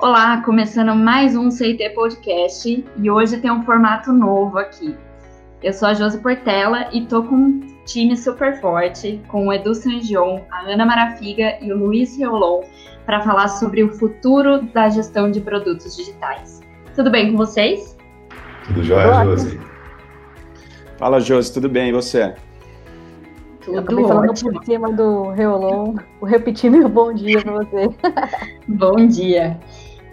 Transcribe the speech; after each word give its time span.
Olá, 0.00 0.42
começando 0.42 0.94
mais 0.94 1.36
um 1.36 1.50
CIT 1.50 1.90
Podcast 1.90 2.84
e 2.96 3.10
hoje 3.10 3.38
tem 3.38 3.50
um 3.50 3.62
formato 3.62 4.12
novo 4.12 4.58
aqui. 4.58 4.94
Eu 5.62 5.72
sou 5.72 5.88
a 5.88 5.94
Josi 5.94 6.18
Portela 6.18 6.88
e 6.92 7.06
tô 7.06 7.22
com 7.22 7.36
um 7.36 7.60
time 7.86 8.16
super 8.16 8.60
forte, 8.60 9.22
com 9.28 9.46
o 9.46 9.52
Edu 9.52 9.72
Sangion, 9.72 10.40
a 10.50 10.62
Ana 10.68 10.84
Marafiga 10.84 11.56
e 11.62 11.72
o 11.72 11.78
Luiz 11.78 12.18
Reolon, 12.18 12.64
para 13.06 13.20
falar 13.22 13.48
sobre 13.48 13.84
o 13.84 13.94
futuro 13.94 14.62
da 14.74 14.88
gestão 14.88 15.30
de 15.30 15.40
produtos 15.40 15.96
digitais. 15.96 16.60
Tudo 16.94 17.10
bem 17.10 17.30
com 17.30 17.38
vocês? 17.38 17.96
Tudo 18.66 18.82
jóia, 18.82 19.24
Josi? 19.24 19.60
Fala, 20.98 21.20
Josi, 21.20 21.54
tudo 21.54 21.68
bem? 21.68 21.90
E 21.90 21.92
você? 21.92 22.34
Tudo 23.60 23.76
Eu 23.76 23.80
acabei 23.80 24.04
falando 24.04 24.30
ótimo. 24.30 24.52
por 24.52 24.64
cima 24.64 24.92
do 24.92 25.30
Reolon, 25.30 25.94
vou 26.20 26.28
repetir 26.28 26.70
meu 26.70 26.88
bom 26.88 27.14
dia 27.14 27.40
para 27.40 27.52
você. 27.52 27.88
bom 28.68 29.06
dia. 29.06 29.58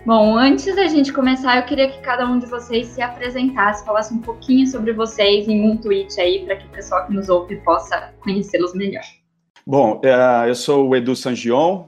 Bom, 0.04 0.36
antes 0.36 0.76
da 0.76 0.88
gente 0.88 1.14
começar, 1.14 1.58
eu 1.58 1.66
queria 1.66 1.88
que 1.88 2.00
cada 2.02 2.28
um 2.28 2.40
de 2.40 2.48
vocês 2.48 2.88
se 2.88 3.04
apresentasse, 3.04 3.86
falasse 3.86 4.12
um 4.12 4.20
pouquinho 4.20 4.66
sobre 4.66 4.94
vocês 4.94 5.48
em 5.48 5.64
um 5.64 5.78
tweet 5.78 6.20
aí, 6.20 6.44
para 6.44 6.56
que 6.56 6.66
o 6.66 6.70
pessoal 6.70 7.06
que 7.06 7.14
nos 7.14 7.30
ouve 7.30 7.58
possa 7.58 8.12
conhecê-los 8.20 8.74
melhor. 8.74 9.04
Bom, 9.66 10.02
uh, 10.04 10.48
eu 10.48 10.56
sou 10.56 10.90
o 10.90 10.96
Edu 10.96 11.16
Sangion, 11.16 11.86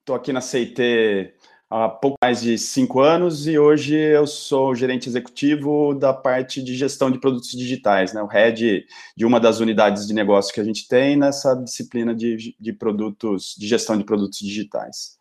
estou 0.00 0.14
uh, 0.14 0.18
aqui 0.18 0.32
na 0.32 0.40
CIT 0.40 1.34
há 1.68 1.88
pouco 1.88 2.16
mais 2.22 2.40
de 2.40 2.56
cinco 2.56 3.00
anos 3.00 3.48
e 3.48 3.58
hoje 3.58 3.96
eu 3.96 4.24
sou 4.24 4.72
gerente 4.72 5.08
executivo 5.08 5.94
da 5.94 6.12
parte 6.12 6.62
de 6.62 6.76
gestão 6.76 7.10
de 7.10 7.18
produtos 7.18 7.50
digitais, 7.50 8.12
né, 8.12 8.22
o 8.22 8.28
head 8.28 8.84
de 9.16 9.26
uma 9.26 9.40
das 9.40 9.58
unidades 9.58 10.06
de 10.06 10.14
negócio 10.14 10.54
que 10.54 10.60
a 10.60 10.64
gente 10.64 10.86
tem 10.86 11.16
nessa 11.16 11.56
disciplina 11.56 12.14
de, 12.14 12.54
de 12.58 12.72
produtos, 12.72 13.56
de 13.58 13.66
gestão 13.66 13.98
de 13.98 14.04
produtos 14.04 14.38
digitais. 14.38 15.18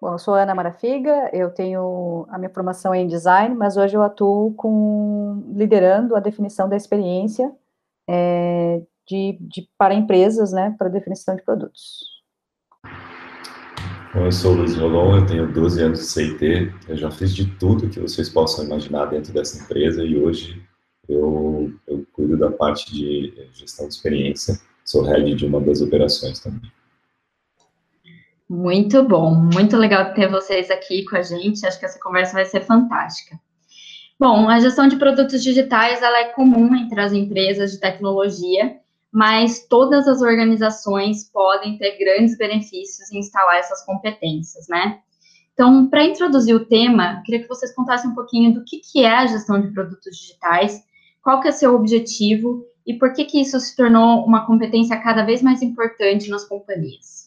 Bom, 0.00 0.12
eu 0.14 0.18
sou 0.18 0.32
Ana 0.32 0.54
Marafiga, 0.54 1.28
eu 1.30 1.50
tenho 1.50 2.24
a 2.30 2.38
minha 2.38 2.48
formação 2.48 2.94
em 2.94 3.06
design, 3.06 3.54
mas 3.54 3.76
hoje 3.76 3.94
eu 3.94 4.02
atuo 4.02 4.54
com 4.54 5.44
liderando 5.54 6.16
a 6.16 6.20
definição 6.20 6.66
da 6.66 6.76
experiência 6.76 7.52
é, 8.08 8.80
de, 9.06 9.36
de, 9.42 9.68
para 9.76 9.92
empresas, 9.92 10.52
né, 10.52 10.74
para 10.78 10.88
definição 10.88 11.36
de 11.36 11.42
produtos. 11.42 12.00
Bom, 14.14 14.24
eu 14.24 14.32
sou 14.32 14.52
o 14.52 14.56
Luiz 14.56 14.74
Rolon, 14.74 15.18
eu 15.18 15.26
tenho 15.26 15.52
12 15.52 15.82
anos 15.82 15.98
de 15.98 16.06
CIT, 16.06 16.72
eu 16.88 16.96
já 16.96 17.10
fiz 17.10 17.34
de 17.34 17.44
tudo 17.58 17.90
que 17.90 18.00
vocês 18.00 18.30
possam 18.30 18.64
imaginar 18.64 19.04
dentro 19.04 19.34
dessa 19.34 19.62
empresa 19.62 20.02
e 20.02 20.18
hoje 20.18 20.66
eu, 21.06 21.74
eu 21.86 22.06
cuido 22.14 22.38
da 22.38 22.50
parte 22.50 22.90
de 22.90 23.34
gestão 23.52 23.86
de 23.86 23.92
experiência, 23.92 24.58
sou 24.82 25.02
head 25.02 25.34
de 25.34 25.44
uma 25.44 25.60
das 25.60 25.82
operações 25.82 26.40
também. 26.40 26.72
Muito 28.50 29.04
bom, 29.04 29.32
muito 29.32 29.76
legal 29.76 30.12
ter 30.12 30.28
vocês 30.28 30.72
aqui 30.72 31.04
com 31.04 31.14
a 31.14 31.22
gente. 31.22 31.64
Acho 31.64 31.78
que 31.78 31.86
essa 31.86 32.00
conversa 32.00 32.32
vai 32.32 32.44
ser 32.44 32.62
fantástica. 32.62 33.38
Bom, 34.18 34.48
a 34.48 34.58
gestão 34.58 34.88
de 34.88 34.96
produtos 34.96 35.40
digitais 35.40 36.02
ela 36.02 36.18
é 36.18 36.32
comum 36.32 36.74
entre 36.74 37.00
as 37.00 37.12
empresas 37.12 37.70
de 37.70 37.78
tecnologia, 37.78 38.76
mas 39.12 39.68
todas 39.68 40.08
as 40.08 40.20
organizações 40.20 41.30
podem 41.30 41.78
ter 41.78 41.96
grandes 41.96 42.36
benefícios 42.36 43.12
em 43.12 43.20
instalar 43.20 43.58
essas 43.58 43.86
competências, 43.86 44.66
né? 44.68 44.98
Então, 45.54 45.88
para 45.88 46.02
introduzir 46.02 46.56
o 46.56 46.66
tema, 46.66 47.22
queria 47.24 47.42
que 47.42 47.48
vocês 47.48 47.72
contassem 47.72 48.10
um 48.10 48.14
pouquinho 48.16 48.52
do 48.52 48.64
que, 48.64 48.78
que 48.80 49.04
é 49.04 49.16
a 49.16 49.26
gestão 49.26 49.60
de 49.60 49.68
produtos 49.68 50.16
digitais, 50.16 50.82
qual 51.22 51.40
que 51.40 51.46
é 51.46 51.52
seu 51.52 51.72
objetivo 51.76 52.64
e 52.84 52.94
por 52.94 53.12
que, 53.12 53.26
que 53.26 53.40
isso 53.40 53.60
se 53.60 53.76
tornou 53.76 54.24
uma 54.26 54.44
competência 54.44 55.00
cada 55.00 55.22
vez 55.22 55.40
mais 55.40 55.62
importante 55.62 56.28
nas 56.28 56.44
companhias. 56.44 57.19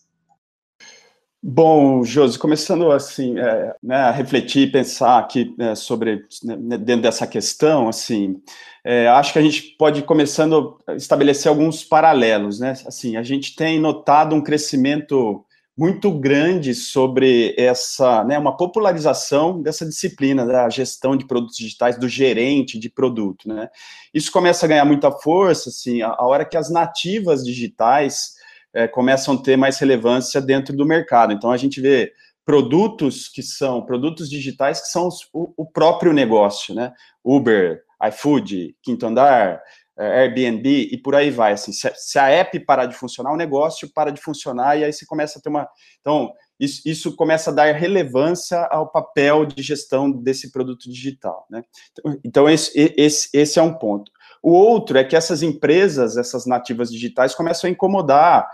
Bom, 1.46 2.06
Josi, 2.06 2.40
começando 2.40 2.90
assim, 2.90 3.38
é, 3.38 3.76
né, 3.84 3.98
a 3.98 4.12
refletir, 4.12 4.72
pensar 4.72 5.20
aqui 5.20 5.54
é, 5.60 5.76
sobre 5.76 6.24
né, 6.42 6.78
dentro 6.78 7.02
dessa 7.02 7.28
questão, 7.28 7.90
assim, 7.90 8.42
é, 8.82 9.10
acho 9.10 9.34
que 9.34 9.40
a 9.40 9.42
gente 9.42 9.76
pode 9.78 10.04
começando 10.04 10.80
a 10.88 10.96
estabelecer 10.96 11.50
alguns 11.50 11.84
paralelos, 11.84 12.62
né? 12.62 12.72
Assim, 12.88 13.18
a 13.18 13.24
gente 13.24 13.58
tem 13.58 13.78
notado 13.78 14.34
um 14.34 14.42
crescimento 14.42 15.44
muito 15.78 16.10
grande 16.12 16.74
sobre 16.74 17.54
essa, 17.58 18.24
né, 18.24 18.40
uma 18.40 18.56
popularização 18.56 19.62
dessa 19.62 19.86
disciplina 19.86 20.46
da 20.46 20.70
gestão 20.70 21.18
de 21.18 21.28
produtos 21.28 21.58
digitais, 21.58 22.00
do 22.00 22.08
gerente 22.08 22.80
de 22.80 22.90
produto, 22.90 23.50
né? 23.50 23.68
Isso 24.14 24.32
começa 24.32 24.66
a 24.66 24.70
ganhar 24.70 24.86
muita 24.86 25.12
força, 25.12 25.68
assim, 25.68 26.02
a, 26.02 26.08
a 26.18 26.26
hora 26.26 26.46
que 26.46 26.56
as 26.56 26.70
nativas 26.70 27.44
digitais 27.44 28.42
é, 28.74 28.88
começam 28.88 29.36
a 29.36 29.42
ter 29.42 29.58
mais 29.58 29.78
relevância 29.78 30.42
dentro 30.42 30.76
do 30.76 30.86
mercado. 30.86 31.34
Então, 31.34 31.52
a 31.52 31.58
gente 31.58 31.80
vê 31.80 32.12
produtos 32.46 33.30
que 33.30 33.42
são 33.42 33.86
produtos 33.86 34.30
digitais 34.30 34.82
que 34.82 34.88
são 34.88 35.08
o, 35.34 35.54
o 35.58 35.66
próprio 35.66 36.12
negócio, 36.12 36.76
né? 36.76 36.92
Uber, 37.24 37.82
iFood, 38.10 38.76
Quinto 38.82 39.06
Andar, 39.06 39.62
é, 39.98 40.22
Airbnb 40.22 40.90
e 40.92 40.98
por 40.98 41.16
aí 41.16 41.30
vai. 41.30 41.54
Assim, 41.54 41.72
se, 41.72 41.90
se, 41.96 42.20
a 42.20 42.28
app 42.30 42.60
parar 42.62 42.86
de 42.86 42.96
funcionar, 42.96 43.32
o 43.32 43.38
negócio 43.38 43.90
para 43.94 44.12
de 44.12 44.22
funcionar 44.22 44.78
e 44.78 44.84
aí 44.84 44.92
você 44.92 45.06
começa 45.06 45.40
a 45.40 45.42
ter 45.42 45.50
uma. 45.50 45.68
Então, 46.02 46.34
isso, 46.60 46.82
isso 46.86 47.16
começa 47.16 47.52
a 47.52 47.54
dar 47.54 47.74
relevância 47.74 48.60
ao 48.72 48.90
papel 48.90 49.46
de 49.46 49.62
gestão 49.62 50.12
desse 50.12 50.52
produto 50.52 50.90
digital. 50.90 51.46
Né? 51.50 51.64
Então, 51.92 52.20
então 52.24 52.50
esse, 52.50 52.94
esse, 52.98 53.30
esse 53.34 53.60
é 53.60 53.62
um 53.62 53.74
ponto. 53.74 54.12
O 54.44 54.52
outro 54.52 54.98
é 54.98 55.06
que 55.06 55.16
essas 55.16 55.42
empresas, 55.42 56.18
essas 56.18 56.46
nativas 56.46 56.92
digitais, 56.92 57.34
começam 57.34 57.70
a 57.70 57.72
incomodar 57.72 58.46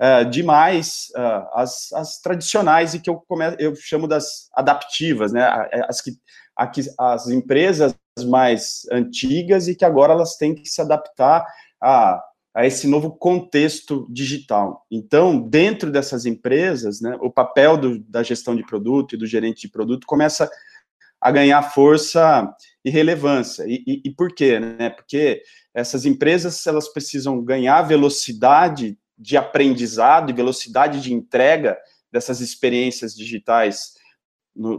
uh, 0.00 0.28
demais 0.28 1.12
uh, 1.16 1.48
as, 1.54 1.92
as, 1.92 2.20
tradicionais 2.20 2.92
e 2.92 2.98
que 2.98 3.08
eu, 3.08 3.22
come, 3.28 3.54
eu 3.60 3.76
chamo 3.76 4.08
das 4.08 4.50
adaptivas, 4.52 5.32
né? 5.32 5.48
As, 5.88 6.00
que, 6.00 6.10
as 6.98 7.28
empresas 7.28 7.94
mais 8.26 8.82
antigas 8.90 9.68
e 9.68 9.76
que 9.76 9.84
agora 9.84 10.12
elas 10.12 10.36
têm 10.36 10.56
que 10.56 10.68
se 10.68 10.80
adaptar 10.80 11.46
a, 11.80 12.20
a 12.52 12.66
esse 12.66 12.88
novo 12.88 13.12
contexto 13.12 14.06
digital. 14.10 14.84
Então, 14.90 15.40
dentro 15.40 15.90
dessas 15.90 16.26
empresas, 16.26 17.00
né, 17.00 17.16
o 17.20 17.30
papel 17.30 17.76
do, 17.76 17.98
da 18.00 18.22
gestão 18.24 18.54
de 18.56 18.66
produto 18.66 19.14
e 19.14 19.18
do 19.18 19.26
gerente 19.26 19.62
de 19.62 19.68
produto 19.68 20.06
começa 20.06 20.50
a 21.22 21.30
ganhar 21.30 21.62
força 21.62 22.52
e 22.84 22.90
relevância. 22.90 23.64
E, 23.68 23.84
e, 23.86 24.02
e, 24.06 24.10
por 24.10 24.34
quê? 24.34 24.58
Né? 24.58 24.90
Porque 24.90 25.40
essas 25.72 26.04
empresas 26.04 26.66
elas 26.66 26.92
precisam 26.92 27.40
ganhar 27.40 27.80
velocidade 27.82 28.98
de 29.16 29.36
aprendizado 29.36 30.30
e 30.30 30.34
velocidade 30.34 31.00
de 31.00 31.14
entrega 31.14 31.78
dessas 32.10 32.40
experiências 32.40 33.14
digitais 33.14 33.92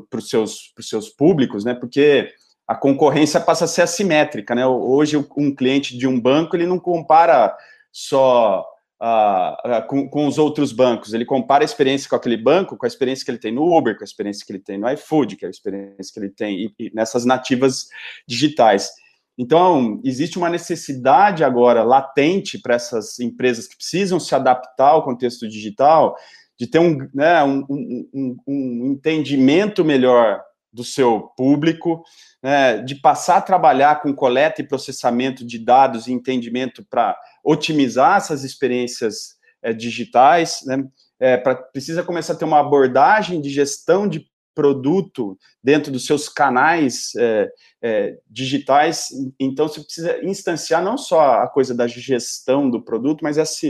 para 0.09 0.19
os 0.19 0.29
seus, 0.29 0.73
seus 0.81 1.09
públicos, 1.09 1.63
né? 1.63 1.73
Porque 1.73 2.31
a 2.67 2.75
concorrência 2.75 3.39
passa 3.39 3.65
a 3.65 3.67
ser 3.67 3.83
assimétrica, 3.83 4.53
né? 4.53 4.67
Hoje 4.67 5.15
um 5.37 5.55
cliente 5.55 5.97
de 5.97 6.05
um 6.05 6.19
banco 6.19 6.55
ele 6.55 6.67
não 6.67 6.77
compara 6.77 7.55
só 7.91 8.65
uh, 9.01 9.87
com, 9.87 10.09
com, 10.09 10.27
os 10.27 10.37
outros 10.37 10.71
bancos. 10.71 11.13
Ele 11.13 11.25
compara 11.25 11.63
a 11.63 11.65
experiência 11.65 12.09
com 12.09 12.15
aquele 12.15 12.37
banco 12.37 12.77
com 12.77 12.85
a 12.85 12.87
experiência 12.87 13.25
que 13.25 13.31
ele 13.31 13.39
tem 13.39 13.53
no 13.53 13.75
Uber, 13.75 13.97
com 13.97 14.03
a 14.03 14.05
experiência 14.05 14.45
que 14.45 14.51
ele 14.51 14.59
tem 14.59 14.77
no 14.77 14.89
iFood, 14.91 15.35
que 15.35 15.45
é 15.45 15.47
a 15.47 15.51
experiência 15.51 16.13
que 16.13 16.19
ele 16.19 16.29
tem 16.29 16.65
e, 16.65 16.73
e 16.79 16.91
nessas 16.93 17.25
nativas 17.25 17.87
digitais. 18.27 18.89
Então, 19.37 19.99
existe 20.03 20.37
uma 20.37 20.49
necessidade 20.49 21.43
agora 21.43 21.83
latente 21.83 22.59
para 22.59 22.75
essas 22.75 23.19
empresas 23.19 23.67
que 23.67 23.75
precisam 23.75 24.19
se 24.19 24.35
adaptar 24.35 24.89
ao 24.89 25.03
contexto 25.03 25.47
digital, 25.47 26.15
de 26.57 26.67
ter 26.67 26.79
um, 26.79 27.07
né, 27.13 27.43
um, 27.43 27.65
um, 27.69 28.37
um 28.47 28.91
entendimento 28.91 29.83
melhor 29.83 30.39
do 30.73 30.83
seu 30.83 31.31
público, 31.37 32.03
né, 32.41 32.79
de 32.79 32.95
passar 32.95 33.37
a 33.37 33.41
trabalhar 33.41 34.01
com 34.01 34.13
coleta 34.13 34.61
e 34.61 34.67
processamento 34.67 35.45
de 35.45 35.59
dados 35.59 36.07
e 36.07 36.11
entendimento 36.11 36.83
para 36.89 37.15
otimizar 37.43 38.17
essas 38.17 38.43
experiências 38.43 39.35
é, 39.61 39.71
digitais, 39.71 40.61
né, 40.65 40.83
é, 41.19 41.37
pra, 41.37 41.55
precisa 41.55 42.03
começar 42.03 42.33
a 42.33 42.35
ter 42.35 42.45
uma 42.45 42.59
abordagem 42.59 43.39
de 43.39 43.49
gestão 43.49 44.07
de 44.07 44.25
produto 44.55 45.37
dentro 45.63 45.91
dos 45.91 46.05
seus 46.05 46.29
canais 46.29 47.11
é, 47.17 47.49
é, 47.81 48.17
digitais, 48.29 49.09
então 49.39 49.67
você 49.67 49.81
precisa 49.81 50.23
instanciar 50.23 50.83
não 50.83 50.97
só 50.97 51.41
a 51.41 51.47
coisa 51.47 51.73
da 51.73 51.87
gestão 51.87 52.69
do 52.69 52.81
produto, 52.81 53.21
mas 53.23 53.37
essa 53.37 53.67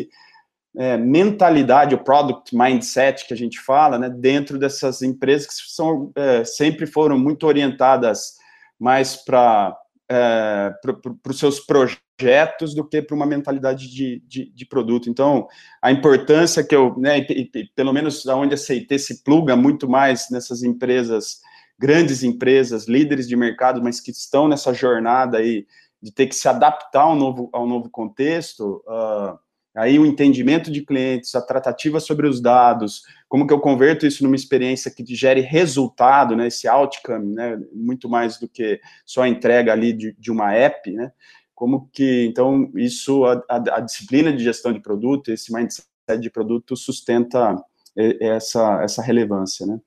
é, 0.75 0.98
mentalidade, 0.98 1.96
o 1.96 2.04
product 2.04 2.56
mindset 2.56 3.28
que 3.28 3.34
a 3.34 3.38
gente 3.38 3.60
fala, 3.60 4.00
né, 4.00 4.10
dentro 4.10 4.58
dessas 4.58 5.02
empresas 5.02 5.48
que 5.48 5.54
são, 5.54 6.12
é, 6.16 6.44
sempre 6.44 6.88
foram 6.88 7.18
muito 7.18 7.46
orientadas 7.46 8.34
mais 8.80 9.16
para 9.16 9.78
é, 10.10 10.74
para 10.81 11.31
os 11.31 11.40
seus 11.40 11.60
projetos 11.60 12.75
do 12.75 12.88
que 12.88 13.02
para 13.02 13.16
uma 13.16 13.25
mentalidade 13.25 13.90
de, 13.90 14.22
de, 14.28 14.52
de, 14.54 14.66
produto. 14.66 15.10
Então, 15.10 15.48
a 15.81 15.92
importância 15.92 16.64
que 16.64 16.76
eu, 16.76 16.96
né, 16.98 17.19
e, 17.19 17.50
e, 17.56 17.66
pelo 17.74 17.94
menos 17.94 18.28
aonde 18.28 18.54
a 18.54 18.58
CIT 18.58 19.00
se 19.00 19.24
pluga 19.24 19.56
muito 19.56 19.90
mais 19.90 20.30
nessas 20.30 20.62
empresas, 20.62 21.40
grandes 21.80 22.22
empresas, 22.22 22.88
líderes 22.88 23.28
de 23.28 23.36
mercado, 23.36 23.81
mas 23.81 24.00
que 24.00 24.12
estão 24.12 24.48
nessa 24.48 24.74
jornada 24.74 25.38
aí 25.38 25.66
de 26.02 26.12
ter 26.12 26.28
que 26.28 26.36
se 26.36 26.48
adaptar 26.48 27.04
ao 27.04 27.16
novo, 27.16 27.50
ao 27.54 27.66
novo 27.66 27.90
contexto, 27.90 28.84
uh, 28.86 29.40
Aí 29.75 29.98
o 29.98 30.06
entendimento 30.06 30.72
de 30.72 30.86
clientes, 30.86 31.34
a 31.34 31.42
tratativa 31.42 32.00
sobre 32.00 32.28
os 32.28 32.40
dados, 32.40 33.04
como 33.28 33.48
que 33.48 33.54
eu 33.54 33.60
converto 33.60 34.06
isso 34.06 34.24
numa 34.24 34.36
experiência 34.36 34.92
que 34.92 35.04
gere 35.16 35.42
resultado, 35.42 36.36
né, 36.36 36.48
esse 36.48 36.68
outcome, 36.68 37.34
né, 37.34 37.60
muito 37.74 38.08
mais 38.08 38.38
do 38.38 38.48
que 38.48 38.80
só 39.06 39.24
a 39.24 39.28
entrega 39.28 39.72
ali 39.72 39.92
de, 39.92 40.16
de 40.20 40.31
uma 40.31 40.54
app, 40.54 40.92
né, 40.92 41.12
como 41.56 41.90
que, 41.92 42.25
então, 42.25 42.72
isso, 42.75 43.25
a, 43.25 43.44
a, 43.50 43.78
a 43.78 43.80
disciplina 43.80 44.31
de 44.31 44.44
gestão 44.44 44.72
de 44.72 44.80
produto, 44.80 45.31
esse 45.31 45.52
mindset 45.52 45.88
de 46.19 46.30
produto 46.30 46.76
sustenta 46.76 47.56
essa, 47.96 48.84
essa 48.84 49.02
relevância, 49.02 49.66
né. 49.66 49.80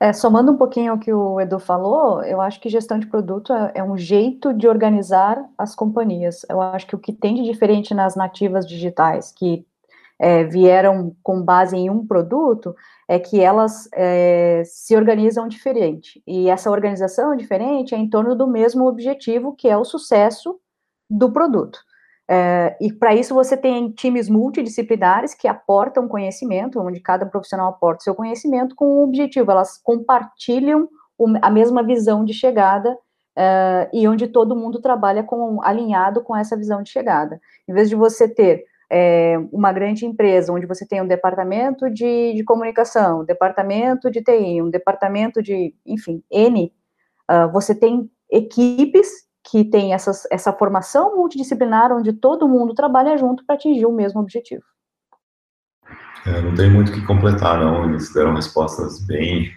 É, 0.00 0.12
somando 0.12 0.52
um 0.52 0.56
pouquinho 0.56 0.92
ao 0.92 0.98
que 0.98 1.12
o 1.12 1.40
Edu 1.40 1.58
falou, 1.58 2.22
eu 2.22 2.40
acho 2.40 2.60
que 2.60 2.68
gestão 2.68 2.98
de 2.98 3.06
produto 3.06 3.52
é, 3.52 3.72
é, 3.76 3.84
um 3.84 3.96
jeito 3.96 4.52
de 4.52 4.66
organizar 4.66 5.42
as 5.56 5.74
companhias. 5.74 6.44
Eu 6.48 6.60
acho 6.60 6.86
que 6.86 6.96
o 6.96 6.98
que 6.98 7.12
tem 7.12 7.34
de 7.34 7.44
diferente 7.44 7.94
nas 7.94 8.16
nativas 8.16 8.66
digitais, 8.66 9.32
que 9.32 9.64
é, 10.18 10.44
vieram 10.44 11.14
com 11.22 11.42
base 11.42 11.76
em 11.76 11.90
um 11.90 12.06
produto, 12.06 12.74
é 13.08 13.18
que 13.18 13.40
elas 13.40 13.88
é, 13.94 14.62
se 14.64 14.96
organizam 14.96 15.48
diferente. 15.48 16.22
E 16.26 16.48
essa 16.48 16.70
organização 16.70 17.36
diferente 17.36 17.94
é 17.94 17.98
em 17.98 18.08
torno 18.08 18.34
do 18.34 18.46
mesmo 18.46 18.86
objetivo, 18.86 19.54
que 19.54 19.68
é 19.68 19.76
o 19.76 19.84
sucesso 19.84 20.58
do 21.08 21.30
produto. 21.30 21.78
É, 22.28 22.76
e 22.80 22.92
para 22.92 23.14
isso 23.14 23.34
você 23.34 23.56
tem 23.56 23.90
times 23.90 24.28
multidisciplinares 24.28 25.34
que 25.34 25.46
aportam 25.46 26.08
conhecimento, 26.08 26.80
onde 26.80 27.00
cada 27.00 27.26
profissional 27.26 27.68
aporta 27.68 28.04
seu 28.04 28.14
conhecimento 28.14 28.74
com 28.74 28.86
um 28.86 29.02
objetivo, 29.02 29.50
elas 29.50 29.78
compartilham 29.82 30.88
a 31.42 31.50
mesma 31.50 31.82
visão 31.82 32.24
de 32.24 32.32
chegada 32.32 32.96
é, 33.36 33.90
e 33.92 34.08
onde 34.08 34.28
todo 34.28 34.56
mundo 34.56 34.80
trabalha 34.80 35.22
com, 35.22 35.62
alinhado 35.62 36.22
com 36.22 36.34
essa 36.34 36.56
visão 36.56 36.82
de 36.82 36.90
chegada. 36.90 37.40
Em 37.68 37.74
vez 37.74 37.88
de 37.88 37.94
você 37.94 38.28
ter 38.28 38.64
é, 38.90 39.36
uma 39.52 39.72
grande 39.72 40.06
empresa, 40.06 40.52
onde 40.52 40.66
você 40.66 40.86
tem 40.86 41.02
um 41.02 41.06
departamento 41.06 41.90
de, 41.90 42.32
de 42.34 42.44
comunicação, 42.44 43.20
um 43.20 43.24
departamento 43.24 44.10
de 44.10 44.22
TI, 44.22 44.62
um 44.62 44.70
departamento 44.70 45.42
de, 45.42 45.74
enfim, 45.84 46.22
N, 46.30 46.72
uh, 47.30 47.50
você 47.52 47.74
tem 47.74 48.10
equipes 48.30 49.08
que 49.44 49.64
tem 49.64 49.92
essas, 49.92 50.26
essa 50.30 50.52
formação 50.52 51.16
multidisciplinar 51.16 51.92
onde 51.92 52.12
todo 52.12 52.48
mundo 52.48 52.74
trabalha 52.74 53.16
junto 53.16 53.44
para 53.44 53.54
atingir 53.54 53.86
o 53.86 53.92
mesmo 53.92 54.20
objetivo. 54.20 54.62
É, 56.26 56.40
não 56.40 56.54
tem 56.54 56.70
muito 56.70 56.90
o 56.90 56.92
que 56.94 57.04
completar, 57.06 57.60
não. 57.60 57.90
Eles 57.90 58.12
deram 58.12 58.34
respostas 58.34 59.04
bem, 59.04 59.52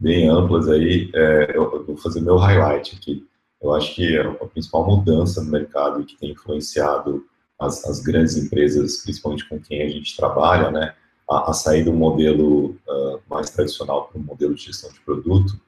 bem 0.00 0.28
amplas 0.28 0.68
aí. 0.68 1.10
É, 1.14 1.56
eu, 1.56 1.84
vou 1.84 1.96
fazer 1.98 2.22
meu 2.22 2.36
highlight 2.36 2.96
aqui. 2.96 3.26
Eu 3.60 3.74
acho 3.74 3.94
que 3.94 4.18
a 4.18 4.46
principal 4.46 4.86
mudança 4.86 5.42
no 5.42 5.50
mercado 5.50 6.04
que 6.04 6.16
tem 6.16 6.30
influenciado 6.30 7.24
as, 7.58 7.84
as 7.84 8.00
grandes 8.00 8.36
empresas, 8.36 9.02
principalmente 9.02 9.48
com 9.48 9.60
quem 9.60 9.82
a 9.82 9.88
gente 9.88 10.16
trabalha, 10.16 10.70
né, 10.70 10.94
a, 11.28 11.50
a 11.50 11.52
sair 11.52 11.82
do 11.82 11.92
modelo 11.92 12.70
uh, 12.88 13.20
mais 13.28 13.50
tradicional 13.50 14.06
para 14.06 14.18
um 14.18 14.24
modelo 14.24 14.54
de 14.54 14.64
gestão 14.64 14.90
de 14.90 15.00
produto, 15.00 15.60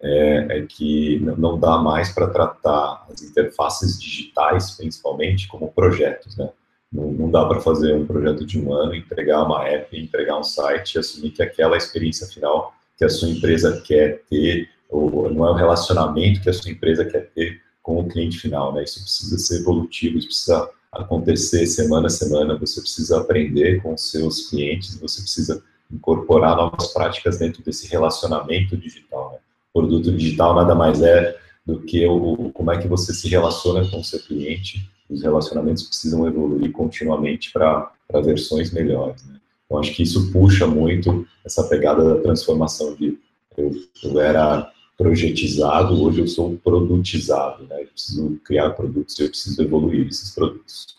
é, 0.00 0.58
é 0.58 0.66
que 0.66 1.18
não 1.20 1.58
dá 1.58 1.78
mais 1.78 2.12
para 2.12 2.28
tratar 2.28 3.06
as 3.10 3.22
interfaces 3.22 3.98
digitais, 4.00 4.72
principalmente, 4.72 5.48
como 5.48 5.72
projetos, 5.72 6.36
né? 6.36 6.50
Não, 6.92 7.10
não 7.10 7.30
dá 7.30 7.44
para 7.46 7.60
fazer 7.60 7.94
um 7.94 8.06
projeto 8.06 8.46
de 8.46 8.60
um 8.60 8.72
ano, 8.72 8.94
entregar 8.94 9.42
uma 9.42 9.66
app, 9.66 9.98
entregar 9.98 10.38
um 10.38 10.44
site 10.44 10.94
e 10.94 10.98
assumir 10.98 11.30
que 11.30 11.42
aquela 11.42 11.76
experiência 11.76 12.26
final 12.28 12.74
que 12.96 13.04
a 13.04 13.08
sua 13.08 13.28
empresa 13.28 13.82
quer 13.84 14.22
ter, 14.30 14.68
ou 14.88 15.30
não 15.30 15.46
é 15.46 15.50
o 15.50 15.54
relacionamento 15.54 16.40
que 16.40 16.48
a 16.48 16.52
sua 16.52 16.70
empresa 16.70 17.04
quer 17.04 17.30
ter 17.34 17.60
com 17.82 17.98
o 18.00 18.08
cliente 18.08 18.38
final, 18.38 18.72
né? 18.72 18.84
Isso 18.84 19.00
precisa 19.00 19.38
ser 19.38 19.60
evolutivo, 19.60 20.18
isso 20.18 20.28
precisa 20.28 20.70
acontecer 20.92 21.66
semana 21.66 22.06
a 22.06 22.10
semana, 22.10 22.56
você 22.56 22.80
precisa 22.80 23.20
aprender 23.20 23.82
com 23.82 23.94
os 23.94 24.10
seus 24.10 24.48
clientes, 24.48 24.98
você 24.98 25.20
precisa 25.20 25.62
incorporar 25.92 26.56
novas 26.56 26.88
práticas 26.92 27.38
dentro 27.38 27.62
desse 27.62 27.86
relacionamento 27.86 28.76
digital, 28.76 29.32
né? 29.32 29.38
Produto 29.76 30.10
digital 30.12 30.54
nada 30.54 30.74
mais 30.74 31.02
é 31.02 31.36
do 31.66 31.80
que 31.80 32.06
o, 32.06 32.50
como 32.54 32.72
é 32.72 32.78
que 32.78 32.88
você 32.88 33.12
se 33.12 33.28
relaciona 33.28 33.86
com 33.90 34.00
o 34.00 34.04
seu 34.04 34.20
cliente. 34.20 34.88
Os 35.10 35.22
relacionamentos 35.22 35.82
precisam 35.82 36.26
evoluir 36.26 36.72
continuamente 36.72 37.52
para 37.52 37.92
versões 38.24 38.72
melhores. 38.72 39.24
Né? 39.26 39.36
Então, 39.66 39.78
acho 39.78 39.92
que 39.92 40.02
isso 40.02 40.32
puxa 40.32 40.66
muito 40.66 41.26
essa 41.44 41.64
pegada 41.64 42.14
da 42.14 42.20
transformação 42.22 42.94
de 42.94 43.18
eu, 43.56 43.72
eu 44.04 44.20
era 44.20 44.70
projetizado, 44.96 46.02
hoje 46.02 46.20
eu 46.20 46.26
sou 46.26 46.56
produtizado, 46.62 47.64
né? 47.64 47.82
Eu 47.82 47.86
preciso 47.88 48.40
criar 48.44 48.70
produtos, 48.70 49.18
eu 49.18 49.28
preciso 49.28 49.62
evoluir 49.62 50.06
esses 50.06 50.34
produtos. 50.34 50.96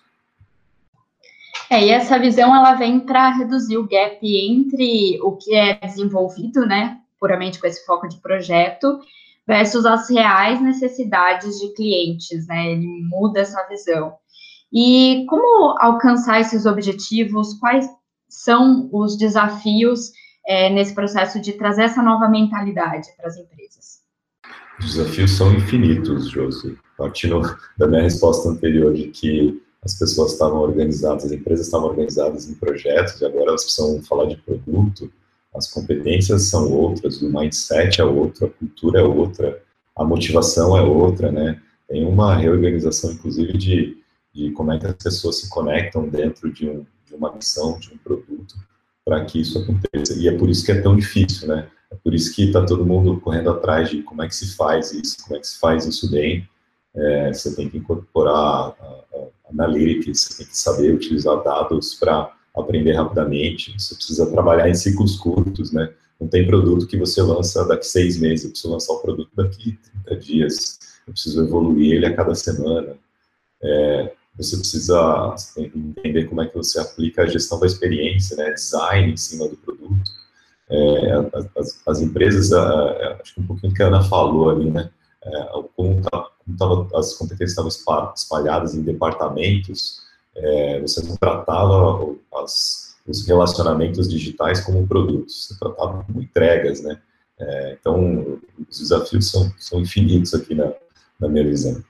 É, 1.69 1.85
e 1.85 1.89
essa 1.89 2.17
visão 2.19 2.55
ela 2.55 2.75
vem 2.75 2.99
para 2.99 3.29
reduzir 3.37 3.77
o 3.77 3.87
gap 3.87 4.19
entre 4.21 5.19
o 5.21 5.33
que 5.33 5.53
é 5.55 5.75
desenvolvido, 5.75 6.65
né, 6.65 6.99
puramente 7.19 7.59
com 7.59 7.67
esse 7.67 7.85
foco 7.85 8.07
de 8.07 8.17
projeto, 8.21 8.99
versus 9.47 9.85
as 9.85 10.09
reais 10.09 10.61
necessidades 10.61 11.59
de 11.59 11.73
clientes, 11.73 12.45
né? 12.47 12.73
Ele 12.73 12.87
muda 13.09 13.39
essa 13.39 13.65
visão. 13.67 14.15
E 14.71 15.25
como 15.29 15.77
alcançar 15.79 16.41
esses 16.41 16.65
objetivos? 16.65 17.53
Quais 17.53 17.87
são 18.27 18.89
os 18.91 19.17
desafios 19.17 20.11
é, 20.45 20.69
nesse 20.69 20.93
processo 20.93 21.39
de 21.39 21.53
trazer 21.53 21.83
essa 21.83 22.03
nova 22.03 22.27
mentalidade 22.27 23.07
para 23.15 23.27
as 23.27 23.37
empresas? 23.37 24.01
Os 24.79 24.93
desafios 24.93 25.31
são 25.31 25.53
infinitos, 25.53 26.29
Josi. 26.29 26.77
Partindo 26.97 27.41
da 27.77 27.87
minha 27.87 28.01
resposta 28.01 28.49
anterior 28.49 28.93
de 28.93 29.07
que 29.07 29.63
as 29.83 29.97
pessoas 29.97 30.33
estavam 30.33 30.59
organizadas, 30.59 31.25
as 31.25 31.31
empresas 31.31 31.67
estavam 31.67 31.87
organizadas 31.87 32.49
em 32.49 32.55
projetos 32.55 33.21
e 33.21 33.25
agora 33.25 33.49
elas 33.49 33.63
precisam 33.63 34.01
falar 34.03 34.25
de 34.25 34.35
produto 34.37 35.11
as 35.57 35.69
competências 35.69 36.43
são 36.43 36.71
outras, 36.71 37.21
o 37.21 37.29
mindset 37.29 37.99
é 37.99 38.05
outro, 38.05 38.45
a 38.45 38.49
cultura 38.49 38.99
é 38.99 39.03
outra, 39.03 39.61
a 39.95 40.03
motivação 40.03 40.77
é 40.77 40.81
outra, 40.81 41.31
né? 41.31 41.61
Tem 41.87 42.05
uma 42.05 42.35
reorganização, 42.35 43.11
inclusive, 43.11 43.57
de, 43.57 43.97
de 44.33 44.51
como 44.51 44.71
é 44.71 44.79
que 44.79 44.85
as 44.85 44.95
pessoas 44.95 45.39
se 45.39 45.49
conectam 45.49 46.07
dentro 46.07 46.51
de, 46.51 46.69
um, 46.69 46.85
de 47.05 47.15
uma 47.15 47.33
missão, 47.33 47.79
de 47.79 47.93
um 47.93 47.97
produto, 47.97 48.55
para 49.03 49.23
que 49.25 49.39
isso 49.39 49.57
aconteça. 49.57 50.13
E 50.19 50.27
é 50.27 50.37
por 50.37 50.49
isso 50.49 50.65
que 50.65 50.71
é 50.71 50.81
tão 50.81 50.95
difícil, 50.95 51.47
né? 51.47 51.67
É 51.89 51.95
por 51.95 52.13
isso 52.13 52.35
que 52.35 52.43
está 52.43 52.65
todo 52.65 52.85
mundo 52.85 53.19
correndo 53.21 53.49
atrás 53.49 53.89
de 53.89 54.03
como 54.03 54.21
é 54.21 54.27
que 54.27 54.35
se 54.35 54.55
faz 54.55 54.91
isso, 54.91 55.17
como 55.23 55.37
é 55.37 55.39
que 55.39 55.47
se 55.47 55.57
faz 55.57 55.85
isso 55.85 56.11
bem. 56.11 56.47
É, 56.93 57.31
você 57.31 57.55
tem 57.55 57.69
que 57.69 57.77
incorporar 57.77 58.35
a, 58.35 58.75
a, 58.79 59.17
a 59.45 59.51
analytics, 59.51 60.19
você 60.19 60.37
tem 60.37 60.47
que 60.47 60.57
saber 60.57 60.93
utilizar 60.93 61.41
dados 61.41 61.95
para 61.95 62.36
aprender 62.61 62.93
rapidamente, 62.93 63.73
você 63.77 63.95
precisa 63.95 64.29
trabalhar 64.31 64.69
em 64.69 64.73
ciclos 64.73 65.17
curtos, 65.17 65.71
né? 65.71 65.91
Não 66.19 66.27
tem 66.27 66.47
produto 66.47 66.87
que 66.87 66.97
você 66.97 67.21
lança 67.21 67.65
daqui 67.65 67.85
seis 67.85 68.19
meses, 68.19 68.45
eu 68.45 68.51
preciso 68.51 68.73
lançar 68.73 68.93
o 68.93 68.99
produto 68.99 69.29
daqui 69.35 69.77
30 70.05 70.15
dias, 70.19 70.79
eu 71.05 71.13
preciso 71.13 71.43
evoluir 71.43 71.93
ele 71.93 72.05
a 72.07 72.15
cada 72.15 72.33
semana. 72.33 72.97
É, 73.61 74.13
você 74.37 74.57
precisa 74.57 75.35
entender 75.57 76.25
como 76.25 76.41
é 76.41 76.47
que 76.47 76.55
você 76.55 76.79
aplica 76.79 77.23
a 77.23 77.27
gestão 77.27 77.59
da 77.59 77.65
experiência, 77.65 78.35
né? 78.37 78.51
Design 78.51 79.13
em 79.13 79.17
cima 79.17 79.47
do 79.47 79.57
produto. 79.57 80.11
É, 80.69 81.13
as, 81.57 81.81
as, 81.87 82.01
empresas, 82.01 82.51
acho 82.51 83.35
que 83.35 83.41
um 83.41 83.47
pouquinho 83.47 83.73
que 83.73 83.81
a 83.81 83.87
Ana 83.87 84.03
falou 84.03 84.49
ali, 84.49 84.69
né? 84.69 84.89
É, 85.23 85.45
como, 85.75 86.01
tá, 86.01 86.29
como 86.45 86.57
tava, 86.57 86.99
as 86.99 87.13
competências 87.13 87.51
estavam 87.51 88.13
espalhadas 88.15 88.75
em 88.75 88.81
departamentos, 88.81 90.01
é, 90.37 90.79
você 90.81 91.03
não 91.03 91.15
tratava 91.17 92.15
as, 92.35 92.95
os 93.07 93.27
relacionamentos 93.27 94.07
digitais 94.07 94.61
como 94.61 94.87
produtos, 94.87 95.47
você 95.47 95.59
tratava 95.59 96.03
como 96.03 96.21
entregas, 96.21 96.81
né? 96.81 96.99
É, 97.39 97.77
então, 97.79 98.39
os 98.69 98.79
desafios 98.79 99.29
são, 99.29 99.51
são 99.57 99.79
infinitos 99.81 100.33
aqui 100.33 100.55
na, 100.55 100.71
na 101.19 101.27
minha 101.27 101.43
visão. 101.43 101.81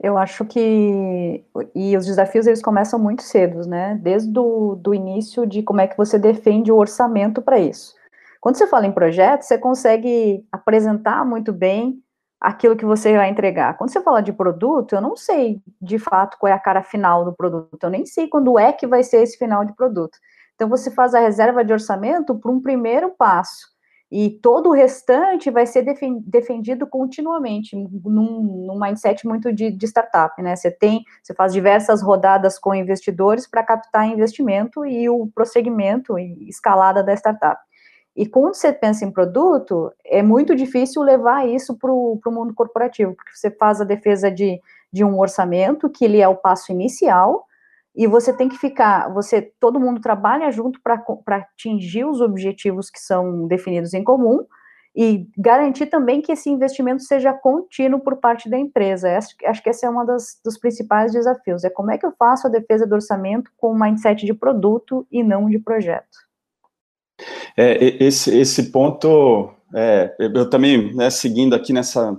Eu 0.00 0.16
acho 0.16 0.44
que 0.44 1.44
e 1.74 1.96
os 1.96 2.06
desafios 2.06 2.46
eles 2.46 2.62
começam 2.62 3.00
muito 3.00 3.22
cedo, 3.22 3.66
né? 3.66 3.98
Desde 4.00 4.30
do, 4.30 4.76
do 4.76 4.94
início 4.94 5.44
de 5.44 5.60
como 5.62 5.80
é 5.80 5.88
que 5.88 5.96
você 5.96 6.18
defende 6.18 6.70
o 6.70 6.76
orçamento 6.76 7.42
para 7.42 7.58
isso. 7.58 7.94
Quando 8.40 8.56
você 8.56 8.68
fala 8.68 8.86
em 8.86 8.92
projeto, 8.92 9.42
você 9.42 9.58
consegue 9.58 10.44
apresentar 10.52 11.24
muito 11.24 11.52
bem 11.52 12.00
aquilo 12.40 12.76
que 12.76 12.84
você 12.84 13.16
vai 13.16 13.28
entregar. 13.28 13.76
Quando 13.76 13.90
você 13.90 14.00
fala 14.00 14.22
de 14.22 14.32
produto, 14.32 14.94
eu 14.94 15.00
não 15.00 15.16
sei 15.16 15.60
de 15.80 15.98
fato 15.98 16.36
qual 16.38 16.50
é 16.50 16.54
a 16.54 16.58
cara 16.58 16.82
final 16.82 17.24
do 17.24 17.32
produto, 17.32 17.82
eu 17.82 17.90
nem 17.90 18.06
sei 18.06 18.28
quando 18.28 18.58
é 18.58 18.72
que 18.72 18.86
vai 18.86 19.02
ser 19.02 19.22
esse 19.22 19.36
final 19.36 19.64
de 19.64 19.74
produto. 19.74 20.18
Então 20.54 20.68
você 20.68 20.90
faz 20.90 21.14
a 21.14 21.20
reserva 21.20 21.64
de 21.64 21.72
orçamento 21.72 22.34
para 22.34 22.50
um 22.50 22.60
primeiro 22.60 23.10
passo 23.10 23.78
e 24.10 24.30
todo 24.30 24.70
o 24.70 24.72
restante 24.72 25.50
vai 25.50 25.66
ser 25.66 25.84
defendido 26.22 26.86
continuamente 26.86 27.76
num, 27.76 28.66
num 28.66 28.80
mindset 28.80 29.26
muito 29.26 29.52
de, 29.52 29.70
de, 29.70 29.86
startup, 29.86 30.40
né? 30.42 30.56
Você 30.56 30.70
tem, 30.70 31.04
você 31.22 31.34
faz 31.34 31.52
diversas 31.52 32.00
rodadas 32.00 32.58
com 32.58 32.74
investidores 32.74 33.46
para 33.46 33.62
captar 33.62 34.08
investimento 34.08 34.86
e 34.86 35.10
o 35.10 35.26
prosseguimento 35.34 36.18
e 36.18 36.48
escalada 36.48 37.04
da 37.04 37.12
startup. 37.14 37.60
E 38.18 38.26
quando 38.26 38.56
você 38.56 38.72
pensa 38.72 39.04
em 39.04 39.12
produto, 39.12 39.92
é 40.04 40.24
muito 40.24 40.56
difícil 40.56 41.02
levar 41.02 41.48
isso 41.48 41.78
para 41.78 41.92
o 41.92 42.20
mundo 42.26 42.52
corporativo, 42.52 43.14
porque 43.14 43.30
você 43.32 43.48
faz 43.48 43.80
a 43.80 43.84
defesa 43.84 44.28
de, 44.28 44.60
de 44.92 45.04
um 45.04 45.20
orçamento, 45.20 45.88
que 45.88 46.04
ele 46.04 46.20
é 46.20 46.26
o 46.26 46.34
passo 46.34 46.72
inicial, 46.72 47.46
e 47.94 48.08
você 48.08 48.32
tem 48.32 48.48
que 48.48 48.58
ficar, 48.58 49.08
você, 49.14 49.52
todo 49.60 49.78
mundo 49.78 50.00
trabalha 50.00 50.50
junto 50.50 50.80
para 50.82 51.00
atingir 51.28 52.06
os 52.06 52.20
objetivos 52.20 52.90
que 52.90 52.98
são 52.98 53.46
definidos 53.46 53.94
em 53.94 54.02
comum, 54.02 54.44
e 54.96 55.30
garantir 55.38 55.86
também 55.86 56.20
que 56.20 56.32
esse 56.32 56.50
investimento 56.50 57.04
seja 57.04 57.32
contínuo 57.32 58.00
por 58.00 58.16
parte 58.16 58.50
da 58.50 58.58
empresa. 58.58 59.16
Acho, 59.16 59.28
acho 59.44 59.62
que 59.62 59.70
esse 59.70 59.86
é 59.86 59.90
um 59.90 60.04
dos 60.04 60.58
principais 60.60 61.12
desafios, 61.12 61.62
é 61.62 61.70
como 61.70 61.92
é 61.92 61.98
que 61.98 62.04
eu 62.04 62.12
faço 62.18 62.48
a 62.48 62.50
defesa 62.50 62.84
do 62.84 62.96
orçamento 62.96 63.48
com 63.56 63.78
mindset 63.78 64.26
de 64.26 64.34
produto 64.34 65.06
e 65.08 65.22
não 65.22 65.48
de 65.48 65.60
projeto. 65.60 66.27
É, 67.56 68.04
esse, 68.04 68.36
esse 68.36 68.70
ponto, 68.70 69.50
é, 69.74 70.14
eu 70.18 70.48
também, 70.48 70.94
né, 70.94 71.10
seguindo 71.10 71.54
aqui 71.54 71.72
nessa, 71.72 72.18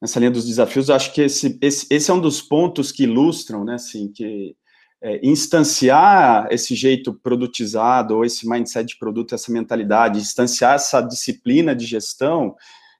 nessa 0.00 0.18
linha 0.18 0.30
dos 0.30 0.46
desafios, 0.46 0.90
acho 0.90 1.12
que 1.12 1.22
esse, 1.22 1.58
esse, 1.60 1.86
esse 1.90 2.10
é 2.10 2.14
um 2.14 2.20
dos 2.20 2.42
pontos 2.42 2.90
que 2.90 3.04
ilustram, 3.04 3.64
né, 3.64 3.74
assim, 3.74 4.10
que 4.12 4.56
é, 5.02 5.20
instanciar 5.22 6.48
esse 6.50 6.74
jeito 6.74 7.12
produtizado, 7.12 8.16
ou 8.16 8.24
esse 8.24 8.48
mindset 8.48 8.86
de 8.86 8.98
produto, 8.98 9.34
essa 9.34 9.52
mentalidade, 9.52 10.18
instanciar 10.18 10.76
essa 10.76 11.00
disciplina 11.00 11.74
de 11.76 11.84
gestão, 11.84 12.56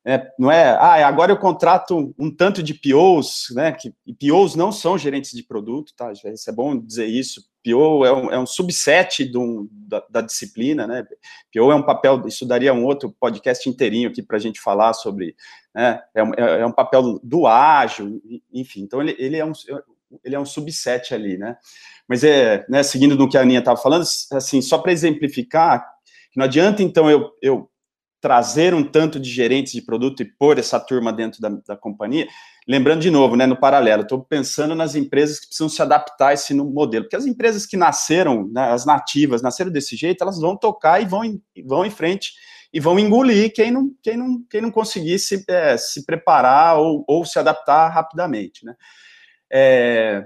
é, 0.07 0.31
não 0.39 0.53
é, 0.53 0.71
ah, 0.73 1.07
agora 1.09 1.33
eu 1.33 1.39
contrato 1.39 2.15
um 2.19 2.31
tanto 2.31 2.63
de 2.63 2.75
POs, 2.75 3.47
né, 3.55 3.73
que 3.73 3.91
POs 4.21 4.55
não 4.55 4.71
são 4.71 4.99
gerentes 4.99 5.31
de 5.31 5.43
produto, 5.43 5.95
tá, 5.97 6.13
isso 6.13 6.51
é 6.51 6.53
bom 6.53 6.79
dizer 6.79 7.07
isso, 7.07 7.43
PO 7.65 8.05
é 8.05 8.13
um, 8.13 8.31
é 8.33 8.39
um 8.39 8.47
subset 8.47 9.25
do, 9.25 9.69
da, 9.73 10.05
da, 10.11 10.21
disciplina, 10.21 10.87
né, 10.87 11.03
PO 11.53 11.73
é 11.73 11.75
um 11.75 11.83
papel, 11.83 12.23
isso 12.27 12.47
daria 12.47 12.75
um 12.75 12.85
outro 12.85 13.15
podcast 13.19 13.69
inteirinho 13.69 14.11
aqui 14.11 14.23
para 14.23 14.37
a 14.37 14.41
gente 14.41 14.61
falar 14.61 14.93
sobre, 14.93 15.35
né, 15.75 16.01
é 16.15 16.23
um, 16.23 16.35
é, 16.35 16.61
é 16.61 16.67
um 16.67 16.73
papel 16.73 17.19
do 17.23 17.47
ágil, 17.47 18.21
enfim, 18.53 18.83
então 18.83 19.01
ele, 19.01 19.17
ele, 19.19 19.37
é 19.39 19.45
um, 19.45 19.53
ele 20.23 20.35
é 20.35 20.39
um 20.39 20.45
subset 20.45 21.15
ali, 21.15 21.39
né, 21.39 21.57
mas 22.07 22.23
é, 22.23 22.67
né, 22.69 22.83
seguindo 22.83 23.17
do 23.17 23.29
que 23.29 23.39
a 23.39 23.41
Aninha 23.41 23.61
estava 23.61 23.81
falando, 23.81 24.05
assim, 24.33 24.61
só 24.61 24.79
para 24.79 24.93
exemplificar, 24.93 25.85
não 26.37 26.45
adianta, 26.45 26.83
então, 26.83 27.09
eu, 27.11 27.31
eu 27.41 27.71
trazer 28.25 28.73
um 28.73 28.83
tanto 28.83 29.21
de 29.21 29.29
gerentes 29.29 29.75
de 29.75 29.83
produto 29.83 30.23
e 30.23 30.25
pôr 30.25 30.59
essa 30.59 30.81
turma 30.81 31.13
dentro 31.13 31.43
da, 31.43 31.51
da 31.51 31.77
companhia, 31.77 32.27
lembrando 32.67 33.03
de 33.03 33.11
novo, 33.11 33.37
né, 33.37 33.45
no 33.45 33.55
paralelo, 33.55 34.01
estou 34.01 34.25
pensando 34.25 34.75
nas 34.75 34.95
empresas 34.95 35.39
que 35.39 35.49
precisam 35.49 35.69
se 35.69 35.83
adaptar 35.83 36.29
a 36.29 36.33
esse 36.33 36.55
modelo, 36.55 37.05
porque 37.05 37.17
as 37.17 37.27
empresas 37.27 37.67
que 37.67 37.77
nasceram, 37.77 38.49
né, 38.51 38.73
as 38.73 38.87
nativas, 38.87 39.43
nasceram 39.43 39.71
desse 39.71 39.95
jeito, 39.95 40.25
elas 40.25 40.41
vão 40.41 40.57
tocar 40.57 41.03
e 41.03 41.05
vão 41.05 41.23
em, 41.23 41.39
vão 41.67 41.85
em 41.85 41.91
frente 41.91 42.33
e 42.73 42.81
vão 42.81 42.99
engolir 42.99 43.53
quem 43.53 43.71
não, 43.71 43.91
quem 44.03 44.17
não, 44.17 44.43
quem 44.49 44.63
não 44.63 44.71
conseguir 44.71 45.19
se, 45.19 45.45
é, 45.47 45.77
se 45.77 46.07
preparar 46.07 46.79
ou, 46.79 47.05
ou 47.07 47.27
se 47.27 47.39
adaptar 47.39 47.89
rapidamente, 47.91 48.65
né. 48.65 48.75
É, 49.53 50.25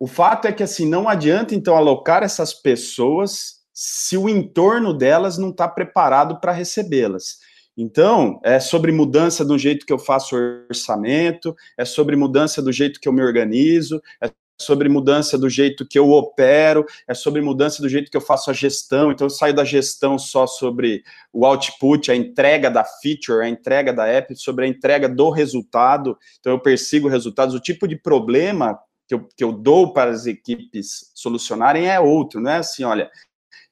o 0.00 0.06
fato 0.06 0.48
é 0.48 0.52
que, 0.52 0.62
assim, 0.62 0.88
não 0.88 1.06
adianta, 1.06 1.54
então, 1.54 1.76
alocar 1.76 2.22
essas 2.22 2.54
pessoas 2.54 3.55
se 3.78 4.16
o 4.16 4.26
entorno 4.26 4.94
delas 4.94 5.36
não 5.36 5.50
está 5.50 5.68
preparado 5.68 6.40
para 6.40 6.50
recebê-las. 6.50 7.40
Então, 7.76 8.40
é 8.42 8.58
sobre 8.58 8.90
mudança 8.90 9.44
do 9.44 9.58
jeito 9.58 9.84
que 9.84 9.92
eu 9.92 9.98
faço 9.98 10.34
orçamento, 10.70 11.54
é 11.76 11.84
sobre 11.84 12.16
mudança 12.16 12.62
do 12.62 12.72
jeito 12.72 12.98
que 12.98 13.06
eu 13.06 13.12
me 13.12 13.22
organizo, 13.22 14.00
é 14.18 14.30
sobre 14.58 14.88
mudança 14.88 15.36
do 15.36 15.50
jeito 15.50 15.86
que 15.86 15.98
eu 15.98 16.10
opero, 16.10 16.86
é 17.06 17.12
sobre 17.12 17.42
mudança 17.42 17.82
do 17.82 17.88
jeito 17.90 18.10
que 18.10 18.16
eu 18.16 18.20
faço 18.22 18.50
a 18.50 18.54
gestão. 18.54 19.12
Então, 19.12 19.26
eu 19.26 19.30
saio 19.30 19.52
da 19.52 19.62
gestão 19.62 20.18
só 20.18 20.46
sobre 20.46 21.02
o 21.30 21.44
output, 21.44 22.10
a 22.10 22.16
entrega 22.16 22.70
da 22.70 22.82
feature, 22.82 23.44
a 23.44 23.48
entrega 23.50 23.92
da 23.92 24.06
app, 24.06 24.34
sobre 24.36 24.64
a 24.64 24.68
entrega 24.68 25.06
do 25.06 25.28
resultado. 25.28 26.16
Então, 26.40 26.50
eu 26.50 26.58
persigo 26.58 27.08
resultados. 27.08 27.54
O 27.54 27.60
tipo 27.60 27.86
de 27.86 27.96
problema 27.96 28.78
que 29.06 29.14
eu, 29.14 29.28
que 29.36 29.44
eu 29.44 29.52
dou 29.52 29.92
para 29.92 30.10
as 30.10 30.24
equipes 30.24 31.12
solucionarem 31.14 31.90
é 31.90 32.00
outro, 32.00 32.40
não 32.40 32.50
é 32.50 32.56
assim, 32.56 32.82
olha, 32.82 33.10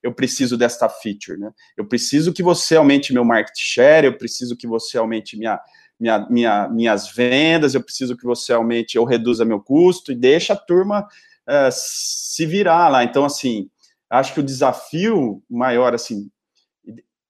eu 0.03 0.12
preciso 0.12 0.57
desta 0.57 0.88
feature, 0.88 1.38
né? 1.38 1.50
Eu 1.76 1.87
preciso 1.87 2.33
que 2.33 2.43
você 2.43 2.76
aumente 2.76 3.12
meu 3.12 3.25
market 3.25 3.57
share, 3.57 4.07
eu 4.07 4.17
preciso 4.17 4.57
que 4.57 4.67
você 4.67 4.99
aumente 4.99 5.37
minha, 5.37 5.61
minha, 5.99 6.26
minha, 6.29 6.69
minhas 6.69 7.09
vendas, 7.11 7.75
eu 7.75 7.83
preciso 7.83 8.17
que 8.17 8.25
você 8.25 8.53
aumente 8.53 8.99
ou 8.99 9.05
reduza 9.05 9.45
meu 9.45 9.61
custo 9.61 10.12
e 10.12 10.14
deixa 10.14 10.53
a 10.53 10.57
turma 10.57 11.07
uh, 11.49 11.71
se 11.71 12.47
virar 12.47 12.88
lá. 12.88 13.05
Então, 13.05 13.25
assim, 13.25 13.69
acho 14.11 14.35
que 14.35 14.41
o 14.41 14.45
desafio 14.45 15.43
maior, 15.49 15.95
assim, 15.95 16.31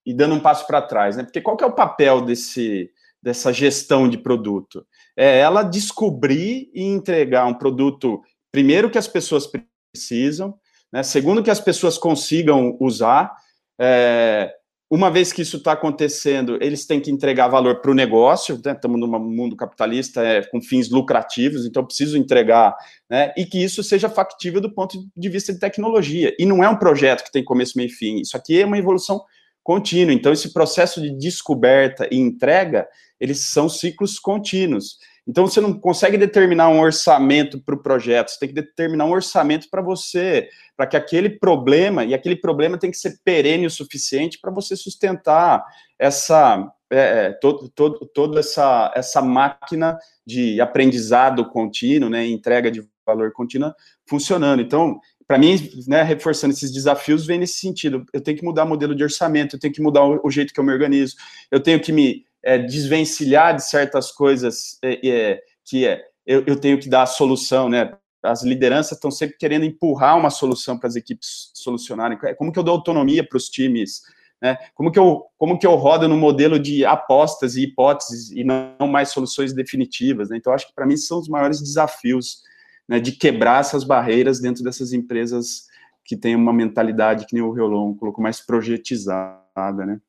e, 0.07 0.13
dando 0.13 0.35
um 0.35 0.41
passo 0.41 0.67
para 0.67 0.83
trás, 0.83 1.17
né? 1.17 1.23
Porque 1.23 1.41
qual 1.41 1.57
que 1.57 1.65
é 1.65 1.67
o 1.67 1.75
papel 1.75 2.21
desse, 2.21 2.91
dessa 3.23 3.53
gestão 3.53 4.09
de 4.09 4.19
produto? 4.19 4.87
é 5.17 5.39
ela 5.39 5.63
descobrir 5.63 6.71
e 6.75 6.83
entregar 6.83 7.47
um 7.47 7.55
produto, 7.55 8.23
primeiro, 8.51 8.91
que 8.91 8.99
as 8.99 9.09
pessoas 9.09 9.49
precisam, 9.93 10.59
né, 10.95 11.03
segundo, 11.03 11.43
que 11.43 11.51
as 11.51 11.59
pessoas 11.59 11.99
consigam 11.99 12.77
usar. 12.79 13.35
É, 13.81 14.55
uma 14.89 15.11
vez 15.11 15.33
que 15.33 15.43
isso 15.43 15.57
está 15.57 15.73
acontecendo, 15.73 16.57
eles 16.63 16.87
têm 16.87 17.01
que 17.01 17.11
entregar 17.11 17.49
valor 17.49 17.81
para 17.81 17.91
o 17.91 17.95
negócio, 17.95 18.61
né, 18.65 18.71
estamos 18.71 19.01
num 19.01 19.09
mundo 19.19 19.57
capitalista 19.57 20.23
é, 20.23 20.45
com 20.45 20.63
fins 20.63 20.89
lucrativos, 20.89 21.67
então 21.67 21.85
preciso 21.85 22.17
entregar, 22.17 22.77
né, 23.11 23.35
e 23.37 23.45
que 23.45 23.59
isso 23.59 23.83
seja 23.83 24.09
factível 24.09 24.61
do 24.61 24.73
ponto 24.73 25.05
de 25.17 25.29
vista 25.29 25.53
de 25.53 25.59
tecnologia. 25.59 26.33
E 26.39 26.47
não 26.47 26.63
é 26.63 26.69
um 26.69 26.79
projeto 26.79 27.25
que 27.25 27.33
tem 27.33 27.43
começo, 27.43 27.77
meio 27.77 27.89
e 27.89 27.93
fim, 27.93 28.21
isso 28.21 28.37
aqui 28.37 28.61
é 28.61 28.65
uma 28.65 28.79
evolução 28.79 29.21
contínua. 29.65 30.15
Então, 30.15 30.33
esse 30.33 30.53
processo 30.53 31.03
de 31.03 31.11
descoberta 31.11 32.07
e 32.09 32.19
entrega, 32.19 32.87
eles 33.19 33.41
são 33.41 33.69
ciclos 33.69 34.21
contínuos. 34.21 34.99
Então, 35.27 35.47
você 35.47 35.61
não 35.61 35.73
consegue 35.73 36.19
determinar 36.19 36.69
um 36.69 36.81
orçamento 36.81 37.59
para 37.59 37.75
o 37.75 37.83
projeto, 37.83 38.29
você 38.29 38.39
tem 38.39 38.49
que 38.49 38.55
determinar 38.55 39.07
um 39.07 39.13
orçamento 39.13 39.69
para 39.71 39.81
você, 39.81 40.49
para 40.77 40.87
que 40.87 40.97
aquele 40.97 41.31
problema, 41.31 42.05
e 42.05 42.13
aquele 42.13 42.37
problema 42.37 42.77
tem 42.77 42.91
que 42.91 42.97
ser 42.97 43.19
perene 43.25 43.67
o 43.67 43.71
suficiente 43.71 44.39
para 44.39 44.51
você 44.51 44.77
sustentar 44.77 45.65
essa, 45.99 46.71
é, 46.91 46.99
é, 46.99 47.33
todo, 47.33 47.71
todo, 47.71 48.07
toda 48.13 48.41
essa, 48.41 48.93
essa 48.95 49.23
máquina 49.23 49.99
de 50.27 50.61
aprendizado 50.61 51.49
contínuo, 51.49 52.11
né, 52.11 52.27
entrega 52.27 52.71
de 52.71 52.87
valor 53.07 53.33
contínua 53.33 53.75
funcionando. 54.07 54.61
Então, 54.61 55.01
para 55.27 55.39
mim, 55.39 55.57
né, 55.87 56.03
reforçando 56.03 56.53
esses 56.53 56.71
desafios, 56.71 57.27
vem 57.27 57.39
nesse 57.39 57.59
sentido. 57.59 58.05
Eu 58.13 58.21
tenho 58.21 58.37
que 58.37 58.45
mudar 58.45 58.65
o 58.65 58.69
modelo 58.69 58.95
de 58.95 59.03
orçamento, 59.03 59.57
eu 59.57 59.61
tenho 59.61 59.73
que 59.73 59.83
mudar 59.83 60.05
o, 60.05 60.21
o 60.23 60.31
jeito 60.31 60.53
que 60.53 60.61
eu 60.61 60.65
me 60.65 60.73
organizo, 60.73 61.17
eu 61.51 61.61
tenho 61.61 61.81
que 61.81 61.93
me 61.93 62.25
é, 62.45 62.59
desvencilhar 62.59 63.57
de 63.57 63.67
certas 63.67 64.13
coisas 64.13 64.79
é, 64.83 65.09
é, 65.09 65.43
que 65.65 65.87
é, 65.87 66.05
eu, 66.27 66.45
eu, 66.47 66.61
tenho 66.61 66.79
que 66.79 66.89
dar 66.89 67.03
a 67.03 67.07
solução, 67.07 67.69
né? 67.69 67.97
As 68.23 68.43
lideranças 68.43 68.93
estão 68.93 69.11
sempre 69.11 69.37
querendo 69.37 69.65
empurrar 69.65 70.17
uma 70.17 70.31
solução 70.31 70.79
para 70.79 70.89
as 70.89 70.97
equipes 70.97 71.51
solucionarem. 71.55 72.19
É, 72.25 72.35
como 72.35 72.53
que 72.53 72.59
eu 72.59 72.63
dou 72.63 72.75
autonomia 72.75 73.27
para 73.27 73.37
os 73.37 73.49
times? 73.49 74.03
Né? 74.41 74.57
Como, 74.75 74.91
que 74.91 74.99
eu, 74.99 75.25
como 75.39 75.59
que 75.59 75.67
eu 75.67 75.75
rodo 75.75 76.09
no 76.09 76.17
modelo 76.17 76.59
de 76.59 76.85
apostas 76.85 77.57
e 77.57 77.65
hipóteses 77.65 78.31
e 78.31 78.45
não 78.45 78.87
mais 78.87 79.11
soluções 79.11 79.53
definitivas? 79.53 80.31
Né? 80.31 80.37
Então, 80.37 80.53
acho 80.53 80.67
que 80.69 80.75
para 80.75 80.87
mim 80.87 80.97
são 80.97 81.19
os 81.19 81.29
maiores 81.29 81.61
desafios 81.61 82.43
né, 82.89 82.99
de 82.99 83.13
quebrar 83.13 83.61
essas 83.61 83.85
barreiras 83.85 84.41
dentro 84.41 84.63
dessas 84.63 84.93
empresas 84.93 85.65
que 86.05 86.17
têm 86.17 86.37
uma 86.37 86.53
mentalidade 86.53 87.27
que 87.27 87.35
nem 87.35 87.43
o 87.43 87.53
Riolon 87.53 87.95
colocou 87.95 88.23
mais 88.23 88.41
projetizada, 88.41 89.87
né? 89.87 90.01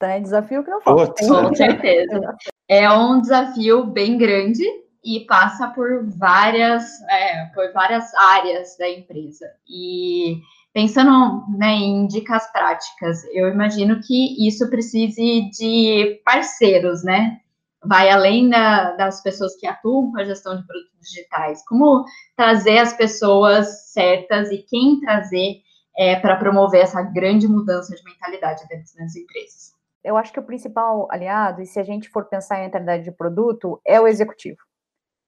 É 0.00 0.20
desafio 0.20 0.62
que 0.62 0.70
não 0.70 0.80
falta. 0.80 1.26
Com 1.26 1.54
certeza. 1.54 2.36
É 2.68 2.90
um 2.90 3.20
desafio 3.20 3.84
bem 3.84 4.16
grande 4.16 4.62
e 5.04 5.20
passa 5.20 5.68
por 5.68 6.06
várias, 6.06 6.84
é, 7.08 7.46
por 7.46 7.72
várias 7.72 8.14
áreas 8.14 8.76
da 8.78 8.88
empresa. 8.88 9.46
E 9.68 10.40
pensando 10.72 11.44
né, 11.56 11.72
em 11.72 12.06
dicas 12.06 12.50
práticas, 12.52 13.24
eu 13.32 13.48
imagino 13.48 14.00
que 14.00 14.46
isso 14.46 14.68
precise 14.70 15.50
de 15.50 16.20
parceiros, 16.24 17.02
né? 17.02 17.40
Vai 17.84 18.10
além 18.10 18.48
da, 18.50 18.92
das 18.92 19.22
pessoas 19.22 19.56
que 19.56 19.66
atuam 19.66 20.12
com 20.12 20.18
a 20.18 20.24
gestão 20.24 20.56
de 20.56 20.66
produtos 20.66 21.00
digitais. 21.00 21.64
Como 21.66 22.04
trazer 22.36 22.78
as 22.78 22.92
pessoas 22.92 23.92
certas 23.92 24.50
e 24.50 24.58
quem 24.58 25.00
trazer 25.00 25.62
é, 25.96 26.16
para 26.16 26.36
promover 26.36 26.82
essa 26.82 27.02
grande 27.02 27.48
mudança 27.48 27.94
de 27.94 28.04
mentalidade 28.04 28.66
dentro 28.68 28.94
das 28.96 29.16
empresas? 29.16 29.77
Eu 30.04 30.16
acho 30.16 30.32
que 30.32 30.40
o 30.40 30.44
principal 30.44 31.08
aliado, 31.10 31.62
e 31.62 31.66
se 31.66 31.78
a 31.78 31.82
gente 31.82 32.08
for 32.08 32.24
pensar 32.24 32.58
em 32.58 32.62
mentalidade 32.62 33.04
de 33.04 33.12
produto, 33.12 33.80
é 33.84 34.00
o 34.00 34.06
executivo. 34.06 34.58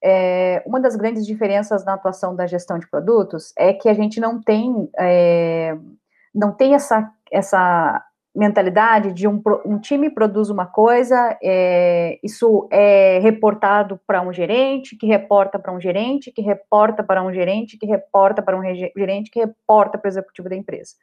É, 0.03 0.63
uma 0.65 0.79
das 0.79 0.95
grandes 0.95 1.25
diferenças 1.25 1.85
na 1.85 1.93
atuação 1.93 2.35
da 2.35 2.47
gestão 2.47 2.79
de 2.79 2.89
produtos 2.89 3.53
é 3.57 3.71
que 3.73 3.87
a 3.87 3.93
gente 3.93 4.19
não 4.19 4.41
tem, 4.41 4.89
é, 4.97 5.77
não 6.33 6.51
tem 6.51 6.73
essa, 6.73 7.07
essa 7.31 8.03
mentalidade 8.33 9.11
de 9.11 9.27
um, 9.27 9.41
um 9.65 9.77
time 9.77 10.09
produz 10.09 10.49
uma 10.49 10.65
coisa, 10.65 11.37
é, 11.43 12.17
isso 12.23 12.67
é 12.71 13.19
reportado 13.19 13.99
para 14.07 14.21
um 14.21 14.31
gerente, 14.31 14.95
que 14.95 15.05
reporta 15.05 15.59
para 15.59 15.71
um 15.71 15.79
gerente, 15.79 16.31
que 16.31 16.41
reporta 16.41 17.03
para 17.03 17.21
um 17.21 17.31
gerente, 17.31 17.77
que 17.77 17.85
reporta 17.85 18.41
para 18.41 18.57
um 18.57 18.63
gerente, 18.63 19.29
que 19.29 19.39
reporta 19.39 19.97
para 19.97 20.07
o 20.07 20.11
executivo 20.11 20.49
da 20.49 20.55
empresa. 20.55 20.95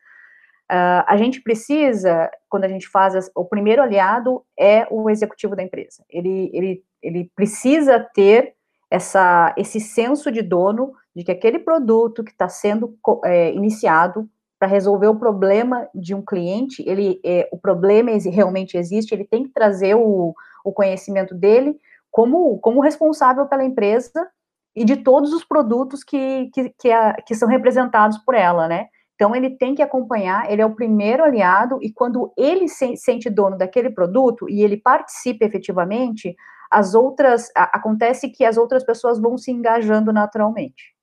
Uh, 0.71 1.01
a 1.07 1.17
gente 1.17 1.41
precisa, 1.41 2.31
quando 2.49 2.65
a 2.65 2.69
gente 2.69 2.87
faz, 2.89 3.15
as, 3.17 3.31
o 3.35 3.45
primeiro 3.45 3.83
aliado 3.83 4.45
é 4.59 4.87
o 4.91 5.09
executivo 5.09 5.57
da 5.57 5.63
empresa. 5.63 6.05
Ele, 6.11 6.51
ele, 6.53 6.85
ele 7.03 7.31
precisa 7.35 7.99
ter 8.15 8.55
essa, 8.91 9.55
esse 9.57 9.81
senso 9.81 10.31
de 10.31 10.43
dono 10.43 10.93
de 11.17 11.25
que 11.25 11.33
aquele 11.33 11.59
produto 11.59 12.23
que 12.23 12.31
está 12.31 12.49
sendo 12.49 12.97
é, 13.25 13.53
iniciado 13.53 14.29
para 14.59 14.69
resolver 14.69 15.07
o 15.07 15.19
problema 15.19 15.89
de 15.95 16.15
um 16.15 16.23
cliente, 16.23 16.83
ele, 16.87 17.21
é, 17.25 17.49
o 17.53 17.59
problema 17.59 18.11
realmente 18.31 18.77
existe, 18.77 19.15
ele 19.15 19.25
tem 19.25 19.45
que 19.45 19.51
trazer 19.51 19.95
o, 19.95 20.35
o 20.65 20.73
conhecimento 20.73 21.35
dele 21.35 21.79
como, 22.11 22.59
como 22.59 22.81
responsável 22.81 23.47
pela 23.47 23.65
empresa 23.65 24.29
e 24.75 24.85
de 24.85 24.97
todos 24.97 25.33
os 25.33 25.45
produtos 25.45 26.05
que, 26.05 26.51
que, 26.53 26.71
que, 26.79 26.91
a, 26.91 27.15
que 27.15 27.35
são 27.35 27.49
representados 27.49 28.19
por 28.19 28.35
ela, 28.35 28.69
né? 28.69 28.89
Então, 29.19 29.35
ele 29.35 29.51
tem 29.51 29.75
que 29.75 29.83
acompanhar, 29.83 30.49
ele 30.49 30.63
é 30.63 30.65
o 30.65 30.77
primeiro 30.77 31.25
aliado, 31.25 31.81
e 31.83 31.93
quando 31.93 32.33
ele 32.37 32.69
se 32.69 32.97
sente 32.97 33.29
dono 33.29 33.59
daquele 33.59 33.91
produto 33.91 34.49
e 34.49 34.63
ele 34.63 34.77
participa 34.77 35.45
efetivamente, 35.45 36.37
as 36.71 36.95
outras, 36.95 37.51
a, 37.53 37.65
acontece 37.77 38.29
que 38.29 38.45
as 38.45 38.57
outras 38.57 38.85
pessoas 38.85 39.19
vão 39.19 39.37
se 39.37 39.51
engajando 39.51 40.13
naturalmente. 40.13 40.95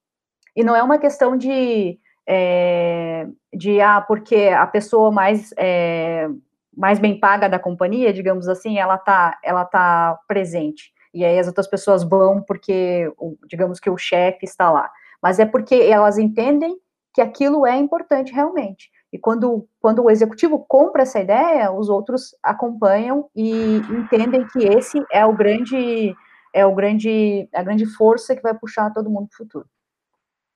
E 0.56 0.64
não 0.64 0.74
é 0.74 0.82
uma 0.82 0.98
questão 0.98 1.36
de, 1.36 2.00
é, 2.26 3.28
de 3.54 3.82
ah, 3.82 4.00
porque 4.00 4.48
a 4.48 4.66
pessoa 4.66 5.12
mais, 5.12 5.54
é, 5.58 6.30
mais 6.74 7.00
bem 7.00 7.20
paga 7.20 7.50
da 7.50 7.60
companhia, 7.60 8.14
digamos 8.14 8.48
assim, 8.48 8.78
ela 8.78 8.98
tá, 8.98 9.38
ela 9.44 9.66
tá 9.66 10.18
presente. 10.26 10.94
E 11.14 11.26
aí 11.26 11.38
as 11.38 11.48
outras 11.48 11.68
pessoas 11.68 12.02
vão 12.02 12.42
porque, 12.42 13.12
digamos 13.46 13.78
que 13.78 13.90
o 13.90 13.98
chefe 13.98 14.46
está 14.46 14.72
lá. 14.72 14.90
Mas 15.22 15.38
é 15.38 15.46
porque 15.46 15.76
elas 15.76 16.18
entendem 16.18 16.78
que 17.16 17.22
aquilo 17.22 17.66
é 17.66 17.78
importante 17.78 18.34
realmente. 18.34 18.92
E 19.12 19.18
quando, 19.18 19.66
quando 19.80 20.04
o 20.04 20.10
executivo 20.12 20.66
compra 20.68 21.04
essa 21.04 21.22
ideia, 21.22 21.72
os 21.72 21.88
outros 21.88 22.36
acompanham 22.44 23.30
e 23.34 23.78
entendem 23.90 24.46
que 24.48 24.60
esse 24.60 25.02
é 25.10 25.26
o 25.26 25.34
grande 25.34 26.14
é 26.54 26.66
o 26.66 26.76
grande 26.76 27.48
a 27.54 27.64
grande 27.64 27.86
força 27.86 28.36
que 28.36 28.42
vai 28.42 28.54
puxar 28.54 28.94
todo 28.94 29.10
mundo 29.10 29.30
para 29.30 29.36
o 29.36 29.38
futuro. 29.38 29.66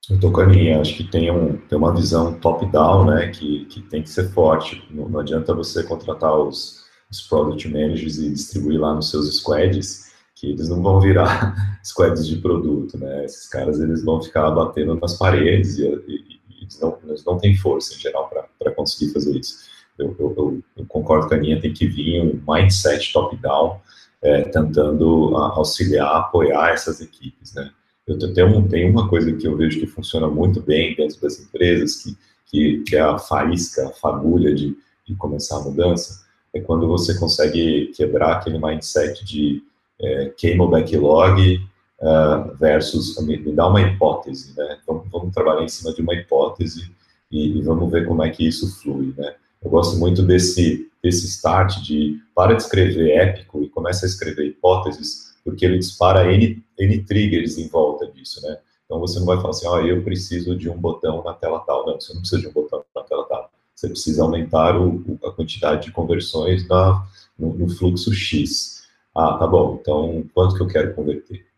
Eu 0.10 0.16
estou 0.16 0.32
com 0.32 0.42
a 0.42 0.46
linha, 0.46 0.82
acho 0.82 0.98
que 0.98 1.04
tem, 1.04 1.32
um, 1.32 1.58
tem 1.68 1.78
uma 1.78 1.94
visão 1.94 2.34
top-down, 2.40 3.06
né, 3.06 3.28
que, 3.30 3.66
que 3.66 3.82
tem 3.82 4.02
que 4.02 4.10
ser 4.10 4.30
forte. 4.32 4.84
Não, 4.90 5.08
não 5.08 5.20
adianta 5.20 5.54
você 5.54 5.84
contratar 5.84 6.36
os, 6.36 6.86
os 7.10 7.22
product 7.22 7.68
managers 7.68 8.18
e 8.18 8.32
distribuir 8.32 8.80
lá 8.80 8.94
nos 8.94 9.12
seus 9.12 9.38
squads, 9.38 10.12
que 10.36 10.52
eles 10.52 10.68
não 10.68 10.82
vão 10.82 11.00
virar 11.00 11.56
squads 11.84 12.28
de 12.28 12.38
produto, 12.38 12.98
né? 12.98 13.24
Esses 13.24 13.48
caras 13.48 13.80
eles 13.80 14.04
vão 14.04 14.22
ficar 14.22 14.50
batendo 14.52 14.96
nas 14.96 15.18
paredes 15.18 15.78
e, 15.78 15.86
e 15.86 16.39
eles 16.62 16.80
não, 16.80 16.98
eles 17.06 17.26
não 17.26 17.38
têm 17.38 17.56
força 17.56 17.94
em 17.94 18.00
geral 18.00 18.30
para 18.58 18.72
conseguir 18.72 19.14
fazer 19.14 19.38
isso. 19.38 19.70
Eu, 19.98 20.16
eu, 20.18 20.64
eu, 20.78 20.86
concordo 20.86 21.28
com 21.28 21.34
a 21.34 21.38
Aninha, 21.38 21.60
tem 21.60 21.74
que 21.74 21.86
vir 21.86 22.22
um 22.22 22.42
mindset 22.48 23.12
top-down, 23.12 23.82
é, 24.22 24.44
tentando 24.44 25.36
auxiliar, 25.36 26.16
apoiar 26.16 26.72
essas 26.72 27.02
equipes, 27.02 27.54
né? 27.54 27.72
Eu 28.08 28.18
tenho, 28.34 28.68
tenho 28.68 28.90
uma 28.90 29.08
coisa 29.08 29.32
que 29.34 29.48
eu 29.48 29.56
vejo 29.56 29.80
que 29.80 29.86
funciona 29.86 30.28
muito 30.28 30.62
bem 30.62 30.96
dentro 30.96 31.22
das 31.22 31.40
empresas, 31.40 31.98
que, 31.98 32.18
que, 32.48 32.80
que 32.80 32.96
é 32.96 33.02
a 33.02 33.20
faísca, 33.20 33.88
a 33.88 33.92
fagulha 33.92 34.54
de, 34.54 34.76
de 35.06 35.16
começar 35.16 35.58
a 35.58 35.62
mudança, 35.62 36.26
é 36.54 36.60
quando 36.60 36.88
você 36.88 37.18
consegue 37.20 37.92
quebrar 37.96 38.38
aquele 38.38 38.58
mindset 38.58 39.24
de 39.24 39.62
é, 40.02 40.34
queima 40.36 40.64
o 40.64 40.70
backlog, 40.70 41.62
uh, 42.02 42.56
versus, 42.58 43.18
me, 43.22 43.38
me, 43.38 43.54
dá 43.54 43.68
uma 43.68 43.82
hipótese, 43.82 44.54
né? 44.58 44.80
Vamos, 44.88 45.08
vamos, 45.12 45.34
trabalhar 45.34 45.64
em 45.64 45.68
cima 45.68 45.94
de 45.94 46.02
uma 46.02 46.14
hipótese 46.14 46.92
e, 47.32 47.60
e, 47.60 47.62
vamos 47.62 47.92
ver 47.92 48.08
como 48.08 48.24
é 48.24 48.30
que 48.30 48.48
isso 48.48 48.80
flui, 48.82 49.14
né? 49.18 49.36
Eu 49.62 49.70
gosto 49.70 49.98
muito 49.98 50.24
desse, 50.24 50.90
desse 51.04 51.28
start 51.28 51.82
de 51.82 52.20
para 52.34 52.54
de 52.54 52.64
escrever 52.64 53.12
épico 53.12 53.62
e 53.62 53.70
começa 53.70 54.06
a 54.06 54.10
escrever 54.10 54.48
hipóteses, 54.48 55.36
porque 55.44 55.66
ele 55.66 55.78
dispara 55.78 56.32
N, 56.32 56.64
N 56.78 57.04
triggers 57.04 57.58
em 57.58 57.68
volta 57.68 58.08
disso, 58.08 58.42
né? 58.42 58.58
Então 58.86 59.00
você 59.00 59.20
não 59.20 59.26
vai 59.26 59.38
falar 59.38 59.52
assim, 59.52 59.68
ó, 59.68 59.76
oh, 59.76 59.82
eu 59.82 60.02
preciso 60.02 60.56
de 60.56 60.68
um 60.68 60.78
botão 60.78 61.22
na 61.24 61.34
tela 61.34 61.60
tal. 61.60 61.86
Não, 61.86 62.00
você 62.00 62.12
não 62.12 62.22
precisa 62.22 62.42
de 62.42 62.48
um 62.48 62.52
botão 62.52 62.84
na 62.96 63.04
tela 63.04 63.24
tal. 63.26 63.52
Você 63.76 63.88
precisa 63.88 64.24
aumentar 64.24 64.76
o, 64.82 65.20
a 65.24 65.32
quantidade 65.32 65.86
de 65.86 65.92
conversões 65.92 66.68
na, 66.68 67.06
no, 67.38 67.54
no 67.54 67.70
fluxo 67.70 68.12
X. 68.12 68.84
Ah, 69.16 69.38
tá 69.38 69.46
bom. 69.46 69.78
Então, 69.80 70.26
quanto 70.34 70.56
que 70.56 70.62
eu 70.62 70.68
quero 70.68 70.96
converter? 70.96 71.49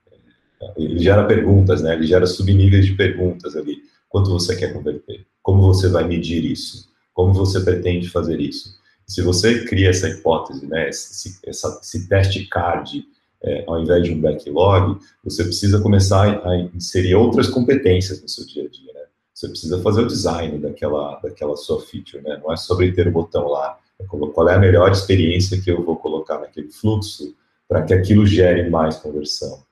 Ele 0.77 0.99
gera 0.99 1.25
perguntas, 1.25 1.81
né? 1.81 1.93
Ele 1.93 2.05
gera 2.05 2.25
subníveis 2.25 2.85
de 2.85 2.93
perguntas 2.93 3.55
ali. 3.55 3.77
Quanto 4.09 4.29
você 4.29 4.55
quer 4.55 4.73
converter? 4.73 5.25
Como 5.41 5.61
você 5.61 5.87
vai 5.89 6.07
medir 6.07 6.43
isso? 6.43 6.89
Como 7.13 7.33
você 7.33 7.59
pretende 7.61 8.09
fazer 8.09 8.39
isso? 8.39 8.79
Se 9.07 9.21
você 9.21 9.65
cria 9.65 9.89
essa 9.89 10.07
hipótese, 10.07 10.65
né? 10.65 10.89
Esse, 10.89 11.39
essa, 11.45 11.79
esse 11.81 12.07
teste 12.07 12.45
card, 12.47 13.05
é, 13.43 13.63
ao 13.67 13.81
invés 13.81 14.03
de 14.03 14.13
um 14.13 14.21
backlog, 14.21 14.99
você 15.23 15.43
precisa 15.43 15.79
começar 15.81 16.45
a 16.45 16.57
inserir 16.75 17.15
outras 17.15 17.47
competências 17.47 18.21
no 18.21 18.29
seu 18.29 18.45
dia 18.45 18.65
a 18.65 18.69
dia, 18.69 18.93
né? 18.93 19.01
Você 19.33 19.47
precisa 19.47 19.81
fazer 19.81 20.01
o 20.01 20.07
design 20.07 20.59
daquela, 20.59 21.19
daquela 21.19 21.57
sua 21.57 21.81
feature, 21.81 22.21
né? 22.21 22.39
Não 22.43 22.53
é 22.53 22.57
sobre 22.57 22.91
ter 22.91 23.07
o 23.07 23.11
botão 23.11 23.47
lá. 23.47 23.77
É 23.99 24.05
qual 24.05 24.49
é 24.49 24.55
a 24.55 24.59
melhor 24.59 24.91
experiência 24.91 25.59
que 25.61 25.71
eu 25.71 25.83
vou 25.83 25.95
colocar 25.95 26.39
naquele 26.39 26.69
fluxo 26.69 27.35
para 27.67 27.83
que 27.83 27.93
aquilo 27.93 28.25
gere 28.25 28.69
mais 28.69 28.97
conversão. 28.97 29.63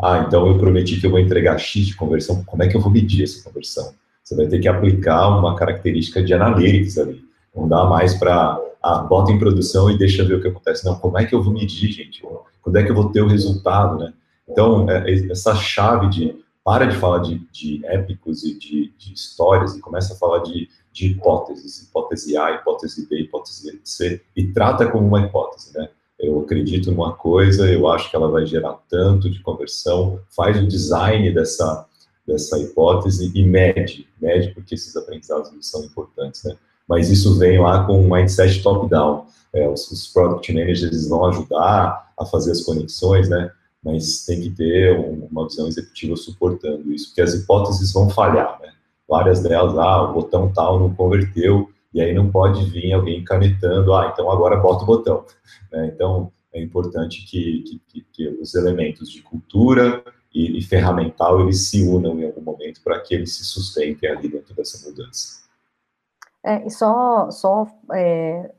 Ah, 0.00 0.24
então 0.26 0.46
eu 0.46 0.58
prometi 0.58 1.00
que 1.00 1.06
eu 1.06 1.10
vou 1.10 1.18
entregar 1.18 1.58
X 1.58 1.86
de 1.86 1.96
conversão. 1.96 2.44
Como 2.44 2.62
é 2.62 2.68
que 2.68 2.76
eu 2.76 2.80
vou 2.80 2.90
medir 2.90 3.24
essa 3.24 3.42
conversão? 3.42 3.92
Você 4.22 4.36
vai 4.36 4.46
ter 4.46 4.60
que 4.60 4.68
aplicar 4.68 5.28
uma 5.28 5.56
característica 5.56 6.22
de 6.22 6.32
analytics 6.32 6.98
ali. 6.98 7.24
Não 7.54 7.66
dá 7.66 7.84
mais 7.84 8.14
para, 8.14 8.60
ah, 8.82 8.98
bota 8.98 9.32
em 9.32 9.38
produção 9.38 9.90
e 9.90 9.98
deixa 9.98 10.24
ver 10.24 10.34
o 10.34 10.40
que 10.40 10.48
acontece. 10.48 10.84
Não, 10.84 10.96
como 10.96 11.18
é 11.18 11.24
que 11.24 11.34
eu 11.34 11.42
vou 11.42 11.52
medir, 11.52 11.90
gente? 11.90 12.22
Quando 12.62 12.76
é 12.76 12.84
que 12.84 12.90
eu 12.90 12.94
vou 12.94 13.10
ter 13.10 13.22
o 13.22 13.26
resultado, 13.26 13.98
né? 13.98 14.12
Então, 14.48 14.88
é, 14.88 15.10
é, 15.10 15.32
essa 15.32 15.54
chave 15.54 16.08
de, 16.08 16.36
para 16.62 16.86
de 16.86 16.96
falar 16.96 17.18
de, 17.18 17.38
de 17.50 17.84
épicos 17.86 18.44
e 18.44 18.58
de, 18.58 18.92
de, 18.96 19.12
histórias 19.12 19.74
e 19.74 19.80
começa 19.80 20.14
a 20.14 20.16
falar 20.16 20.40
de, 20.40 20.68
de 20.92 21.08
hipóteses, 21.08 21.82
hipótese 21.82 22.36
A, 22.36 22.52
hipótese 22.52 23.08
B, 23.08 23.20
hipótese 23.20 23.80
C, 23.84 24.22
e 24.36 24.46
trata 24.48 24.86
como 24.90 25.06
uma 25.06 25.20
hipótese, 25.20 25.76
né? 25.76 25.88
Eu 26.18 26.40
acredito 26.40 26.90
numa 26.90 27.12
coisa, 27.12 27.70
eu 27.70 27.88
acho 27.88 28.10
que 28.10 28.16
ela 28.16 28.30
vai 28.30 28.44
gerar 28.44 28.76
tanto 28.88 29.30
de 29.30 29.40
conversão, 29.40 30.20
faz 30.34 30.60
o 30.60 30.66
design 30.66 31.32
dessa, 31.32 31.86
dessa 32.26 32.58
hipótese 32.58 33.30
e 33.34 33.42
mede, 33.44 34.06
mede 34.20 34.48
porque 34.48 34.74
esses 34.74 34.96
aprendizados 34.96 35.50
são 35.60 35.84
importantes, 35.84 36.42
né? 36.44 36.56
Mas 36.88 37.10
isso 37.10 37.38
vem 37.38 37.60
lá 37.60 37.84
com 37.84 38.00
um 38.00 38.10
mindset 38.10 38.62
top-down. 38.62 39.26
É, 39.52 39.68
os, 39.68 39.90
os, 39.90 40.08
product 40.08 40.52
managers 40.52 41.08
vão 41.08 41.26
ajudar 41.26 42.12
a 42.18 42.24
fazer 42.24 42.50
as 42.50 42.62
conexões, 42.62 43.28
né? 43.28 43.50
Mas 43.84 44.24
tem 44.24 44.40
que 44.40 44.50
ter 44.50 44.98
um, 44.98 45.28
uma 45.30 45.46
visão 45.46 45.68
executiva 45.68 46.16
suportando 46.16 46.92
isso, 46.92 47.08
porque 47.08 47.20
as 47.20 47.34
hipóteses 47.34 47.92
vão 47.92 48.10
falhar, 48.10 48.58
né? 48.60 48.72
Várias 49.08 49.40
delas, 49.40 49.76
ah, 49.78 50.02
o 50.02 50.14
botão 50.14 50.52
tal 50.52 50.80
não 50.80 50.94
converteu, 50.94 51.70
e 51.98 52.00
aí 52.00 52.14
não 52.14 52.30
pode 52.30 52.64
vir 52.66 52.92
alguém 52.92 53.24
canetando, 53.24 53.92
ah, 53.92 54.10
então 54.12 54.30
agora 54.30 54.56
bota 54.56 54.84
o 54.84 54.86
botão. 54.86 55.24
Né? 55.70 55.90
Então, 55.94 56.32
é 56.50 56.62
importante 56.62 57.26
que, 57.26 57.82
que, 57.86 58.00
que, 58.10 58.28
os 58.40 58.54
elementos 58.54 59.10
de 59.10 59.20
cultura 59.20 60.02
e, 60.32 60.56
e, 60.56 60.62
ferramental, 60.62 61.42
eles 61.42 61.68
se 61.68 61.86
unam 61.86 62.18
em 62.18 62.24
algum 62.24 62.40
momento 62.40 62.80
para 62.82 62.98
que 63.00 63.14
eles 63.14 63.36
se 63.36 63.44
sustentem 63.44 64.08
ali 64.08 64.30
dentro 64.30 64.54
dessa 64.54 64.88
mudança. 64.88 65.42
É, 66.42 66.66
e 66.66 66.70
só, 66.70 67.30
só 67.30 67.66
é, 67.92 68.50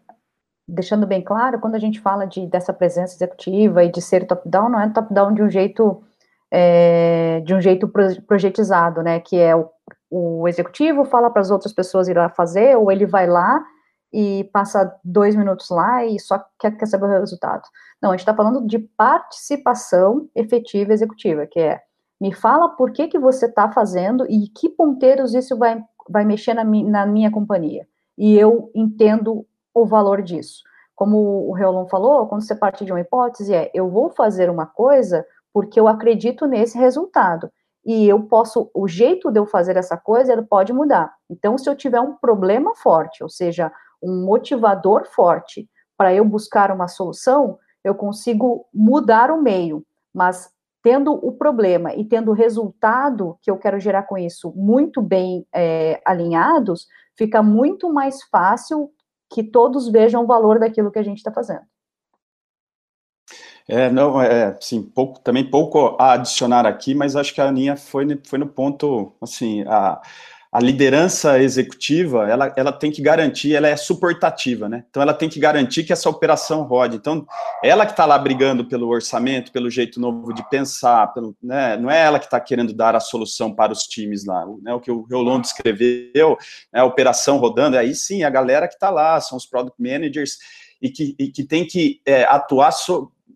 deixando 0.68 1.08
bem 1.08 1.24
claro, 1.24 1.60
quando 1.60 1.74
a 1.74 1.80
gente 1.80 2.00
fala 2.00 2.28
de, 2.28 2.46
dessa 2.46 2.72
presença 2.72 3.16
executiva 3.16 3.84
e 3.84 3.92
de 3.92 4.02
ser 4.04 4.28
top-down, 4.28 4.70
não 4.70 4.82
é 4.82 4.90
top-down 4.90 5.34
de 5.34 5.42
um 5.42 5.50
jeito 5.50 6.04
é, 6.52 7.42
de 7.42 7.56
um 7.56 7.62
jeito 7.62 7.88
projetizado, 8.28 9.02
né, 9.02 9.20
que 9.20 9.38
é 9.38 9.56
o 9.56 9.70
o 10.10 10.48
executivo 10.48 11.06
fala 11.06 11.30
para 11.30 11.42
as 11.42 11.52
outras 11.52 11.74
pessoas 11.74 12.08
ir 12.08 12.18
lá 12.18 12.30
fazer, 12.30 12.76
ou 12.78 12.92
ele 12.92 13.06
vai 13.06 13.28
lá 13.28 13.64
e 14.12 14.50
passa 14.52 14.92
dois 15.04 15.36
minutos 15.36 15.70
lá 15.70 16.04
e 16.04 16.20
só 16.20 16.44
quer, 16.60 16.76
quer 16.76 16.88
saber 16.88 17.06
o 17.06 17.20
resultado. 17.20 17.62
Não, 18.02 18.10
a 18.10 18.14
gente 18.14 18.22
está 18.22 18.34
falando 18.34 18.66
de 18.66 18.80
participação 18.80 20.28
efetiva 20.36 20.94
executiva, 20.94 21.46
que 21.46 21.60
é 21.60 21.82
me 22.20 22.34
fala 22.34 22.70
por 22.70 22.92
que, 22.92 23.08
que 23.08 23.20
você 23.20 23.46
está 23.46 23.72
fazendo 23.72 24.26
e 24.30 24.50
que 24.50 24.68
ponteiros 24.68 25.34
isso 25.34 25.58
vai, 25.58 25.82
vai 26.10 26.26
mexer 26.26 26.54
na, 26.54 26.64
mi, 26.64 26.84
na 26.84 27.06
minha 27.06 27.32
companhia. 27.32 27.88
E 28.18 28.38
eu 28.38 28.70
entendo 28.76 29.46
o 29.74 29.86
valor 29.86 30.22
disso. 30.22 30.64
Como 30.96 31.48
o 31.48 31.54
Reolon 31.54 31.88
falou, 31.88 32.28
quando 32.28 32.42
você 32.42 32.54
parte 32.54 32.84
de 32.84 32.92
uma 32.92 33.00
hipótese, 33.00 33.54
é 33.54 33.72
eu 33.74 33.90
vou 33.90 34.10
fazer 34.10 34.50
uma 34.50 34.66
coisa 34.66 35.26
porque 35.54 35.80
eu 35.80 35.88
acredito 35.88 36.46
nesse 36.46 36.78
resultado 36.78 37.50
e 37.92 38.08
eu 38.08 38.22
posso, 38.22 38.70
o 38.72 38.88
jeito 38.88 39.32
de 39.32 39.40
eu 39.40 39.48
fazer 39.48 39.76
essa 39.76 39.98
coisa, 39.98 40.32
ele 40.32 40.44
pode 40.44 40.72
mudar. 40.72 41.12
Então, 41.28 41.58
se 41.58 41.68
eu 41.68 41.76
tiver 41.76 42.00
um 42.00 42.14
problema 42.14 42.76
forte, 42.76 43.24
ou 43.24 43.30
seja, 43.30 43.72
um 44.00 44.24
motivador 44.24 45.08
forte 45.08 45.68
para 45.98 46.14
eu 46.14 46.24
buscar 46.24 46.70
uma 46.70 46.88
solução, 46.88 47.58
eu 47.84 47.96
consigo 47.96 48.68
mudar 48.72 49.32
o 49.32 49.42
meio, 49.42 49.84
mas 50.14 50.52
tendo 50.84 51.14
o 51.14 51.32
problema 51.32 51.96
e 51.96 52.06
tendo 52.06 52.30
o 52.30 52.36
resultado 52.36 53.40
que 53.42 53.50
eu 53.50 53.58
quero 53.58 53.80
gerar 53.80 54.04
com 54.04 54.20
isso 54.20 54.54
muito 54.56 55.02
bem 55.02 55.48
é, 55.52 56.00
alinhados, 56.06 56.86
fica 57.18 57.42
muito 57.42 57.92
mais 57.92 58.22
fácil 58.22 58.92
que 59.28 59.42
todos 59.42 59.90
vejam 59.90 60.26
o 60.26 60.28
valor 60.28 60.60
daquilo 60.60 60.92
que 60.92 61.00
a 61.00 61.04
gente 61.04 61.18
está 61.18 61.32
fazendo. 61.32 61.64
É, 63.70 63.90
não, 63.92 64.20
é, 64.20 64.58
sim, 64.60 64.82
pouco, 64.82 65.20
também 65.20 65.44
pouco 65.48 65.96
a 66.00 66.14
adicionar 66.14 66.66
aqui, 66.66 66.96
mas 66.96 67.16
acho 67.16 67.34
que 67.34 67.40
a 67.40 67.48
Aninha 67.48 67.78
foi, 67.78 68.20
foi 68.26 68.40
no 68.40 68.48
ponto, 68.48 69.14
assim, 69.22 69.64
a, 69.68 70.02
a 70.52 70.60
liderança 70.60 71.40
executiva, 71.40 72.28
ela, 72.28 72.52
ela 72.58 72.72
tem 72.72 72.92
que 72.92 73.00
garantir, 73.00 73.54
ela 73.54 73.68
é 73.68 73.78
suportativa, 73.78 74.68
né? 74.68 74.84
Então, 74.90 75.04
ela 75.04 75.14
tem 75.14 75.30
que 75.30 75.40
garantir 75.40 75.84
que 75.84 75.94
essa 75.94 76.10
operação 76.10 76.64
rode. 76.64 76.96
Então, 76.98 77.28
ela 77.64 77.86
que 77.86 77.92
está 77.92 78.08
lá 78.08 78.18
brigando 78.18 78.66
pelo 78.66 78.88
orçamento, 78.88 79.52
pelo 79.52 79.70
jeito 79.70 80.00
novo 80.00 80.34
de 80.34 80.48
pensar, 80.50 81.14
pelo, 81.14 81.36
né? 81.42 81.78
não 81.78 81.92
é 81.92 82.02
ela 82.02 82.18
que 82.18 82.26
está 82.26 82.40
querendo 82.40 82.74
dar 82.74 82.96
a 82.96 83.00
solução 83.00 83.54
para 83.54 83.72
os 83.72 83.84
times 83.84 84.26
lá. 84.26 84.44
Né? 84.64 84.74
O 84.74 84.80
que 84.80 84.90
o 84.90 85.04
Reolon 85.04 85.40
descreveu, 85.40 86.36
né? 86.74 86.80
a 86.80 86.86
operação 86.86 87.38
rodando, 87.38 87.78
aí 87.78 87.94
sim, 87.94 88.24
a 88.24 88.30
galera 88.32 88.68
que 88.68 88.74
está 88.74 88.90
lá, 88.90 89.22
são 89.22 89.38
os 89.38 89.46
product 89.46 89.80
managers, 89.80 90.40
e 90.82 90.90
que, 90.90 91.16
e 91.20 91.28
que 91.28 91.44
tem 91.44 91.68
que 91.68 92.02
é, 92.06 92.24
atuar 92.24 92.72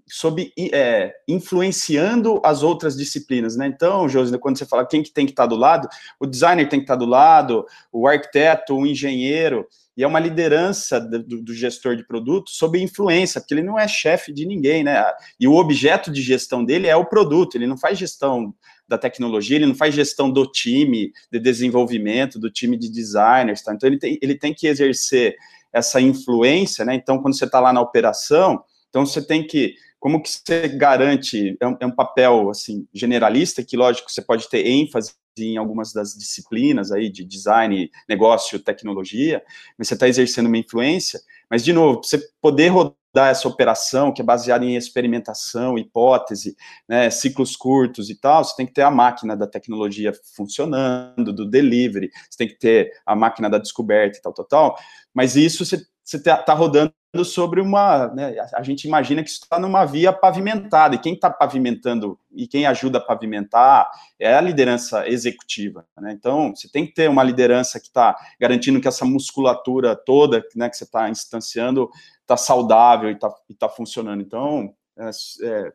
sob 0.07 0.51
é, 0.57 1.13
influenciando 1.27 2.41
as 2.43 2.61
outras 2.61 2.95
disciplinas, 2.95 3.55
né? 3.55 3.67
Então, 3.67 4.07
José, 4.09 4.37
quando 4.37 4.57
você 4.57 4.65
fala 4.65 4.85
quem 4.85 5.01
que 5.01 5.11
tem 5.11 5.25
que 5.25 5.31
estar 5.31 5.45
do 5.45 5.55
lado, 5.55 5.87
o 6.19 6.25
designer 6.25 6.67
tem 6.67 6.79
que 6.79 6.83
estar 6.83 6.95
do 6.95 7.05
lado, 7.05 7.65
o 7.91 8.07
arquiteto, 8.07 8.75
o 8.75 8.85
engenheiro, 8.85 9.67
e 9.95 10.03
é 10.03 10.07
uma 10.07 10.19
liderança 10.19 10.99
do, 10.99 11.41
do 11.41 11.53
gestor 11.53 11.95
de 11.95 12.05
produto 12.05 12.49
sob 12.49 12.81
influência, 12.81 13.39
porque 13.39 13.53
ele 13.53 13.61
não 13.61 13.79
é 13.79 13.87
chefe 13.87 14.33
de 14.33 14.45
ninguém, 14.45 14.83
né? 14.83 15.03
E 15.39 15.47
o 15.47 15.53
objeto 15.53 16.11
de 16.11 16.21
gestão 16.21 16.65
dele 16.65 16.87
é 16.87 16.95
o 16.95 17.05
produto, 17.05 17.55
ele 17.55 17.67
não 17.67 17.77
faz 17.77 17.97
gestão 17.97 18.53
da 18.87 18.97
tecnologia, 18.97 19.55
ele 19.55 19.67
não 19.67 19.75
faz 19.75 19.93
gestão 19.93 20.29
do 20.29 20.45
time 20.45 21.11
de 21.31 21.39
desenvolvimento, 21.39 22.39
do 22.39 22.49
time 22.49 22.77
de 22.77 22.91
designers, 22.91 23.61
tá? 23.61 23.73
Então 23.73 23.87
ele 23.87 23.97
tem, 23.97 24.17
ele 24.21 24.35
tem 24.35 24.53
que 24.53 24.67
exercer 24.67 25.35
essa 25.71 26.01
influência, 26.01 26.83
né? 26.83 26.93
Então, 26.95 27.19
quando 27.19 27.37
você 27.37 27.45
está 27.45 27.59
lá 27.59 27.71
na 27.71 27.81
operação, 27.81 28.63
então 28.89 29.05
você 29.05 29.25
tem 29.25 29.45
que 29.45 29.75
como 30.03 30.21
que 30.21 30.29
você 30.29 30.67
garante, 30.67 31.55
é 31.61 31.65
um, 31.65 31.77
é 31.79 31.85
um, 31.85 31.95
papel, 31.95 32.49
assim, 32.49 32.85
generalista, 32.93 33.63
que, 33.63 33.77
lógico, 33.77 34.11
você 34.11 34.21
pode 34.21 34.49
ter 34.49 34.67
ênfase 34.67 35.13
em 35.39 35.55
algumas 35.55 35.93
das 35.93 36.13
disciplinas 36.13 36.91
aí 36.91 37.09
de 37.09 37.23
design, 37.23 37.89
negócio, 38.09 38.59
tecnologia, 38.59 39.41
mas 39.77 39.87
você 39.87 39.93
está 39.93 40.05
exercendo 40.05 40.47
uma 40.47 40.57
influência, 40.57 41.21
mas, 41.49 41.63
de 41.63 41.71
novo, 41.71 42.01
você 42.03 42.19
poder 42.41 42.67
rodar 42.67 43.29
essa 43.29 43.47
operação, 43.47 44.11
que 44.11 44.21
é 44.21 44.25
baseada 44.25 44.65
em 44.65 44.75
experimentação, 44.75 45.77
hipótese, 45.77 46.57
né, 46.85 47.09
ciclos 47.09 47.55
curtos 47.55 48.09
e 48.09 48.19
tal, 48.19 48.43
você 48.43 48.57
tem 48.57 48.65
que 48.65 48.73
ter 48.73 48.81
a 48.81 48.91
máquina 48.91 49.37
da 49.37 49.47
tecnologia 49.47 50.11
funcionando, 50.35 51.31
do 51.31 51.49
delivery, 51.49 52.11
você 52.29 52.39
tem 52.39 52.47
que 52.49 52.59
ter 52.59 52.91
a 53.05 53.15
máquina 53.15 53.49
da 53.49 53.57
descoberta 53.57 54.17
e 54.17 54.21
tal, 54.21 54.33
tal, 54.33 54.45
tal, 54.45 54.77
mas 55.13 55.37
isso 55.37 55.65
você 55.65 55.81
você 56.03 56.17
está 56.17 56.35
tá 56.35 56.53
rodando 56.53 56.93
sobre 57.23 57.61
uma. 57.61 58.07
Né, 58.07 58.35
a 58.55 58.63
gente 58.63 58.87
imagina 58.87 59.21
que 59.21 59.29
está 59.29 59.59
numa 59.59 59.85
via 59.85 60.11
pavimentada, 60.11 60.95
e 60.95 60.97
quem 60.97 61.13
está 61.13 61.29
pavimentando 61.29 62.17
e 62.31 62.47
quem 62.47 62.65
ajuda 62.65 62.97
a 62.97 63.01
pavimentar 63.01 63.87
é 64.19 64.33
a 64.33 64.41
liderança 64.41 65.07
executiva. 65.07 65.85
Né? 65.99 66.13
Então, 66.13 66.55
você 66.55 66.67
tem 66.67 66.87
que 66.87 66.93
ter 66.93 67.09
uma 67.09 67.23
liderança 67.23 67.79
que 67.79 67.87
está 67.87 68.15
garantindo 68.39 68.81
que 68.81 68.87
essa 68.87 69.05
musculatura 69.05 69.95
toda 69.95 70.43
né, 70.55 70.69
que 70.69 70.77
você 70.77 70.85
está 70.85 71.09
instanciando 71.09 71.89
está 72.21 72.35
saudável 72.35 73.09
e 73.09 73.13
está 73.13 73.29
tá 73.59 73.69
funcionando. 73.69 74.21
Então, 74.21 74.73
é, 74.97 75.09
é, 75.09 75.71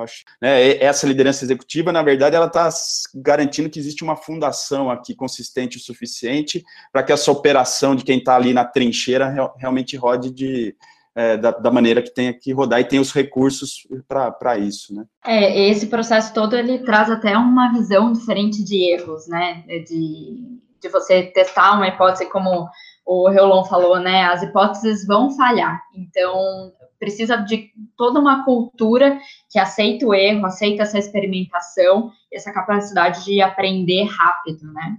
acho, 0.00 0.24
né, 0.40 0.76
essa 0.78 1.06
liderança 1.06 1.44
executiva, 1.44 1.92
na 1.92 2.02
verdade, 2.02 2.34
ela 2.34 2.46
está 2.46 2.70
garantindo 3.14 3.68
que 3.68 3.78
existe 3.78 4.02
uma 4.02 4.16
fundação 4.16 4.90
aqui 4.90 5.14
consistente 5.14 5.76
o 5.76 5.80
suficiente 5.80 6.64
para 6.90 7.02
que 7.02 7.12
essa 7.12 7.30
operação 7.30 7.94
de 7.94 8.02
quem 8.02 8.18
está 8.18 8.34
ali 8.34 8.54
na 8.54 8.64
trincheira 8.64 9.28
real, 9.28 9.54
realmente 9.58 9.94
rode 9.96 10.30
de, 10.30 10.74
é, 11.14 11.36
da, 11.36 11.50
da, 11.50 11.70
maneira 11.70 12.00
que 12.00 12.14
tenha 12.14 12.32
que 12.32 12.50
rodar 12.52 12.80
e 12.80 12.84
tem 12.84 12.98
os 12.98 13.12
recursos 13.12 13.86
para 14.08 14.56
isso, 14.56 14.94
né? 14.94 15.04
É, 15.26 15.68
esse 15.68 15.86
processo 15.88 16.32
todo, 16.32 16.56
ele 16.56 16.78
traz 16.78 17.10
até 17.10 17.36
uma 17.36 17.72
visão 17.72 18.10
diferente 18.10 18.64
de 18.64 18.90
erros, 18.90 19.28
né, 19.28 19.64
de, 19.86 20.60
de 20.80 20.88
você 20.88 21.24
testar 21.24 21.74
uma 21.74 21.88
hipótese 21.88 22.30
como 22.30 22.68
o 23.04 23.28
Reolon 23.28 23.64
falou, 23.64 24.00
né, 24.00 24.24
as 24.24 24.42
hipóteses 24.42 25.06
vão 25.06 25.30
falhar, 25.36 25.82
então 25.94 26.72
precisa 27.02 27.36
de 27.36 27.72
toda 27.96 28.20
uma 28.20 28.44
cultura 28.44 29.18
que 29.50 29.58
aceita 29.58 30.06
o 30.06 30.14
erro, 30.14 30.46
aceita 30.46 30.84
essa 30.84 30.96
experimentação, 30.96 32.12
essa 32.32 32.52
capacidade 32.52 33.24
de 33.24 33.42
aprender 33.42 34.04
rápido, 34.04 34.72
né? 34.72 34.98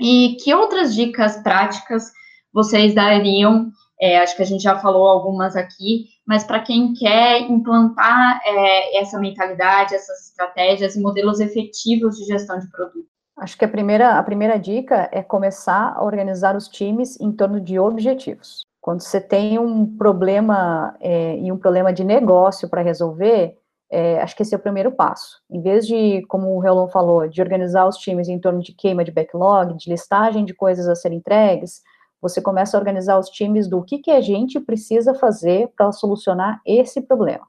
E 0.00 0.38
que 0.42 0.54
outras 0.54 0.94
dicas 0.94 1.36
práticas 1.42 2.10
vocês 2.50 2.94
dariam? 2.94 3.70
É, 4.00 4.18
acho 4.20 4.34
que 4.34 4.42
a 4.42 4.46
gente 4.46 4.62
já 4.62 4.78
falou 4.78 5.06
algumas 5.06 5.54
aqui, 5.54 6.06
mas 6.26 6.44
para 6.44 6.60
quem 6.60 6.94
quer 6.94 7.42
implantar 7.42 8.40
é, 8.42 8.98
essa 8.98 9.18
mentalidade, 9.18 9.94
essas 9.94 10.30
estratégias 10.30 10.96
e 10.96 11.00
modelos 11.00 11.40
efetivos 11.40 12.16
de 12.16 12.24
gestão 12.24 12.58
de 12.58 12.70
produto. 12.70 13.06
Acho 13.36 13.58
que 13.58 13.66
a 13.66 13.68
primeira, 13.68 14.18
a 14.18 14.22
primeira 14.22 14.58
dica 14.58 15.10
é 15.12 15.22
começar 15.22 15.92
a 15.94 16.02
organizar 16.02 16.56
os 16.56 16.68
times 16.68 17.20
em 17.20 17.30
torno 17.30 17.60
de 17.60 17.78
objetivos. 17.78 18.62
Quando 18.84 19.00
você 19.00 19.18
tem 19.18 19.58
um 19.58 19.96
problema 19.96 20.94
é, 21.00 21.38
e 21.38 21.50
um 21.50 21.56
problema 21.56 21.90
de 21.90 22.04
negócio 22.04 22.68
para 22.68 22.82
resolver, 22.82 23.56
é, 23.90 24.20
acho 24.20 24.36
que 24.36 24.42
esse 24.42 24.54
é 24.54 24.58
o 24.58 24.60
primeiro 24.60 24.92
passo. 24.92 25.40
Em 25.50 25.62
vez 25.62 25.86
de, 25.86 26.20
como 26.28 26.54
o 26.54 26.58
Relon 26.58 26.86
falou, 26.88 27.26
de 27.26 27.40
organizar 27.40 27.88
os 27.88 27.96
times 27.96 28.28
em 28.28 28.38
torno 28.38 28.60
de 28.60 28.74
queima 28.74 29.02
de 29.02 29.10
backlog, 29.10 29.74
de 29.74 29.88
listagem 29.88 30.44
de 30.44 30.52
coisas 30.52 30.86
a 30.86 30.94
serem 30.94 31.16
entregues, 31.16 31.80
você 32.20 32.42
começa 32.42 32.76
a 32.76 32.78
organizar 32.78 33.18
os 33.18 33.30
times 33.30 33.66
do 33.66 33.82
que, 33.82 34.00
que 34.00 34.10
a 34.10 34.20
gente 34.20 34.60
precisa 34.60 35.14
fazer 35.14 35.72
para 35.74 35.90
solucionar 35.90 36.60
esse 36.66 37.00
problema. 37.00 37.46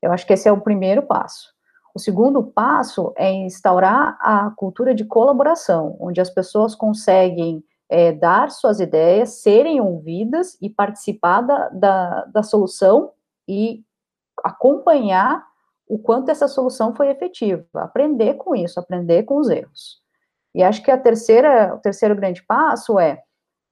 Eu 0.00 0.12
acho 0.12 0.26
que 0.26 0.32
esse 0.32 0.48
é 0.48 0.52
o 0.52 0.62
primeiro 0.62 1.02
passo. 1.02 1.52
O 1.94 1.98
segundo 1.98 2.42
passo 2.42 3.12
é 3.18 3.30
instaurar 3.30 4.16
a 4.18 4.50
cultura 4.56 4.94
de 4.94 5.04
colaboração, 5.04 5.94
onde 6.00 6.22
as 6.22 6.30
pessoas 6.30 6.74
conseguem 6.74 7.62
é, 7.88 8.12
dar 8.12 8.50
suas 8.50 8.80
ideias, 8.80 9.40
serem 9.40 9.80
ouvidas 9.80 10.56
e 10.60 10.68
participar 10.68 11.40
da, 11.40 11.68
da, 11.70 12.24
da 12.26 12.42
solução 12.42 13.12
e 13.46 13.82
acompanhar 14.44 15.46
o 15.88 15.98
quanto 15.98 16.30
essa 16.30 16.46
solução 16.46 16.94
foi 16.94 17.08
efetiva, 17.08 17.64
aprender 17.74 18.34
com 18.34 18.54
isso, 18.54 18.78
aprender 18.78 19.22
com 19.22 19.38
os 19.38 19.48
erros. 19.48 20.02
E 20.54 20.62
acho 20.62 20.82
que 20.82 20.90
a 20.90 20.98
terceira, 20.98 21.74
o 21.74 21.78
terceiro 21.78 22.14
grande 22.14 22.42
passo 22.42 22.98
é, 22.98 23.22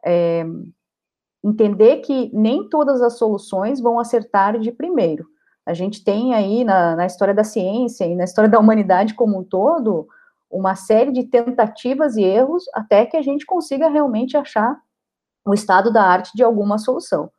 é 0.04 0.44
entender 1.44 1.98
que 1.98 2.30
nem 2.34 2.68
todas 2.68 3.02
as 3.02 3.18
soluções 3.18 3.80
vão 3.80 4.00
acertar 4.00 4.58
de 4.58 4.72
primeiro. 4.72 5.26
A 5.66 5.74
gente 5.74 6.02
tem 6.02 6.32
aí 6.32 6.64
na, 6.64 6.96
na 6.96 7.06
história 7.06 7.34
da 7.34 7.44
ciência 7.44 8.04
e 8.04 8.14
na 8.14 8.24
história 8.24 8.48
da 8.48 8.58
humanidade 8.58 9.14
como 9.14 9.38
um 9.38 9.44
todo 9.44 10.08
uma 10.50 10.74
série 10.74 11.12
de 11.12 11.24
tentativas 11.24 12.16
e 12.16 12.22
erros 12.22 12.64
até 12.74 13.04
que 13.06 13.16
a 13.16 13.22
gente 13.22 13.44
consiga 13.44 13.88
realmente 13.88 14.36
achar 14.36 14.80
o 15.44 15.54
estado 15.54 15.92
da 15.92 16.02
arte 16.02 16.32
de 16.34 16.42
alguma 16.42 16.78
solução. 16.78 17.30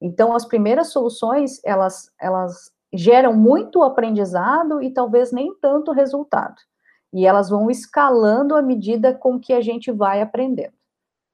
Então, 0.00 0.34
as 0.34 0.46
primeiras 0.46 0.92
soluções, 0.92 1.60
elas, 1.64 2.10
elas 2.18 2.72
geram 2.92 3.34
muito 3.34 3.82
aprendizado 3.82 4.82
e 4.82 4.90
talvez 4.92 5.30
nem 5.30 5.54
tanto 5.60 5.92
resultado. 5.92 6.56
E 7.12 7.26
elas 7.26 7.50
vão 7.50 7.70
escalando 7.70 8.56
à 8.56 8.62
medida 8.62 9.12
com 9.12 9.38
que 9.38 9.52
a 9.52 9.60
gente 9.60 9.92
vai 9.92 10.22
aprendendo. 10.22 10.72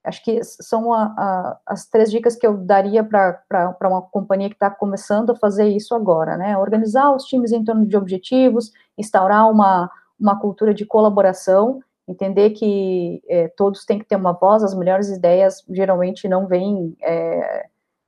Acho 0.07 0.23
que 0.23 0.43
são 0.45 0.93
a, 0.93 1.05
a, 1.19 1.59
as 1.67 1.87
três 1.87 2.11
dicas 2.11 2.37
que 2.37 2.47
eu 2.47 2.57
daria 2.57 3.03
para 3.03 3.77
uma 3.83 4.03
companhia 4.03 4.49
que 4.49 4.55
está 4.55 4.71
começando 4.71 5.31
a 5.31 5.37
fazer 5.37 5.69
isso 5.69 5.95
agora, 5.95 6.37
né? 6.37 6.57
Organizar 6.57 7.12
os 7.12 7.25
times 7.25 7.51
em 7.51 7.65
torno 7.65 7.85
de 7.85 7.97
objetivos, 7.97 8.71
instaurar 8.97 9.51
uma, 9.51 9.91
uma 10.19 10.39
cultura 10.39 10.73
de 10.73 10.85
colaboração, 10.87 11.81
entender 12.09 12.51
que 12.51 13.23
é, 13.29 13.49
todos 13.49 13.85
têm 13.85 13.99
que 13.99 14.05
ter 14.05 14.17
uma 14.17 14.33
voz, 14.33 14.63
as 14.63 14.75
melhores 14.75 15.09
ideias 15.09 15.65
geralmente 15.69 16.29
não 16.29 16.47
vêm, 16.47 16.97
é, 17.03 17.67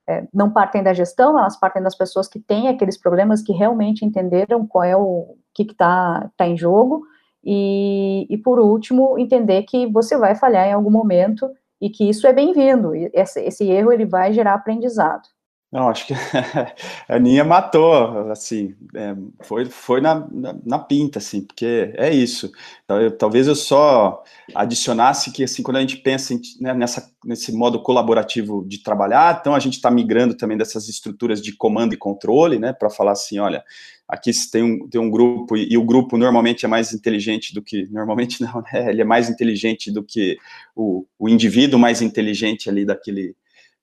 é, 0.08 0.28
não 0.32 0.50
partem 0.50 0.82
da 0.82 0.94
gestão, 0.94 1.38
elas 1.38 1.58
partem 1.58 1.82
das 1.82 1.96
pessoas 1.96 2.28
que 2.28 2.38
têm 2.38 2.68
aqueles 2.68 2.96
problemas, 2.96 3.42
que 3.42 3.52
realmente 3.52 4.04
entenderam 4.04 4.66
qual 4.66 4.84
é 4.84 4.96
o 4.96 5.36
que 5.52 5.64
está 5.64 6.30
tá 6.36 6.46
em 6.46 6.56
jogo, 6.56 7.02
e, 7.44 8.26
e 8.30 8.38
por 8.38 8.58
último, 8.60 9.18
entender 9.18 9.62
que 9.64 9.86
você 9.86 10.16
vai 10.16 10.34
falhar 10.34 10.66
em 10.66 10.72
algum 10.72 10.90
momento 10.90 11.48
e 11.80 11.88
que 11.90 12.08
isso 12.08 12.26
é 12.26 12.32
bem-vindo, 12.32 12.94
esse, 13.12 13.40
esse 13.40 13.68
erro 13.70 13.92
ele 13.92 14.04
vai 14.04 14.32
gerar 14.32 14.54
aprendizado. 14.54 15.28
Não, 15.70 15.90
acho 15.90 16.06
que 16.06 16.14
a 17.06 17.16
Aninha 17.16 17.44
matou, 17.44 18.30
assim, 18.30 18.74
é, 18.94 19.14
foi, 19.42 19.66
foi 19.66 20.00
na, 20.00 20.26
na, 20.32 20.56
na, 20.64 20.78
pinta, 20.78 21.18
assim, 21.18 21.42
porque 21.42 21.92
é 21.94 22.12
isso. 22.12 22.50
Eu, 22.88 23.14
talvez 23.14 23.46
eu 23.46 23.54
só 23.54 24.24
adicionasse 24.54 25.30
que, 25.30 25.44
assim, 25.44 25.62
quando 25.62 25.76
a 25.76 25.80
gente 25.80 25.98
pensa 25.98 26.32
em, 26.32 26.40
né, 26.58 26.72
nessa, 26.72 27.12
nesse 27.22 27.52
modo 27.52 27.82
colaborativo 27.82 28.64
de 28.66 28.82
trabalhar, 28.82 29.36
então 29.40 29.54
a 29.54 29.58
gente 29.58 29.74
está 29.74 29.90
migrando 29.90 30.34
também 30.34 30.56
dessas 30.56 30.88
estruturas 30.88 31.42
de 31.42 31.54
comando 31.54 31.92
e 31.92 31.98
controle, 31.98 32.58
né, 32.58 32.72
para 32.72 32.88
falar 32.88 33.12
assim, 33.12 33.38
olha, 33.38 33.62
aqui 34.08 34.30
tem 34.50 34.62
um, 34.62 34.88
tem 34.88 34.98
um 34.98 35.10
grupo, 35.10 35.54
e, 35.54 35.70
e, 35.70 35.76
o 35.76 35.84
grupo 35.84 36.16
normalmente 36.16 36.64
é 36.64 36.68
mais 36.68 36.94
inteligente 36.94 37.52
do 37.52 37.60
que, 37.60 37.86
normalmente 37.92 38.40
não, 38.40 38.62
né, 38.72 38.88
ele 38.88 39.02
é 39.02 39.04
mais 39.04 39.28
inteligente 39.28 39.92
do 39.92 40.02
que 40.02 40.38
o, 40.74 41.04
o 41.18 41.28
indivíduo 41.28 41.78
mais 41.78 42.00
inteligente 42.00 42.70
ali 42.70 42.86
daquele 42.86 43.36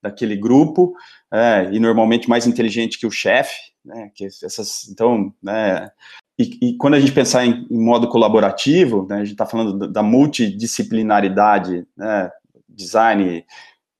daquele 0.05 0.35
grupo, 0.35 0.93
é, 1.33 1.67
e 1.71 1.79
normalmente 1.79 2.29
mais 2.29 2.45
inteligente 2.45 2.99
que 2.99 3.07
o 3.07 3.11
chefe, 3.11 3.55
né, 3.83 4.11
que 4.13 4.25
essas, 4.25 4.87
então, 4.87 5.33
né, 5.41 5.89
e, 6.37 6.57
e, 6.61 6.77
quando 6.77 6.93
a 6.93 6.99
gente 6.99 7.11
pensar 7.11 7.45
em, 7.45 7.65
em 7.69 7.83
modo 7.83 8.07
colaborativo, 8.07 9.07
né, 9.09 9.15
a 9.15 9.23
gente 9.23 9.31
está 9.31 9.45
falando 9.45 9.79
da, 9.79 9.87
da 9.87 10.03
multidisciplinaridade, 10.03 11.87
né, 11.97 12.29
design, 12.69 13.43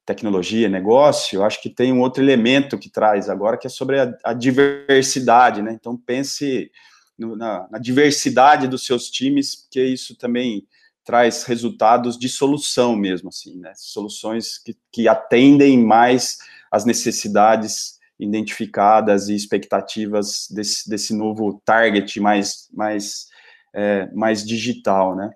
tecnologia, 0.06 0.70
negócio, 0.70 1.38
eu 1.38 1.44
acho 1.44 1.60
que 1.60 1.70
tem 1.70 1.92
um 1.92 2.02
outro 2.02 2.24
elemento 2.24 2.78
que 2.78 2.90
traz 2.90 3.30
agora, 3.30 3.58
que 3.58 3.66
é 3.66 3.70
sobre 3.70 4.00
a, 4.00 4.14
a 4.24 4.34
diversidade, 4.34 5.64
né? 5.64 5.74
Então 5.74 5.98
pense 5.98 6.70
no, 7.18 7.36
na, 7.36 7.68
na, 7.72 7.80
diversidade 7.80 8.68
dos 8.68 8.86
seus 8.86 9.10
times, 9.10 9.56
porque 9.56 9.84
isso 9.84 10.16
também 10.16 10.68
traz 11.06 11.44
resultados 11.44 12.18
de 12.18 12.28
solução 12.28 12.96
mesmo, 12.96 13.30
assim, 13.30 13.60
né? 13.60 13.72
Soluções 13.76 14.58
que, 14.58 14.76
que 14.92 15.08
atendem 15.08 15.78
mais 15.78 16.38
as 16.72 16.84
necessidades 16.84 18.00
identificadas 18.20 19.30
e 19.30 19.36
expectativas 19.36 20.48
desse, 20.50 20.90
desse 20.90 21.14
novo 21.14 21.62
target 21.64 22.20
mais, 22.20 22.68
mais, 22.74 23.28
é, 23.74 24.10
mais 24.14 24.46
digital, 24.46 25.16
né? 25.16 25.32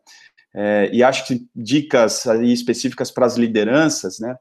É, 0.53 0.89
e 0.91 1.03
acho 1.03 1.27
que 1.27 1.47
dicas 1.55 2.25
específicas 2.25 3.11
para 3.11 3.25
as 3.27 3.37
lideranças, 3.37 4.19
né? 4.19 4.35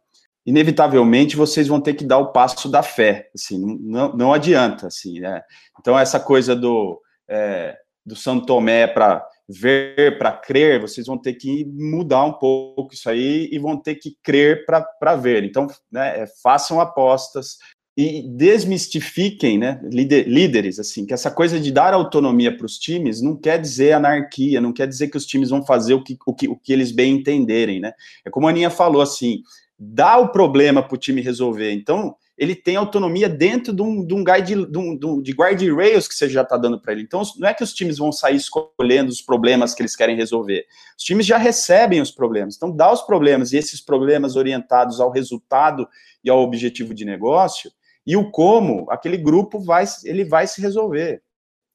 inevitavelmente 0.49 1.37
vocês 1.37 1.69
vão 1.69 1.79
ter 1.79 1.93
que 1.93 2.07
dar 2.07 2.17
o 2.17 2.33
passo 2.33 2.71
da 2.71 2.83
fé, 2.83 3.29
assim, 3.35 3.59
não, 3.83 4.17
não 4.17 4.33
adianta, 4.33 4.87
assim, 4.87 5.21
né? 5.21 5.43
Então, 5.79 5.99
essa 5.99 6.19
coisa 6.19 6.57
do, 6.57 6.99
é, 7.29 7.77
do 8.05 8.17
São 8.17 8.41
Tomé 8.41 8.87
para 8.87 9.23
ver, 9.49 10.19
para 10.19 10.33
crer, 10.33 10.81
vocês 10.81 11.07
vão 11.07 11.17
ter 11.17 11.35
que 11.35 11.65
mudar 11.65 12.25
um 12.25 12.35
pouco 12.35 12.93
isso 12.93 13.09
aí 13.09 13.49
e 13.51 13.59
vão 13.59 13.77
ter 13.77 13.95
que 13.95 14.17
crer 14.23 14.67
para 14.67 15.17
ver. 15.17 15.45
Então, 15.45 15.67
né, 15.91 16.21
é, 16.21 16.27
façam 16.43 16.81
apostas 16.81 17.57
e 17.97 18.23
desmistifiquem, 18.29 19.59
né, 19.59 19.81
líderes, 19.91 20.79
assim, 20.79 21.05
que 21.05 21.15
essa 21.15 21.31
coisa 21.31 21.59
de 21.59 21.73
dar 21.73 21.95
autonomia 21.95 22.57
para 22.57 22.67
os 22.67 22.79
times 22.79 23.21
não 23.21 23.35
quer 23.35 23.61
dizer 23.61 23.93
anarquia, 23.93 24.61
não 24.61 24.73
quer 24.73 24.87
dizer 24.87 25.09
que 25.09 25.17
os 25.17 25.27
times 25.27 25.51
vão 25.51 25.65
fazer 25.65 25.95
o 25.95 26.05
que, 26.05 26.17
o 26.25 26.35
que, 26.35 26.47
o 26.47 26.57
que 26.57 26.73
eles 26.73 26.93
bem 26.93 27.15
entenderem, 27.15 27.81
né? 27.81 27.93
É 28.25 28.31
como 28.31 28.47
a 28.47 28.51
Aninha 28.51 28.71
falou, 28.71 29.03
assim, 29.03 29.43
dá 29.77 30.19
o 30.19 30.29
problema 30.29 30.81
para 30.81 30.95
o 30.95 30.99
time 30.99 31.21
resolver. 31.21 31.73
Então, 31.73 32.15
ele 32.39 32.55
tem 32.55 32.77
autonomia 32.77 33.29
dentro 33.29 33.73
de 33.73 33.83
um, 33.83 34.07
de 34.07 34.15
um 34.15 34.23
guide 34.23 34.65
de, 34.65 34.79
um, 34.79 35.21
de 35.21 35.33
guardrails 35.33 36.07
que 36.07 36.15
você 36.15 36.29
já 36.29 36.43
está 36.43 36.57
dando 36.57 36.81
para 36.81 36.93
ele. 36.93 37.03
Então, 37.03 37.21
não 37.37 37.49
é 37.49 37.53
que 37.53 37.65
os 37.65 37.75
times 37.75 37.99
vão 37.99 38.13
sair 38.13 38.37
escolhendo 38.37 39.11
os 39.11 39.21
problemas 39.21 39.75
que 39.75 39.83
eles 39.83 39.97
querem 39.97 40.17
resolver. 40.17 40.65
Os 40.97 41.03
times 41.03 41.27
já 41.27 41.37
recebem 41.37 42.01
os 42.01 42.13
problemas. 42.13 42.57
Então, 42.57 42.71
dá 42.71 42.93
os 42.93 43.03
problemas 43.03 43.53
e 43.53 43.57
esses 43.57 43.81
problemas 43.81 44.37
orientados 44.37 45.01
ao 45.01 45.11
resultado 45.11 45.89
e 46.23 46.31
ao 46.31 46.39
objetivo 46.39 46.95
de 46.95 47.05
negócio 47.05 47.73
e 48.07 48.17
o 48.17 48.31
como 48.31 48.87
aquele 48.89 49.17
grupo 49.17 49.61
vai, 49.61 49.85
ele 50.05 50.25
vai 50.25 50.47
se 50.47 50.63
resolver. 50.63 51.21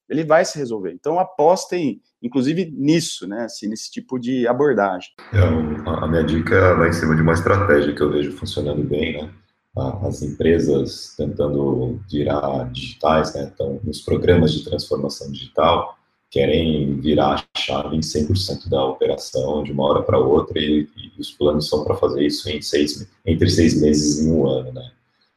Ele 0.10 0.24
vai 0.24 0.46
se 0.46 0.58
resolver. 0.58 0.94
Então, 0.94 1.20
apostem 1.20 2.02
inclusive 2.24 2.74
nisso, 2.78 3.28
né, 3.28 3.44
assim, 3.44 3.68
nesse 3.68 3.92
tipo 3.92 4.18
de 4.18 4.48
abordagem. 4.48 5.10
É, 5.34 5.40
a 5.40 6.08
minha 6.08 6.24
dica 6.24 6.74
vai 6.76 6.88
em 6.88 6.94
cima 6.94 7.16
de 7.16 7.22
uma 7.22 7.34
estratégia 7.34 7.94
que 7.94 8.02
eu 8.02 8.10
vejo 8.10 8.32
funcionando 8.32 8.82
bem, 8.82 9.22
né, 9.22 9.30
as 9.76 10.22
empresas 10.22 11.16
tentando 11.18 12.00
virar 12.10 12.72
digitais, 12.72 13.34
né, 13.34 13.52
então, 13.54 13.80
nos 13.84 14.02
programas 14.02 14.54
de 14.54 14.64
transformação 14.64 15.32
digital, 15.32 15.98
querem 16.30 17.00
virar 17.00 17.44
a 17.56 17.60
chave 17.60 17.96
em 17.96 18.00
100% 18.00 18.70
da 18.70 18.84
operação 18.86 19.64
de 19.64 19.72
uma 19.72 19.84
hora 19.84 20.02
para 20.02 20.18
outra 20.18 20.60
e, 20.60 20.88
e, 20.98 21.22
os 21.22 21.32
planos 21.32 21.68
são 21.68 21.84
para 21.84 21.96
fazer 21.96 22.26
isso 22.26 22.50
em 22.50 22.62
seis, 22.62 23.08
entre 23.26 23.50
seis 23.50 23.80
meses 23.80 24.24
e 24.24 24.30
um 24.30 24.48
ano, 24.48 24.72
né. 24.74 24.92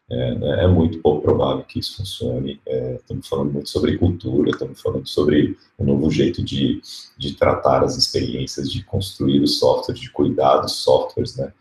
É, 0.08 0.34
né, 0.36 0.64
é, 0.64 0.68
muito 0.68 1.00
pouco 1.00 1.20
provável 1.20 1.64
que 1.64 1.80
isso 1.80 1.96
funcione. 1.96 2.60
É, 2.64 2.94
estamos 2.94 3.26
falando 3.26 3.52
muito 3.52 3.68
sobre 3.68 3.98
cultura, 3.98 4.50
estamos 4.50 4.80
falando 4.80 5.06
sobre 5.06 5.58
um 5.76 5.84
novo 5.84 6.10
jeito 6.10 6.44
de, 6.44 6.80
de 7.18 7.34
tratar 7.34 7.82
as 7.82 7.96
experiências, 7.96 8.70
de 8.70 8.84
construir 8.84 9.40
os 9.40 9.58
softwares, 9.58 10.00
de 10.00 10.10
cuidar 10.10 10.58
dos 10.58 10.76
softwares. 10.76 11.36
Né? 11.36 11.52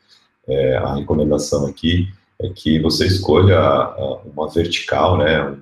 É, 0.47 0.77
a 0.77 0.93
recomendação 0.93 1.65
aqui 1.65 2.07
é 2.07 2.24
que 2.55 2.79
você 2.79 3.05
escolha 3.07 3.59
uma 4.25 4.49
vertical, 4.49 5.17
né, 5.17 5.55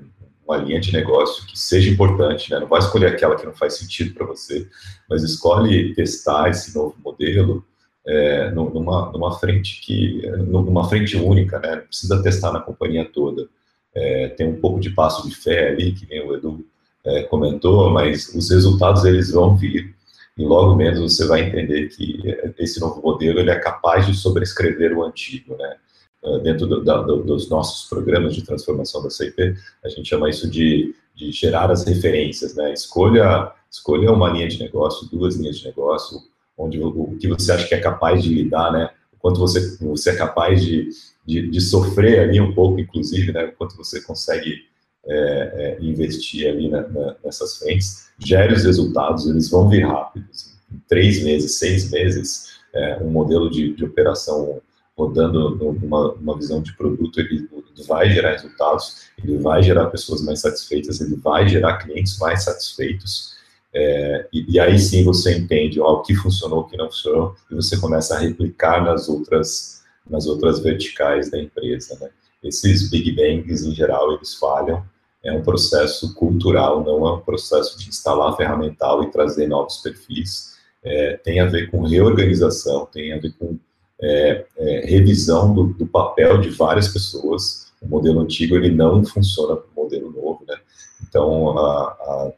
uma 0.45 0.57
linha 0.57 0.79
de 0.79 0.91
negócio 0.91 1.45
que 1.45 1.57
seja 1.57 1.89
importante. 1.89 2.51
Né? 2.51 2.59
Não 2.59 2.67
vai 2.67 2.79
escolher 2.79 3.07
aquela 3.07 3.36
que 3.36 3.45
não 3.45 3.53
faz 3.53 3.77
sentido 3.77 4.13
para 4.13 4.25
você, 4.25 4.67
mas 5.09 5.23
escolhe 5.23 5.93
testar 5.93 6.49
esse 6.49 6.75
novo 6.75 6.95
modelo 7.03 7.65
é, 8.05 8.51
numa, 8.51 9.12
numa 9.12 9.39
frente 9.39 9.79
que 9.81 10.21
numa 10.47 10.88
frente 10.89 11.15
única, 11.15 11.57
né? 11.59 11.77
Não 11.77 11.83
precisa 11.83 12.21
testar 12.21 12.51
na 12.51 12.59
companhia 12.59 13.05
toda. 13.05 13.47
É, 13.95 14.29
tem 14.29 14.47
um 14.47 14.59
pouco 14.59 14.79
de 14.79 14.89
passo 14.89 15.27
de 15.27 15.33
fé 15.33 15.69
ali, 15.69 15.93
que 15.93 16.05
nem 16.09 16.21
o 16.27 16.36
Edu 16.36 16.65
é, 17.05 17.23
comentou, 17.23 17.89
mas 17.91 18.27
os 18.36 18.49
resultados 18.49 19.05
eles 19.05 19.31
vão 19.31 19.55
vir 19.55 19.95
e 20.38 20.43
logo 20.43 20.75
menos 20.75 20.99
você 20.99 21.27
vai 21.27 21.41
entender 21.41 21.89
que 21.89 22.19
esse 22.57 22.79
novo 22.79 23.01
modelo 23.01 23.39
ele 23.39 23.51
é 23.51 23.59
capaz 23.59 24.05
de 24.07 24.15
sobrescrever 24.15 24.97
o 24.97 25.03
antigo, 25.03 25.55
né? 25.55 25.77
É, 26.25 26.39
dentro 26.39 26.65
do, 26.65 26.81
da, 26.81 27.01
do, 27.01 27.21
dos 27.21 27.49
nossos 27.49 27.89
programas 27.89 28.33
de 28.33 28.43
transformação 28.43 29.03
da 29.03 29.09
CIP, 29.09 29.55
a 29.83 29.89
gente 29.89 30.07
chama 30.07 30.29
isso 30.29 30.49
de, 30.49 30.95
de 31.13 31.31
gerar 31.31 31.69
as 31.69 31.83
referências, 31.86 32.55
né? 32.55 32.71
Escolha, 32.71 33.51
escolha 33.69 34.09
uma 34.09 34.29
linha 34.29 34.47
de 34.47 34.57
negócio, 34.57 35.09
duas 35.09 35.36
linhas 35.36 35.59
de 35.59 35.65
negócio, 35.65 36.21
onde 36.57 36.79
o, 36.79 36.88
o, 36.88 37.17
que 37.17 37.27
você 37.27 37.51
acha 37.51 37.67
que 37.67 37.75
é 37.75 37.79
capaz 37.79 38.23
de 38.23 38.33
lidar, 38.33 38.71
né? 38.71 38.89
O 39.12 39.17
quanto 39.17 39.38
você, 39.38 39.77
você 39.81 40.12
é 40.12 40.15
capaz 40.15 40.63
de, 40.63 40.89
de, 41.25 41.49
de 41.49 41.59
sofrer 41.59 42.21
ali 42.21 42.39
um 42.39 42.53
pouco, 42.53 42.79
inclusive, 42.79 43.33
né? 43.33 43.43
O 43.43 43.51
quanto 43.57 43.75
você 43.75 44.01
consegue 44.01 44.63
é, 45.05 45.77
é, 45.81 45.83
investir 45.83 46.47
ali 46.47 46.69
na, 46.69 46.88
na, 46.88 47.15
nessas 47.21 47.57
frentes, 47.57 48.07
gere 48.17 48.53
os 48.53 48.63
resultados, 48.63 49.27
eles 49.27 49.49
vão 49.49 49.67
vir 49.67 49.86
rápidos. 49.86 50.53
Em 50.71 50.81
três 50.88 51.21
meses, 51.21 51.59
seis 51.59 51.91
meses, 51.91 52.59
é, 52.73 52.97
um 53.01 53.09
modelo 53.09 53.49
de, 53.49 53.73
de 53.73 53.83
operação 53.83 54.62
rodando 54.97 55.56
numa 55.56 56.38
visão 56.38 56.62
de 56.62 56.75
produto, 56.75 57.19
ele, 57.19 57.49
vai 57.88 58.10
gerar 58.10 58.32
resultados, 58.32 59.08
ele 59.23 59.38
vai 59.39 59.63
gerar 59.63 59.88
pessoas 59.88 60.21
mais 60.21 60.41
satisfeitas, 60.41 61.01
ele 61.01 61.15
vai 61.15 61.47
gerar 61.47 61.77
clientes 61.77 62.17
mais 62.19 62.43
satisfeitos, 62.43 63.34
é, 63.73 64.27
e, 64.32 64.53
e, 64.53 64.60
aí 64.60 64.77
sim 64.77 65.03
você 65.03 65.36
entende 65.36 65.82
ó, 65.82 65.93
o 65.93 66.01
que 66.03 66.13
funcionou, 66.13 66.60
o 66.60 66.63
que 66.65 66.77
não 66.77 66.86
funcionou, 66.86 67.36
e 67.49 67.56
você 67.56 67.75
começa 67.77 68.15
a 68.15 68.19
replicar 68.19 68.84
nas 68.84 69.10
outras, 69.10 69.82
nas 70.08 70.27
outras 70.27 70.60
verticais 70.60 71.32
da 71.32 71.39
empresa. 71.39 71.97
Né? 71.99 72.10
Esses 72.43 72.89
Big 72.89 73.12
Bangs, 73.13 73.65
em 73.65 73.73
geral, 73.73 74.13
eles 74.13 74.36
falham. 74.36 74.86
É 75.23 75.32
um 75.32 75.41
processo 75.41 76.13
cultural, 76.13 76.84
não 76.84 77.08
é 77.08 77.13
um 77.13 77.21
processo 77.21 77.79
de 77.79 77.89
instalar 77.89 78.36
ferramental 78.36 79.03
e 79.03 79.10
trazer 79.10 79.47
novos 79.47 79.77
perfis. 79.77 80.53
É, 80.84 81.17
tem 81.23 81.39
a 81.39 81.45
ver 81.45 81.71
com 81.71 81.82
reorganização, 81.82 82.86
tem 82.86 83.13
a 83.13 83.17
ver 83.17 83.34
com 83.39 83.58
é, 84.01 84.45
é 84.58 84.86
revisão 84.86 85.53
do, 85.53 85.65
do, 85.73 85.86
papel 85.86 86.39
de 86.39 86.49
várias 86.49 86.88
pessoas. 86.88 87.71
O 87.82 87.88
modelo 87.88 88.21
antigo 88.21 88.56
ele 88.56 88.71
não 88.71 89.03
funciona 89.03 89.56
para 89.56 89.69
o 89.75 89.84
modelo 89.84 90.12
novo, 90.12 90.43
né? 90.47 90.56
Então 91.01 91.58
a, 91.58 91.84
a 91.84 92.32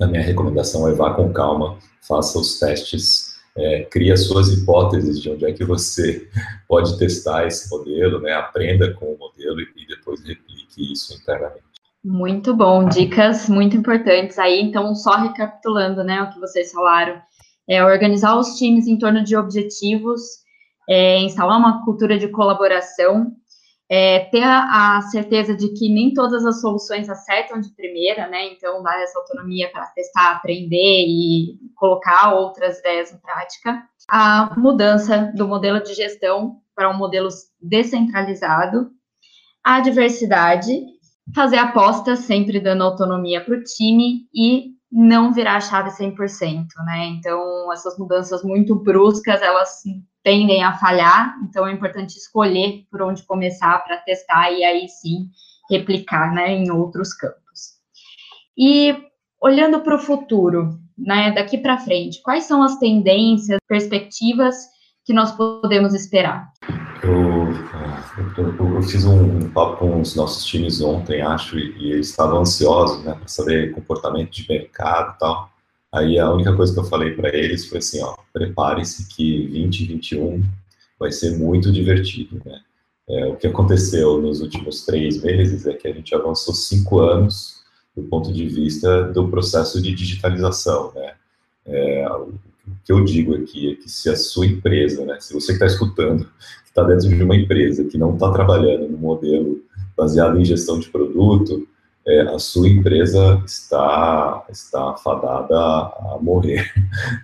a 0.00 0.06
minha 0.06 0.22
recomendação 0.22 0.88
é 0.88 0.92
vá 0.92 1.14
com 1.14 1.32
calma, 1.32 1.78
faça 2.06 2.38
os 2.38 2.58
testes, 2.58 3.34
é, 3.56 3.84
crie 3.84 4.16
suas 4.16 4.48
hipóteses 4.52 5.20
de 5.20 5.30
onde 5.30 5.46
é 5.46 5.52
que 5.52 5.64
você 5.64 6.28
pode 6.66 6.98
testar 6.98 7.46
esse 7.46 7.70
modelo, 7.70 8.20
né, 8.20 8.32
aprenda 8.32 8.92
com 8.94 9.06
o 9.06 9.18
modelo 9.18 9.60
e, 9.60 9.68
e 9.76 9.86
depois 9.86 10.20
replique 10.24 10.92
isso 10.92 11.14
internamente. 11.14 11.62
Muito 12.04 12.54
bom, 12.54 12.86
dicas 12.86 13.48
muito 13.48 13.76
importantes 13.76 14.38
aí. 14.38 14.60
Então, 14.60 14.94
só 14.94 15.16
recapitulando, 15.16 16.04
né, 16.04 16.22
o 16.22 16.30
que 16.30 16.40
vocês 16.40 16.70
falaram, 16.72 17.22
é 17.66 17.82
organizar 17.82 18.36
os 18.36 18.58
times 18.58 18.86
em 18.86 18.98
torno 18.98 19.24
de 19.24 19.34
objetivos, 19.36 20.43
é, 20.88 21.18
instalar 21.20 21.58
uma 21.58 21.84
cultura 21.84 22.18
de 22.18 22.28
colaboração, 22.28 23.32
é, 23.88 24.20
ter 24.30 24.42
a, 24.42 24.96
a, 24.96 25.02
certeza 25.02 25.54
de 25.54 25.68
que 25.74 25.88
nem 25.88 26.12
todas 26.12 26.44
as 26.44 26.60
soluções 26.60 27.08
acertam 27.08 27.60
de 27.60 27.74
primeira, 27.74 28.26
né? 28.28 28.52
Então, 28.52 28.82
dar 28.82 28.98
essa 29.00 29.18
autonomia 29.18 29.70
para 29.70 29.86
testar, 29.88 30.32
aprender 30.32 31.06
e 31.06 31.58
colocar 31.76 32.34
outras 32.34 32.78
ideias 32.78 33.12
em 33.12 33.18
prática. 33.18 33.82
A 34.08 34.54
mudança 34.58 35.32
do 35.34 35.46
modelo 35.46 35.82
de 35.82 35.94
gestão 35.94 36.60
para 36.74 36.90
um 36.90 36.96
modelo 36.96 37.28
descentralizado. 37.60 38.90
A 39.62 39.80
diversidade, 39.80 40.72
fazer 41.34 41.58
apostas, 41.58 42.20
sempre 42.20 42.60
dando 42.60 42.84
autonomia 42.84 43.42
para 43.42 43.54
o 43.54 43.62
time 43.62 44.28
e 44.34 44.73
não 44.96 45.32
virar 45.32 45.56
a 45.56 45.60
chave 45.60 45.90
100%, 45.90 46.66
né? 46.86 47.06
Então, 47.06 47.72
essas 47.72 47.98
mudanças 47.98 48.44
muito 48.44 48.76
bruscas, 48.76 49.42
elas 49.42 49.82
tendem 50.22 50.62
a 50.62 50.78
falhar, 50.78 51.34
então 51.42 51.66
é 51.66 51.72
importante 51.72 52.16
escolher 52.16 52.86
por 52.88 53.02
onde 53.02 53.24
começar 53.24 53.84
para 53.84 53.96
testar 53.96 54.52
e 54.52 54.64
aí 54.64 54.88
sim 54.88 55.28
replicar 55.68 56.32
né, 56.32 56.52
em 56.52 56.70
outros 56.70 57.12
campos. 57.12 57.74
E 58.56 58.96
olhando 59.42 59.80
para 59.80 59.96
o 59.96 59.98
futuro, 59.98 60.78
né, 60.96 61.32
daqui 61.32 61.58
para 61.58 61.76
frente, 61.76 62.22
quais 62.22 62.44
são 62.44 62.62
as 62.62 62.78
tendências, 62.78 63.58
perspectivas 63.66 64.54
que 65.04 65.12
nós 65.12 65.32
podemos 65.32 65.92
esperar? 65.92 66.52
Eu, 67.04 67.52
eu, 68.38 68.76
eu, 68.76 68.82
fiz 68.82 69.04
um, 69.04 69.50
papo 69.50 69.76
com 69.76 70.00
os 70.00 70.14
nossos 70.14 70.42
times 70.46 70.80
ontem, 70.80 71.20
acho, 71.20 71.58
e, 71.58 71.76
e 71.76 71.92
eles 71.92 72.08
estavam 72.08 72.40
ansiosos, 72.40 73.04
né, 73.04 73.12
para 73.12 73.28
saber 73.28 73.72
comportamento 73.72 74.30
de 74.30 74.48
mercado 74.48 75.14
e 75.14 75.18
tal. 75.18 75.50
Aí 75.92 76.18
a 76.18 76.32
única 76.32 76.56
coisa 76.56 76.72
que 76.72 76.80
eu 76.80 76.84
falei 76.84 77.12
para 77.12 77.28
eles 77.28 77.68
foi 77.68 77.78
assim, 77.78 78.02
ó, 78.02 78.16
prepare-se 78.32 79.06
que 79.14 79.46
2021 79.48 80.42
vai 80.98 81.12
ser 81.12 81.36
muito 81.36 81.70
divertido, 81.70 82.40
né? 82.44 82.60
É, 83.06 83.26
o 83.26 83.36
que 83.36 83.46
aconteceu 83.46 84.18
nos 84.18 84.40
últimos 84.40 84.86
três 84.86 85.22
meses 85.22 85.66
é 85.66 85.74
que 85.74 85.86
a 85.86 85.92
gente 85.92 86.14
avançou 86.14 86.54
cinco 86.54 87.00
anos 87.00 87.62
do 87.94 88.02
ponto 88.04 88.32
de 88.32 88.46
vista 88.48 89.04
do 89.12 89.28
processo 89.28 89.80
de 89.80 89.94
digitalização, 89.94 90.90
né? 90.94 91.12
É, 91.66 92.08
o 92.10 92.32
que 92.82 92.92
eu 92.92 93.04
digo 93.04 93.34
aqui 93.36 93.72
é 93.72 93.74
que 93.74 93.90
se 93.90 94.08
a 94.08 94.16
sua 94.16 94.46
empresa, 94.46 95.04
né, 95.04 95.18
se 95.20 95.34
você 95.34 95.48
que 95.48 95.52
está 95.52 95.66
escutando, 95.66 96.28
está 96.74 96.82
dentro 96.82 97.08
de 97.08 97.22
uma 97.22 97.36
empresa 97.36 97.84
que 97.84 97.96
não 97.96 98.14
está 98.14 98.32
trabalhando 98.32 98.88
no 98.88 98.98
modelo 98.98 99.62
baseado 99.96 100.40
em 100.40 100.44
gestão 100.44 100.80
de 100.80 100.88
produto, 100.88 101.68
é, 102.04 102.22
a 102.22 102.38
sua 102.40 102.68
empresa 102.68 103.40
está, 103.46 104.44
está 104.50 104.94
fadada 104.96 105.56
a 105.56 106.18
morrer. 106.20 106.68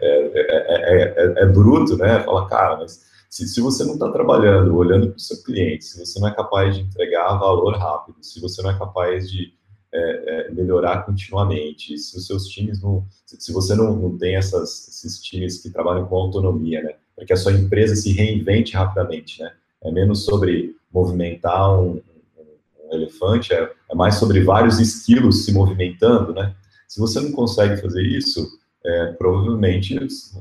É, 0.03 0.17
é, 0.35 1.15
é, 1.17 1.43
é 1.43 1.47
bruto, 1.47 1.97
né? 1.97 2.21
Fala, 2.21 2.49
cara, 2.49 2.77
mas 2.79 3.05
se, 3.29 3.47
se 3.47 3.61
você 3.61 3.85
não 3.85 3.95
está 3.95 4.11
trabalhando, 4.11 4.75
olhando 4.77 5.09
para 5.09 5.17
o 5.17 5.21
seu 5.21 5.43
cliente, 5.43 5.85
se 5.85 5.99
você 5.99 6.19
não 6.19 6.29
é 6.29 6.35
capaz 6.35 6.75
de 6.75 6.83
entregar 6.83 7.39
valor 7.39 7.77
rápido, 7.77 8.17
se 8.21 8.41
você 8.41 8.63
não 8.63 8.71
é 8.71 8.79
capaz 8.79 9.31
de 9.31 9.53
é, 9.93 10.49
é, 10.49 10.51
melhorar 10.53 11.05
continuamente, 11.05 11.97
se 11.99 12.17
os 12.17 12.27
seus 12.27 12.47
times 12.49 12.83
não, 12.83 13.05
se 13.25 13.53
você 13.53 13.75
não, 13.75 13.95
não 13.97 14.19
tem 14.19 14.37
essas, 14.37 14.89
esses 14.89 15.21
times 15.21 15.63
que 15.63 15.71
trabalham 15.71 16.07
com 16.07 16.17
autonomia, 16.17 16.83
né, 16.83 16.95
para 17.21 17.27
que 17.27 17.33
a 17.35 17.37
sua 17.37 17.53
empresa 17.53 17.95
se 17.95 18.13
reinvente 18.13 18.73
rapidamente, 18.73 19.43
né, 19.43 19.53
é 19.85 19.91
menos 19.91 20.25
sobre 20.25 20.75
movimentar 20.91 21.79
um, 21.79 22.01
um, 22.39 22.95
elefante, 22.95 23.53
é, 23.53 23.71
é, 23.91 23.95
mais 23.95 24.15
sobre 24.15 24.43
vários 24.43 24.81
esquilos 24.81 25.45
se 25.45 25.53
movimentando, 25.53 26.33
né, 26.33 26.55
se 26.89 26.99
você 26.99 27.21
não 27.21 27.31
consegue 27.33 27.81
fazer 27.81 28.03
isso, 28.03 28.59
é, 28.85 29.13
provavelmente 29.19 29.99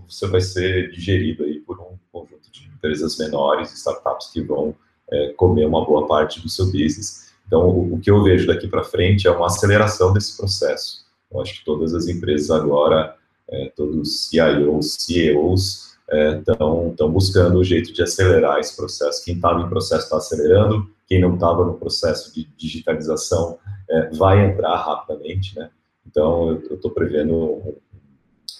você 0.07 0.27
vai 0.27 0.39
ser 0.39 0.89
digerido 0.91 1.43
aí 1.43 1.59
por 1.59 1.77
um 1.79 1.99
empresas 2.79 3.17
menores, 3.17 3.73
startups 3.73 4.29
que 4.31 4.41
vão 4.41 4.73
é, 5.11 5.33
comer 5.33 5.65
uma 5.65 5.85
boa 5.85 6.07
parte 6.07 6.41
do 6.41 6.47
seu 6.47 6.65
business. 6.67 7.29
Então, 7.45 7.67
o, 7.67 7.95
o 7.95 7.99
que 7.99 8.09
eu 8.09 8.23
vejo 8.23 8.47
daqui 8.47 8.67
para 8.67 8.83
frente 8.83 9.27
é 9.27 9.31
uma 9.31 9.47
aceleração 9.47 10.13
desse 10.13 10.37
processo. 10.37 11.05
Eu 11.29 11.41
acho 11.41 11.59
que 11.59 11.65
todas 11.65 11.93
as 11.93 12.07
empresas 12.07 12.49
agora, 12.49 13.15
é, 13.49 13.71
todos 13.75 14.29
CIOs, 14.29 14.95
CEOs, 14.99 15.88
estão 16.11 16.95
é, 16.99 17.07
buscando 17.07 17.59
o 17.59 17.63
jeito 17.63 17.93
de 17.93 18.01
acelerar 18.01 18.59
esse 18.59 18.75
processo. 18.75 19.23
Quem 19.23 19.35
estava 19.35 19.61
em 19.61 19.69
processo 19.69 20.03
está 20.03 20.17
acelerando, 20.17 20.89
quem 21.07 21.21
não 21.21 21.35
estava 21.35 21.65
no 21.65 21.75
processo 21.75 22.33
de 22.33 22.47
digitalização 22.57 23.57
é, 23.89 24.09
vai 24.11 24.45
entrar 24.45 24.75
rapidamente, 24.77 25.57
né? 25.57 25.69
Então, 26.05 26.59
eu 26.69 26.75
estou 26.75 26.91
prevendo 26.91 27.35
um, 27.35 27.77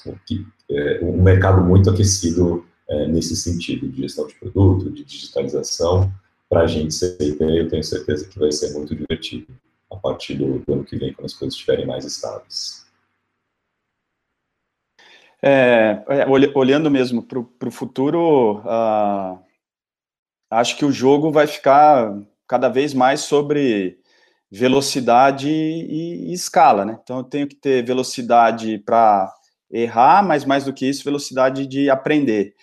um, 0.06 1.10
um, 1.10 1.22
mercado 1.22 1.64
muito 1.64 1.90
aquecido 1.90 2.66
é, 2.88 3.08
nesse 3.08 3.36
sentido 3.36 3.88
de 3.88 4.04
gestão 4.04 4.28
de 4.28 4.36
produto, 4.36 4.90
de 4.92 5.04
digitalização, 5.04 6.12
para 6.50 6.62
a 6.62 6.68
gente 6.68 6.94
CIP, 6.94 7.38
eu 7.42 7.68
tenho 7.68 7.84
certeza 7.84 8.28
que 8.28 8.40
vai 8.40 8.52
ser 8.52 8.74
muito 8.74 8.96
divertido 8.96 9.48
a 9.92 9.96
partir 9.96 10.36
do, 10.36 10.60
do 10.60 10.74
ano 10.74 10.84
que 10.84 10.98
vem, 10.98 11.14
quando 11.14 11.26
as 11.26 11.34
coisas 11.34 11.54
estiverem 11.54 11.86
mais 11.86 12.06
estáveis. 12.06 12.79
É, 15.42 16.04
é 16.10 16.26
olhando 16.56 16.92
mesmo 16.92 17.24
para 17.24 17.70
o 17.70 17.72
futuro, 17.72 18.60
uh, 18.60 19.40
acho 20.50 20.76
que 20.76 20.84
o 20.84 20.92
jogo 20.92 21.32
vai 21.32 21.48
ficar 21.48 22.14
cada 22.48 22.68
vez 22.68 22.94
mais 22.94 23.22
sobre 23.22 24.00
velocidade 24.52 25.50
e, 25.50 26.30
e 26.30 26.34
escala, 26.34 26.84
né? 26.84 27.00
Então 27.02 27.20
eu 27.20 27.24
tenho 27.24 27.48
que 27.48 27.56
ter 27.56 27.86
velocidade 27.86 28.80
para 28.80 29.32
errar, 29.72 30.24
mas 30.24 30.44
mais 30.44 30.66
do 30.66 30.74
que 30.74 30.88
isso, 30.88 31.04
velocidade 31.04 31.68
de 31.68 31.90
aprender 31.90 32.56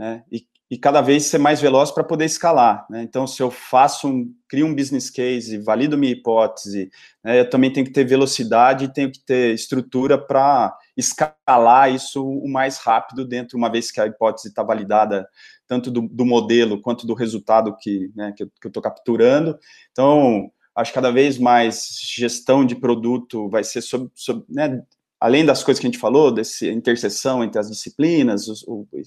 né? 0.00 0.24
E, 0.32 0.46
e 0.70 0.78
cada 0.78 1.02
vez 1.02 1.24
ser 1.24 1.36
mais 1.36 1.60
veloz 1.60 1.90
para 1.90 2.02
poder 2.02 2.24
escalar. 2.24 2.86
Né? 2.88 3.02
Então, 3.02 3.26
se 3.26 3.42
eu 3.42 3.50
faço 3.50 4.08
um, 4.08 4.32
crio 4.48 4.66
um 4.66 4.74
business 4.74 5.10
case, 5.10 5.58
valido 5.58 5.98
minha 5.98 6.12
hipótese, 6.12 6.90
né, 7.22 7.40
eu 7.40 7.50
também 7.50 7.70
tenho 7.70 7.84
que 7.84 7.92
ter 7.92 8.04
velocidade 8.04 8.86
e 8.86 8.92
tenho 8.92 9.12
que 9.12 9.20
ter 9.20 9.52
estrutura 9.52 10.16
para 10.16 10.74
escalar 10.96 11.92
isso 11.92 12.26
o 12.26 12.48
mais 12.48 12.78
rápido 12.78 13.24
dentro, 13.24 13.56
uma 13.56 13.70
vez 13.70 13.90
que 13.90 14.00
a 14.00 14.06
hipótese 14.06 14.48
está 14.48 14.62
validada, 14.62 15.28
tanto 15.66 15.90
do, 15.90 16.02
do, 16.02 16.24
modelo 16.24 16.80
quanto 16.80 17.06
do 17.06 17.14
resultado 17.14 17.76
que, 17.76 18.10
né, 18.14 18.32
que 18.36 18.42
eu 18.42 18.50
estou 18.66 18.82
capturando. 18.82 19.58
Então, 19.92 20.50
acho 20.74 20.90
que 20.90 20.94
cada 20.94 21.10
vez 21.10 21.38
mais 21.38 21.98
gestão 22.14 22.64
de 22.64 22.74
produto 22.74 23.48
vai 23.48 23.64
ser 23.64 23.82
sobre, 23.82 24.10
sobre 24.14 24.44
né, 24.48 24.82
além 25.20 25.44
das 25.44 25.62
coisas 25.62 25.78
que 25.78 25.86
a 25.86 25.90
gente 25.90 26.00
falou, 26.00 26.32
dessa 26.32 26.66
interseção 26.66 27.44
entre 27.44 27.60
as 27.60 27.68
disciplinas, 27.68 28.48
o, 28.66 28.86
o, 28.90 29.02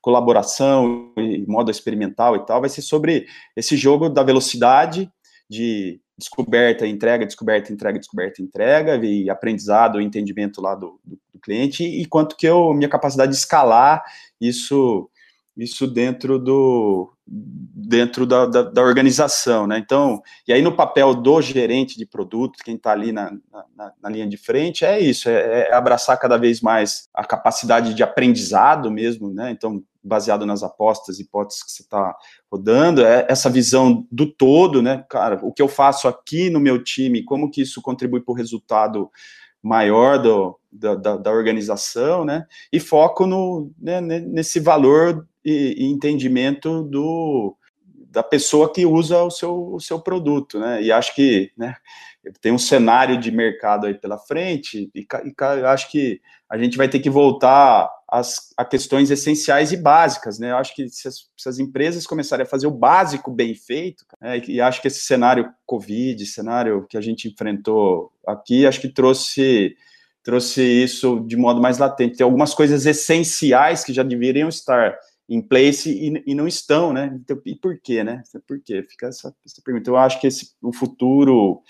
colaboração 0.00 1.12
e 1.18 1.44
modo 1.46 1.70
experimental 1.70 2.34
e 2.36 2.46
tal, 2.46 2.60
vai 2.60 2.70
ser 2.70 2.82
sobre 2.82 3.26
esse 3.54 3.76
jogo 3.76 4.08
da 4.08 4.22
velocidade 4.22 5.10
de 5.48 6.00
descoberta, 6.18 6.86
entrega, 6.86 7.24
descoberta, 7.24 7.72
entrega, 7.72 7.98
descoberta, 7.98 8.42
entrega, 8.42 8.96
e 9.04 9.30
aprendizado, 9.30 10.00
entendimento 10.00 10.60
lá 10.60 10.74
do, 10.74 10.98
do, 11.04 11.18
do 11.38 11.42
cliente, 11.42 11.84
e 11.84 12.04
quanto 12.06 12.36
que 12.36 12.46
eu, 12.46 12.72
minha 12.74 12.88
capacidade 12.88 13.32
de 13.32 13.38
escalar 13.38 14.02
isso 14.40 15.08
isso 15.58 15.88
dentro 15.88 16.38
do 16.38 17.12
dentro 17.30 18.24
da, 18.24 18.46
da, 18.46 18.62
da, 18.62 18.82
organização, 18.82 19.66
né? 19.66 19.78
Então, 19.78 20.22
e 20.46 20.52
aí 20.52 20.62
no 20.62 20.74
papel 20.74 21.14
do 21.14 21.42
gerente 21.42 21.98
de 21.98 22.06
produto, 22.06 22.62
quem 22.64 22.76
está 22.76 22.92
ali 22.92 23.12
na, 23.12 23.30
na, 23.76 23.92
na, 24.00 24.08
linha 24.08 24.26
de 24.26 24.38
frente, 24.38 24.82
é 24.84 24.98
isso, 24.98 25.28
é, 25.28 25.68
é, 25.68 25.74
abraçar 25.74 26.18
cada 26.18 26.38
vez 26.38 26.62
mais 26.62 27.08
a 27.12 27.22
capacidade 27.24 27.92
de 27.92 28.02
aprendizado 28.02 28.90
mesmo, 28.90 29.30
né? 29.30 29.50
Então, 29.50 29.82
baseado 30.02 30.46
nas 30.46 30.62
apostas, 30.62 31.20
hipóteses 31.20 31.62
que 31.62 31.70
você 31.70 31.82
está 31.82 32.16
rodando, 32.50 33.04
é 33.04 33.26
essa 33.28 33.50
visão 33.50 34.06
do 34.10 34.26
todo, 34.26 34.80
né? 34.80 35.04
Cara, 35.10 35.38
o 35.42 35.52
que 35.52 35.60
eu 35.60 35.68
faço 35.68 36.08
aqui 36.08 36.48
no 36.48 36.60
meu 36.60 36.82
time, 36.82 37.24
como 37.24 37.50
que 37.50 37.60
isso 37.60 37.82
contribui 37.82 38.22
para 38.22 38.32
o 38.32 38.36
resultado 38.36 39.10
maior 39.62 40.18
do, 40.18 40.57
da, 40.70 40.94
da, 40.94 41.16
da, 41.16 41.30
organização, 41.30 42.24
né? 42.24 42.46
E 42.72 42.78
foco 42.78 43.26
no, 43.26 43.70
né, 43.80 44.00
nesse 44.00 44.60
valor 44.60 45.26
e, 45.44 45.74
e, 45.78 45.84
entendimento 45.86 46.82
do, 46.82 47.56
da 48.10 48.22
pessoa 48.22 48.72
que 48.72 48.84
usa 48.84 49.22
o 49.22 49.30
seu, 49.30 49.74
o 49.74 49.80
seu 49.80 50.00
produto, 50.00 50.58
né? 50.58 50.82
E 50.82 50.92
acho 50.92 51.14
que 51.14 51.50
né, 51.56 51.74
tem 52.40 52.52
um 52.52 52.58
cenário 52.58 53.18
de 53.18 53.30
mercado 53.30 53.86
aí 53.86 53.94
pela 53.94 54.18
frente, 54.18 54.90
e, 54.94 55.00
e 55.00 55.64
acho 55.64 55.90
que 55.90 56.20
a 56.50 56.56
gente 56.56 56.76
vai 56.76 56.88
ter 56.88 57.00
que 57.00 57.10
voltar 57.10 57.90
às, 58.08 58.52
a 58.56 58.64
questões 58.64 59.10
essenciais 59.10 59.70
e 59.72 59.76
básicas, 59.76 60.38
né? 60.38 60.50
Eu 60.50 60.56
acho 60.56 60.74
que 60.74 60.88
se 60.88 61.08
as, 61.08 61.28
se 61.36 61.48
as 61.48 61.58
empresas 61.58 62.06
começarem 62.06 62.44
a 62.44 62.48
fazer 62.48 62.66
o 62.66 62.72
básico 62.72 63.30
bem 63.30 63.54
feito, 63.54 64.04
né, 64.20 64.42
e 64.46 64.60
acho 64.60 64.80
que 64.80 64.88
esse 64.88 65.00
cenário 65.00 65.52
Covid, 65.66 66.24
cenário 66.26 66.86
que 66.88 66.96
a 66.96 67.00
gente 67.00 67.28
enfrentou 67.28 68.12
aqui, 68.26 68.66
acho 68.66 68.80
que 68.80 68.88
trouxe 68.88 69.76
trouxe 70.22 70.62
isso 70.62 71.20
de 71.26 71.36
modo 71.36 71.60
mais 71.60 71.78
latente. 71.78 72.16
Tem 72.16 72.24
algumas 72.24 72.54
coisas 72.54 72.86
essenciais 72.86 73.84
que 73.84 73.92
já 73.92 74.02
deveriam 74.02 74.48
estar 74.48 74.96
em 75.28 75.42
place 75.42 75.90
e, 75.90 76.22
e 76.26 76.34
não 76.34 76.48
estão, 76.48 76.92
né? 76.92 77.16
Então, 77.20 77.40
e 77.44 77.54
por 77.54 77.78
quê, 77.78 78.02
né? 78.02 78.22
Por 78.46 78.60
quê? 78.60 78.82
Fica 78.82 79.08
essa, 79.08 79.34
essa 79.44 79.60
pergunta. 79.62 79.90
Eu 79.90 79.96
acho 79.96 80.20
que 80.20 80.26
esse, 80.26 80.52
o 80.62 80.72
futuro 80.72 81.62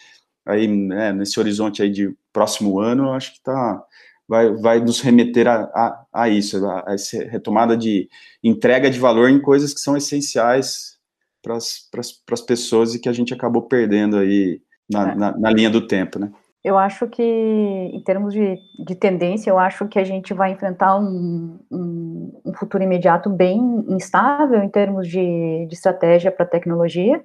aí, 0.47 0.67
né, 0.67 1.13
nesse 1.13 1.39
horizonte 1.39 1.83
aí 1.83 1.91
de 1.91 2.15
próximo 2.33 2.81
ano, 2.81 3.05
eu 3.05 3.13
acho 3.13 3.35
que 3.35 3.43
tá, 3.43 3.85
vai, 4.27 4.51
vai 4.57 4.81
nos 4.81 5.01
remeter 5.01 5.47
a, 5.47 5.65
a, 5.75 6.07
a 6.13 6.29
isso, 6.29 6.65
a, 6.65 6.91
a 6.91 6.95
essa 6.95 7.19
retomada 7.25 7.77
de 7.77 8.09
entrega 8.43 8.91
de 8.91 8.99
valor 8.99 9.29
em 9.29 9.41
coisas 9.41 9.75
que 9.75 9.81
são 9.81 9.97
essenciais 9.97 10.99
para 11.43 11.57
as 11.57 12.41
pessoas 12.41 12.95
e 12.95 12.99
que 12.99 13.09
a 13.09 13.13
gente 13.13 13.35
acabou 13.35 13.63
perdendo 13.63 14.17
aí 14.17 14.63
na, 14.91 15.13
é. 15.13 15.15
na, 15.15 15.39
na 15.39 15.51
linha 15.51 15.71
do 15.71 15.87
tempo, 15.87 16.19
né? 16.19 16.31
Eu 16.65 16.77
acho 16.77 17.07
que, 17.07 17.23
em 17.23 18.03
termos 18.03 18.35
de, 18.35 18.59
de 18.85 18.95
tendência, 18.95 19.51
eu 19.51 19.59
acho 19.59 19.87
que 19.87 19.99
a 19.99 20.05
gente 20.05 20.35
vai 20.35 20.51
enfrentar 20.51 20.99
um, 20.99 21.59
um, 21.71 22.41
um 22.45 22.53
futuro 22.55 22.83
imediato 22.83 23.31
bem 23.31 23.59
instável 23.89 24.63
em 24.63 24.69
termos 24.69 25.07
de, 25.09 25.67
de 25.67 25.75
estratégia 25.75 26.33
para 26.33 26.45
tecnologia, 26.45 27.25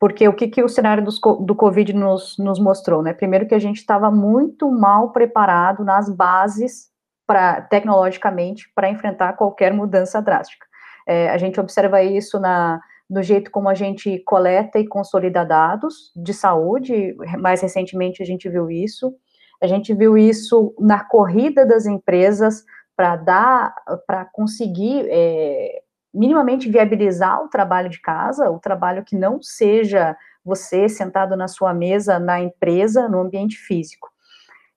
porque 0.00 0.26
o 0.26 0.32
que, 0.32 0.48
que 0.48 0.62
o 0.62 0.68
cenário 0.68 1.04
dos, 1.04 1.20
do 1.20 1.54
Covid 1.54 1.92
nos, 1.92 2.36
nos 2.38 2.58
mostrou, 2.58 3.02
né? 3.02 3.12
Primeiro 3.12 3.46
que 3.46 3.54
a 3.54 3.58
gente 3.58 3.76
estava 3.76 4.10
muito 4.10 4.70
mal 4.70 5.12
preparado 5.12 5.84
nas 5.84 6.08
bases, 6.08 6.90
para 7.26 7.62
tecnologicamente, 7.62 8.70
para 8.74 8.90
enfrentar 8.90 9.34
qualquer 9.34 9.72
mudança 9.72 10.20
drástica. 10.20 10.66
É, 11.06 11.30
a 11.30 11.38
gente 11.38 11.60
observa 11.60 12.02
isso 12.02 12.40
na, 12.40 12.80
no 13.12 13.22
jeito 13.22 13.50
como 13.50 13.68
a 13.68 13.74
gente 13.74 14.18
coleta 14.20 14.78
e 14.78 14.88
consolida 14.88 15.44
dados 15.44 16.10
de 16.16 16.32
saúde. 16.32 17.14
Mais 17.38 17.60
recentemente 17.60 18.22
a 18.22 18.26
gente 18.26 18.48
viu 18.48 18.70
isso. 18.70 19.14
A 19.62 19.66
gente 19.66 19.92
viu 19.92 20.16
isso 20.16 20.74
na 20.80 21.04
corrida 21.04 21.66
das 21.66 21.84
empresas 21.84 22.64
para 22.96 23.16
dar, 23.16 23.74
para 24.06 24.24
conseguir 24.24 25.06
é, 25.10 25.82
minimamente 26.12 26.70
viabilizar 26.70 27.44
o 27.44 27.48
trabalho 27.48 27.90
de 27.90 28.00
casa, 28.00 28.50
o 28.50 28.58
trabalho 28.58 29.04
que 29.04 29.14
não 29.14 29.42
seja 29.42 30.16
você 30.42 30.88
sentado 30.88 31.36
na 31.36 31.48
sua 31.48 31.74
mesa 31.74 32.18
na 32.18 32.40
empresa, 32.40 33.10
no 33.10 33.20
ambiente 33.20 33.56
físico. 33.56 34.11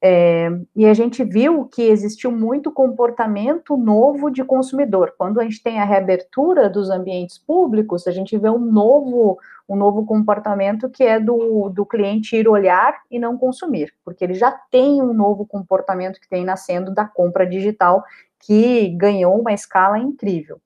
É, 0.07 0.51
e 0.75 0.85
a 0.85 0.93
gente 0.93 1.23
viu 1.23 1.65
que 1.65 1.81
existiu 1.81 2.31
muito 2.31 2.71
comportamento 2.71 3.75
novo 3.75 4.29
de 4.29 4.43
consumidor. 4.43 5.15
Quando 5.17 5.39
a 5.39 5.43
gente 5.43 5.63
tem 5.63 5.79
a 5.79 5.83
reabertura 5.83 6.69
dos 6.69 6.91
ambientes 6.91 7.39
públicos, 7.39 8.05
a 8.05 8.11
gente 8.11 8.37
vê 8.37 8.47
um 8.47 8.59
novo, 8.59 9.39
um 9.67 9.75
novo 9.75 10.05
comportamento 10.05 10.91
que 10.91 11.03
é 11.03 11.19
do, 11.19 11.69
do 11.69 11.83
cliente 11.87 12.35
ir 12.35 12.47
olhar 12.47 13.01
e 13.09 13.17
não 13.17 13.35
consumir, 13.35 13.95
porque 14.05 14.23
ele 14.23 14.35
já 14.35 14.51
tem 14.51 15.01
um 15.01 15.11
novo 15.11 15.43
comportamento 15.43 16.21
que 16.21 16.29
tem 16.29 16.45
nascendo 16.45 16.93
da 16.93 17.05
compra 17.05 17.43
digital, 17.43 18.03
que 18.41 18.89
ganhou 18.89 19.41
uma 19.41 19.53
escala 19.53 19.97
incrível. 19.97 20.61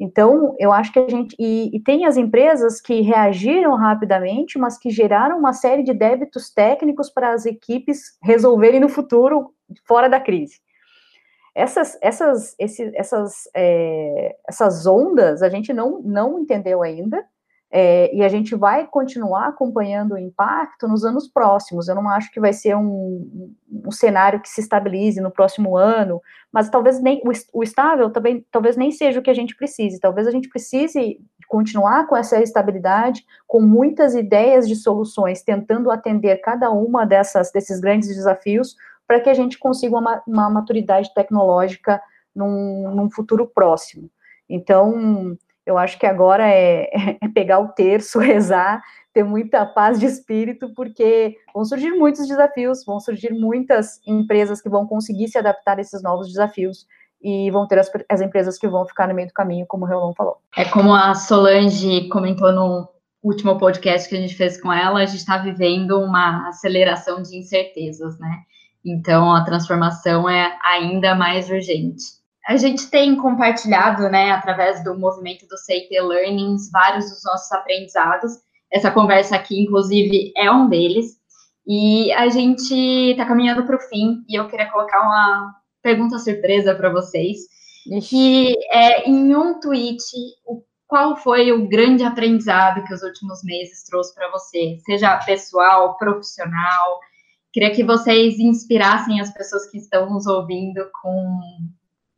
Então, 0.00 0.54
eu 0.58 0.72
acho 0.72 0.92
que 0.92 0.98
a 0.98 1.08
gente. 1.08 1.34
E, 1.38 1.76
e, 1.76 1.80
tem 1.80 2.06
as 2.06 2.16
empresas 2.16 2.80
que 2.80 3.00
reagiram 3.00 3.74
rapidamente, 3.74 4.56
mas 4.56 4.78
que 4.78 4.90
geraram 4.90 5.38
uma 5.38 5.52
série 5.52 5.82
de 5.82 5.92
débitos 5.92 6.50
técnicos 6.50 7.10
para 7.10 7.32
as 7.32 7.44
equipes 7.46 8.16
resolverem 8.22 8.78
no 8.78 8.88
futuro, 8.88 9.52
fora 9.84 10.08
da 10.08 10.20
crise. 10.20 10.60
Essas, 11.54 11.98
essas, 12.00 12.54
esse, 12.58 12.92
essas, 12.94 13.48
é, 13.56 14.36
essas 14.48 14.86
ondas 14.86 15.42
a 15.42 15.48
gente 15.48 15.72
não, 15.72 16.00
não 16.00 16.38
entendeu 16.38 16.82
ainda, 16.82 17.24
é, 17.70 18.14
e 18.14 18.22
a 18.22 18.28
gente 18.28 18.54
vai 18.54 18.86
continuar 18.86 19.48
acompanhando 19.48 20.14
o 20.14 20.18
impacto 20.18 20.88
nos 20.88 21.04
anos 21.04 21.28
próximos. 21.28 21.86
Eu 21.86 21.94
não 21.94 22.08
acho 22.08 22.32
que 22.32 22.40
vai 22.40 22.52
ser 22.52 22.74
um, 22.74 23.52
um 23.84 23.90
cenário 23.90 24.40
que 24.40 24.48
se 24.48 24.62
estabilize 24.62 25.20
no 25.20 25.30
próximo 25.30 25.76
ano, 25.76 26.22
mas 26.50 26.70
talvez 26.70 27.00
nem 27.00 27.20
o, 27.24 27.30
o, 27.52 27.62
estável 27.62 28.10
também 28.10 28.44
talvez 28.50 28.76
nem 28.76 28.90
seja 28.90 29.20
o 29.20 29.22
que 29.22 29.30
a 29.30 29.34
gente 29.34 29.54
precise. 29.54 30.00
Talvez 30.00 30.26
a 30.26 30.30
gente 30.30 30.48
precise 30.48 31.20
continuar 31.46 32.06
com 32.06 32.16
essa 32.16 32.40
estabilidade, 32.42 33.24
com 33.46 33.60
muitas 33.60 34.14
ideias 34.14 34.66
de 34.66 34.74
soluções, 34.74 35.42
tentando 35.42 35.90
atender 35.90 36.38
cada 36.38 36.70
uma 36.70 37.04
dessas 37.04 37.52
desses 37.52 37.80
grandes 37.80 38.08
desafios, 38.08 38.76
para 39.06 39.20
que 39.20 39.28
a 39.28 39.34
gente 39.34 39.58
consiga 39.58 39.96
uma, 39.96 40.22
uma 40.26 40.48
maturidade 40.48 41.12
tecnológica 41.12 42.00
num, 42.34 42.94
num 42.94 43.10
futuro 43.10 43.46
próximo. 43.46 44.10
Então, 44.48 45.36
eu 45.68 45.76
acho 45.76 45.98
que 45.98 46.06
agora 46.06 46.48
é, 46.48 46.88
é, 47.20 47.28
pegar 47.28 47.58
o 47.58 47.68
terço, 47.68 48.18
rezar, 48.18 48.82
ter 49.12 49.22
muita 49.22 49.66
paz 49.66 50.00
de 50.00 50.06
espírito, 50.06 50.72
porque 50.74 51.36
vão 51.54 51.64
surgir 51.64 51.90
muitos 51.90 52.26
desafios, 52.26 52.84
vão 52.84 52.98
surgir 52.98 53.32
muitas 53.32 54.00
empresas 54.06 54.62
que 54.62 54.68
vão 54.68 54.86
conseguir 54.86 55.28
se 55.28 55.36
adaptar 55.36 55.76
a 55.78 55.80
esses 55.80 56.02
novos 56.02 56.28
desafios 56.28 56.86
e 57.20 57.50
vão 57.50 57.66
ter 57.66 57.78
as, 57.78 57.90
as 58.08 58.20
empresas 58.20 58.58
que 58.58 58.68
vão 58.68 58.86
ficar 58.86 59.08
no 59.08 59.14
meio 59.14 59.28
do 59.28 59.34
caminho, 59.34 59.66
como 59.66 59.84
o 59.84 59.88
Reolon 59.88 60.14
falou. 60.14 60.38
É 60.56 60.64
como 60.64 60.94
a 60.94 61.14
Solange 61.14 62.08
comentou 62.08 62.52
no 62.52 62.88
último 63.22 63.58
podcast 63.58 64.08
que 64.08 64.16
a 64.16 64.20
gente 64.20 64.36
fez 64.36 64.60
com 64.60 64.72
ela, 64.72 65.00
a 65.00 65.06
gente 65.06 65.18
está 65.18 65.36
vivendo 65.36 66.00
uma 66.00 66.48
aceleração 66.48 67.20
de 67.20 67.36
incertezas, 67.36 68.18
né? 68.18 68.42
Então 68.84 69.34
a 69.34 69.44
transformação 69.44 70.30
é 70.30 70.56
ainda 70.64 71.14
mais 71.14 71.50
urgente. 71.50 72.17
A 72.48 72.56
gente 72.56 72.88
tem 72.88 73.14
compartilhado, 73.14 74.08
né, 74.08 74.30
através 74.30 74.82
do 74.82 74.98
movimento 74.98 75.46
do 75.46 75.58
CIT 75.58 76.00
Learnings, 76.00 76.70
vários 76.70 77.10
dos 77.10 77.22
nossos 77.22 77.52
aprendizados. 77.52 78.32
Essa 78.72 78.90
conversa 78.90 79.36
aqui, 79.36 79.60
inclusive, 79.60 80.32
é 80.34 80.50
um 80.50 80.66
deles. 80.66 81.18
E 81.66 82.10
a 82.12 82.26
gente 82.30 82.74
está 83.10 83.26
caminhando 83.26 83.66
para 83.66 83.76
o 83.76 83.80
fim, 83.80 84.24
e 84.26 84.34
eu 84.34 84.48
queria 84.48 84.70
colocar 84.70 85.02
uma 85.02 85.56
pergunta 85.82 86.18
surpresa 86.18 86.74
para 86.74 86.90
vocês. 86.90 87.40
Que 88.08 88.54
é 88.72 89.06
em 89.06 89.36
um 89.36 89.60
tweet, 89.60 90.02
qual 90.86 91.16
foi 91.18 91.52
o 91.52 91.68
grande 91.68 92.02
aprendizado 92.02 92.82
que 92.84 92.94
os 92.94 93.02
últimos 93.02 93.44
meses 93.44 93.84
trouxe 93.84 94.14
para 94.14 94.30
você? 94.30 94.78
Seja 94.86 95.18
pessoal, 95.18 95.98
profissional. 95.98 96.98
Queria 97.52 97.74
que 97.74 97.84
vocês 97.84 98.38
inspirassem 98.38 99.20
as 99.20 99.30
pessoas 99.34 99.70
que 99.70 99.76
estão 99.76 100.08
nos 100.08 100.26
ouvindo 100.26 100.88
com 101.02 101.40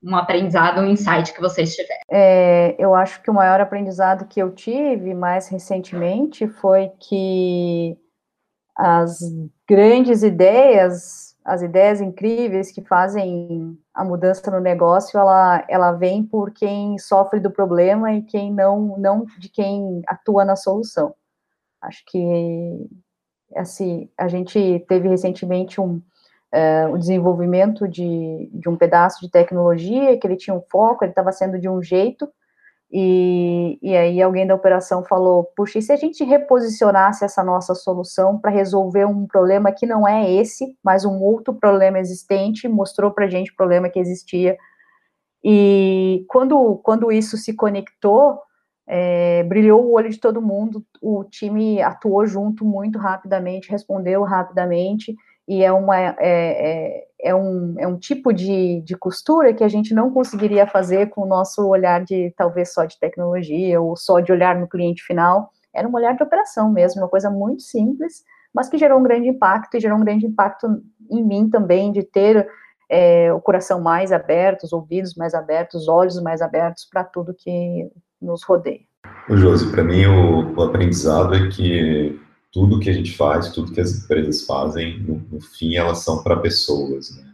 um 0.03 0.17
aprendizado, 0.17 0.81
um 0.81 0.87
insight 0.87 1.33
que 1.33 1.41
vocês 1.41 1.75
tiveram? 1.75 2.01
É, 2.11 2.75
eu 2.79 2.95
acho 2.95 3.23
que 3.23 3.31
o 3.31 3.35
maior 3.35 3.61
aprendizado 3.61 4.27
que 4.27 4.41
eu 4.41 4.51
tive 4.53 5.15
mais 5.15 5.49
recentemente 5.49 6.49
foi 6.49 6.91
que 6.99 7.99
as 8.77 9.19
grandes 9.69 10.23
ideias, 10.23 11.37
as 11.45 11.61
ideias 11.61 12.01
incríveis 12.01 12.73
que 12.73 12.83
fazem 12.83 13.79
a 13.93 14.03
mudança 14.05 14.51
no 14.51 14.61
negócio, 14.61 15.19
ela, 15.19 15.65
ela 15.69 15.93
vem 15.93 16.25
por 16.25 16.51
quem 16.51 16.97
sofre 16.99 17.39
do 17.41 17.51
problema 17.51 18.13
e 18.13 18.23
quem 18.23 18.53
não, 18.53 18.97
não 18.99 19.27
de 19.39 19.51
quem 19.51 20.03
atua 20.07 20.45
na 20.45 20.57
solução. 20.57 21.15
Acho 21.83 22.03
que 22.07 22.89
assim, 23.57 24.09
a 24.17 24.29
gente 24.29 24.85
teve 24.89 25.09
recentemente 25.09 25.81
um, 25.81 26.01
é, 26.53 26.87
o 26.89 26.99
desenvolvimento 26.99 27.87
de, 27.87 28.51
de 28.53 28.69
um 28.69 28.77
pedaço 28.77 29.21
de 29.21 29.31
tecnologia, 29.31 30.19
que 30.19 30.27
ele 30.27 30.37
tinha 30.37 30.55
um 30.55 30.63
foco, 30.71 31.05
ele 31.05 31.13
estava 31.13 31.33
sendo 31.33 31.59
de 31.59 31.69
um 31.69 31.83
jeito, 31.83 32.29
e, 32.93 33.79
e 33.81 33.97
aí 33.97 34.21
alguém 34.21 34.47
da 34.47 34.55
operação 34.55 35.05
falou, 35.05 35.45
puxa, 35.57 35.79
e 35.79 35.83
se 35.83 35.93
a 35.93 35.97
gente 35.97 36.25
reposicionasse 36.25 37.25
essa 37.25 37.45
nossa 37.45 37.73
solução 37.73 38.37
para 38.37 38.51
resolver 38.51 39.05
um 39.05 39.27
problema 39.27 39.71
que 39.71 39.87
não 39.87 40.09
é 40.09 40.29
esse, 40.29 40.77
mas 40.83 41.05
um 41.05 41.21
outro 41.23 41.55
problema 41.55 42.01
existente, 42.01 42.67
mostrou 42.67 43.13
para 43.13 43.27
a 43.27 43.29
gente 43.29 43.53
o 43.53 43.57
problema 43.57 43.89
que 43.89 44.01
existia, 44.01 44.59
e 45.43 46.25
quando, 46.29 46.77
quando 46.83 47.13
isso 47.13 47.37
se 47.37 47.55
conectou, 47.55 48.41
é, 48.87 49.45
brilhou 49.45 49.85
o 49.85 49.93
olho 49.93 50.11
de 50.11 50.19
todo 50.19 50.43
mundo, 50.43 50.85
o 51.01 51.23
time 51.25 51.81
atuou 51.81 52.27
junto 52.27 52.65
muito 52.65 52.99
rapidamente, 52.99 53.71
respondeu 53.71 54.25
rapidamente, 54.25 55.17
e 55.51 55.65
é, 55.65 55.73
uma, 55.73 55.99
é, 55.99 56.15
é, 56.21 57.05
é, 57.25 57.35
um, 57.35 57.75
é 57.77 57.85
um 57.85 57.99
tipo 57.99 58.33
de, 58.33 58.81
de 58.83 58.97
costura 58.97 59.53
que 59.53 59.65
a 59.65 59.69
gente 59.69 59.93
não 59.93 60.09
conseguiria 60.09 60.65
fazer 60.65 61.11
com 61.11 61.23
o 61.23 61.27
nosso 61.27 61.67
olhar 61.67 62.05
de 62.05 62.33
talvez 62.37 62.73
só 62.73 62.85
de 62.85 62.97
tecnologia 63.01 63.81
ou 63.81 63.97
só 63.97 64.21
de 64.21 64.31
olhar 64.31 64.55
no 64.55 64.69
cliente 64.69 65.03
final. 65.03 65.51
Era 65.75 65.89
um 65.89 65.93
olhar 65.93 66.15
de 66.15 66.23
operação 66.23 66.71
mesmo, 66.71 67.03
uma 67.03 67.09
coisa 67.09 67.29
muito 67.29 67.63
simples, 67.63 68.23
mas 68.55 68.69
que 68.69 68.79
gerou 68.79 69.01
um 69.01 69.03
grande 69.03 69.29
impacto 69.29 69.77
e 69.77 69.81
gerou 69.81 69.99
um 69.99 70.05
grande 70.05 70.25
impacto 70.25 70.69
em 71.11 71.25
mim 71.25 71.51
também 71.51 71.91
de 71.91 72.05
ter 72.05 72.49
é, 72.89 73.33
o 73.33 73.41
coração 73.41 73.81
mais 73.81 74.13
aberto, 74.13 74.63
os 74.63 74.73
ouvidos 74.73 75.17
mais 75.17 75.35
abertos, 75.35 75.83
os 75.83 75.89
olhos 75.89 76.23
mais 76.23 76.41
abertos 76.41 76.85
para 76.85 77.03
tudo 77.03 77.35
que 77.35 77.91
nos 78.23 78.45
rodeia. 78.45 78.83
O 79.29 79.37
Josi, 79.37 79.69
para 79.73 79.83
mim 79.83 80.07
o, 80.07 80.55
o 80.55 80.63
aprendizado 80.63 81.35
é 81.35 81.49
que 81.49 82.21
tudo 82.53 82.81
que 82.81 82.91
a 82.91 82.93
gente 82.93 83.17
faz, 83.17 83.51
tudo 83.51 83.73
que 83.73 83.81
as 83.81 84.05
empresas 84.05 84.45
fazem, 84.45 84.99
no, 85.01 85.23
no 85.31 85.41
fim, 85.41 85.77
elas 85.77 85.99
são 85.99 86.23
para 86.23 86.37
pessoas, 86.37 87.17
né? 87.17 87.31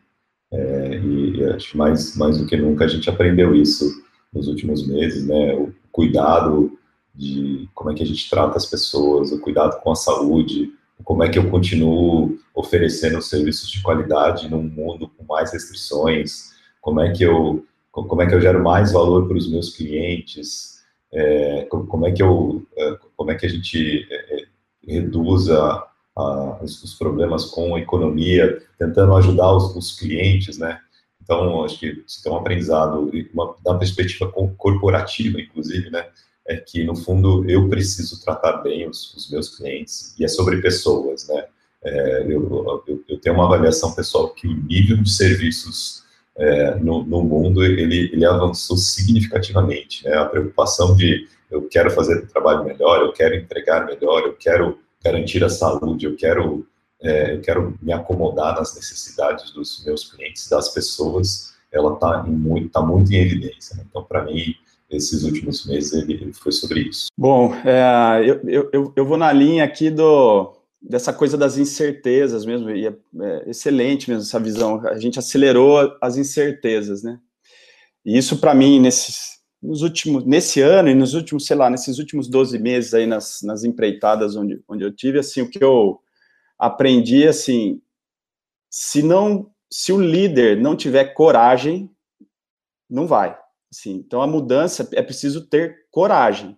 É, 0.53 0.99
e, 0.99 1.45
acho 1.45 1.73
que 1.73 1.77
mais, 1.77 2.17
mais 2.17 2.39
do 2.39 2.47
que 2.47 2.57
nunca 2.57 2.85
a 2.85 2.89
gente 2.89 3.11
aprendeu 3.11 3.55
isso 3.55 4.03
nos 4.33 4.47
últimos 4.49 4.87
meses, 4.87 5.27
né? 5.27 5.55
O 5.55 5.73
cuidado 5.91 6.79
de 7.15 7.69
como 7.75 7.91
é 7.91 7.95
que 7.95 8.03
a 8.03 8.07
gente 8.07 8.29
trata 8.29 8.57
as 8.57 8.67
pessoas, 8.67 9.33
o 9.33 9.41
cuidado 9.41 9.81
com 9.81 9.91
a 9.91 9.97
saúde, 9.97 10.73
como 11.05 11.23
é 11.23 11.29
que 11.29 11.39
eu 11.39 11.51
continuo 11.51 12.39
oferecendo 12.55 13.21
serviços 13.23 13.71
de 13.71 13.83
qualidade 13.83 14.49
num 14.49 14.63
mundo 14.63 15.09
com 15.17 15.25
mais 15.25 15.53
restrições, 15.53 16.53
como 16.81 17.01
é 17.01 17.11
que 17.11 17.25
eu 17.25 17.65
como 17.91 18.21
é 18.21 18.27
que 18.27 18.35
eu 18.35 18.41
gero 18.43 18.63
mais 18.63 18.93
valor 18.93 19.27
para 19.27 19.39
os 19.39 19.51
meus 19.51 19.75
clientes, 19.75 20.83
é, 21.11 21.65
como 21.65 22.07
é 22.07 22.13
que 22.13 22.23
eu 22.23 22.67
é, 22.77 22.99
como 23.17 23.31
é 23.31 23.35
que 23.35 23.47
a 23.47 23.49
gente 23.49 24.07
é, 24.11 24.46
reduza 24.87 25.85
a, 26.17 26.59
os, 26.63 26.83
os, 26.83 26.95
problemas 26.95 27.47
com 27.47 27.75
a 27.75 27.81
economia, 27.81 28.63
tentando 28.79 29.15
ajudar 29.17 29.53
os, 29.53 29.75
os 29.77 29.99
clientes, 29.99 30.59
né? 30.59 30.79
Então, 31.23 31.65
acho 31.65 31.81
que 31.81 32.05
isso 32.07 32.23
tem 32.23 32.33
um 32.33 32.37
aprendizado, 32.37 33.11
uma, 33.35 33.55
da 33.65 33.75
perspectiva 33.75 34.31
corporativa, 34.57 35.41
inclusive, 35.41 35.91
né? 35.91 36.07
É 36.47 36.57
que, 36.57 36.85
no 36.85 36.95
fundo, 36.95 37.45
eu 37.51 37.69
preciso 37.69 38.23
tratar 38.25 38.59
bem 38.59 38.89
os, 38.89 39.13
os 39.15 39.29
meus 39.29 39.57
clientes, 39.57 40.15
e 40.19 40.25
é 40.25 40.29
sobre 40.29 40.63
pessoas, 40.63 41.27
né? 41.29 41.45
É, 41.85 42.23
eu, 42.23 42.83
eu, 42.87 43.05
eu, 43.09 43.21
tenho 43.21 43.35
uma 43.35 43.45
avaliação 43.45 43.95
pessoal 43.95 44.31
que 44.31 44.47
o 44.47 44.55
nível 44.55 44.97
de 44.97 45.11
serviços 45.11 46.05
é, 46.37 46.75
no, 46.77 47.05
no, 47.05 47.23
mundo, 47.23 47.65
ele, 47.65 48.11
ele 48.13 48.25
avançou 48.25 48.77
significativamente, 48.77 50.05
né? 50.05 50.15
A 50.15 50.25
preocupação 50.25 50.97
de 50.97 51.29
eu 51.51 51.69
quero 51.69 51.91
fazer 51.91 52.25
um 52.25 52.27
trabalho 52.27 52.65
melhor, 52.65 53.01
eu 53.01 53.13
quero 53.13 53.35
entregar 53.35 53.87
melhor, 53.87 54.23
eu 54.23 54.35
quero 54.35 54.79
garantir 55.03 55.45
a 55.45 55.49
saúde, 55.49 56.07
eu 56.07 56.17
quero, 56.17 56.67
é, 57.01 57.35
eu 57.35 57.41
quero 57.41 57.77
me 57.81 57.93
acomodar 57.93 58.57
nas 58.57 58.75
necessidades 58.75 59.51
dos 59.53 59.85
meus 59.85 60.11
clientes, 60.11 60.49
das 60.49 60.69
pessoas, 60.71 61.55
ela 61.71 61.95
está 61.95 62.23
muito, 62.23 62.71
tá 62.71 62.83
muito 62.83 63.13
em 63.13 63.17
evidência. 63.17 63.77
Né? 63.77 63.85
Então, 63.89 64.03
para 64.03 64.25
mim, 64.25 64.55
esses 64.91 65.23
últimos 65.25 65.67
meses 65.67 65.93
ele, 65.93 66.33
foi 66.33 66.53
sobre 66.53 66.81
isso. 66.81 67.09
Bom, 67.17 67.55
é, 67.65 68.23
eu, 68.25 68.69
eu, 68.73 68.93
eu 68.95 69.07
vou 69.07 69.17
na 69.17 69.33
linha 69.33 69.65
aqui 69.65 69.91
do 69.91 70.53
dessa 70.81 71.13
coisa 71.13 71.37
das 71.37 71.59
incertezas 71.59 72.47
mesmo, 72.47 72.71
e 72.71 72.87
é, 72.87 72.95
é 73.21 73.51
excelente 73.51 74.09
mesmo 74.09 74.23
essa 74.23 74.39
visão. 74.39 74.87
A 74.87 74.99
gente 74.99 75.19
acelerou 75.19 75.97
as 76.01 76.17
incertezas, 76.17 77.03
né? 77.03 77.19
E 78.05 78.17
isso 78.17 78.39
para 78.39 78.55
mim 78.55 78.79
nesses 78.79 79.36
nos 79.67 79.83
últimos, 79.83 80.25
nesse 80.25 80.61
ano 80.61 80.89
e 80.89 80.95
nos 80.95 81.15
últimos, 81.15 81.45
sei 81.45 81.57
lá, 81.57 81.69
nesses 81.69 81.99
últimos 81.99 82.29
12 82.29 82.59
meses 82.59 82.95
aí 82.95 83.07
nas, 83.07 83.43
nas 83.43 83.65
empreitadas 83.65 84.37
onde, 84.37 84.63
onde 84.69 84.85
eu 84.85 84.93
tive, 84.95 85.19
assim, 85.19 85.43
o 85.43 85.51
que 85.51 85.63
eu 85.63 86.01
aprendi, 86.59 87.27
assim, 87.27 87.81
se 88.71 89.03
não, 89.03 89.51
se 89.71 89.93
o 89.93 90.01
líder 90.01 90.57
não 90.57 90.77
tiver 90.77 91.07
coragem, 91.15 91.91
não 92.89 93.07
vai, 93.07 93.37
assim, 93.71 93.95
então 93.95 94.23
a 94.23 94.27
mudança 94.27 94.89
é 94.93 95.03
preciso 95.03 95.47
ter 95.47 95.87
coragem, 95.91 96.57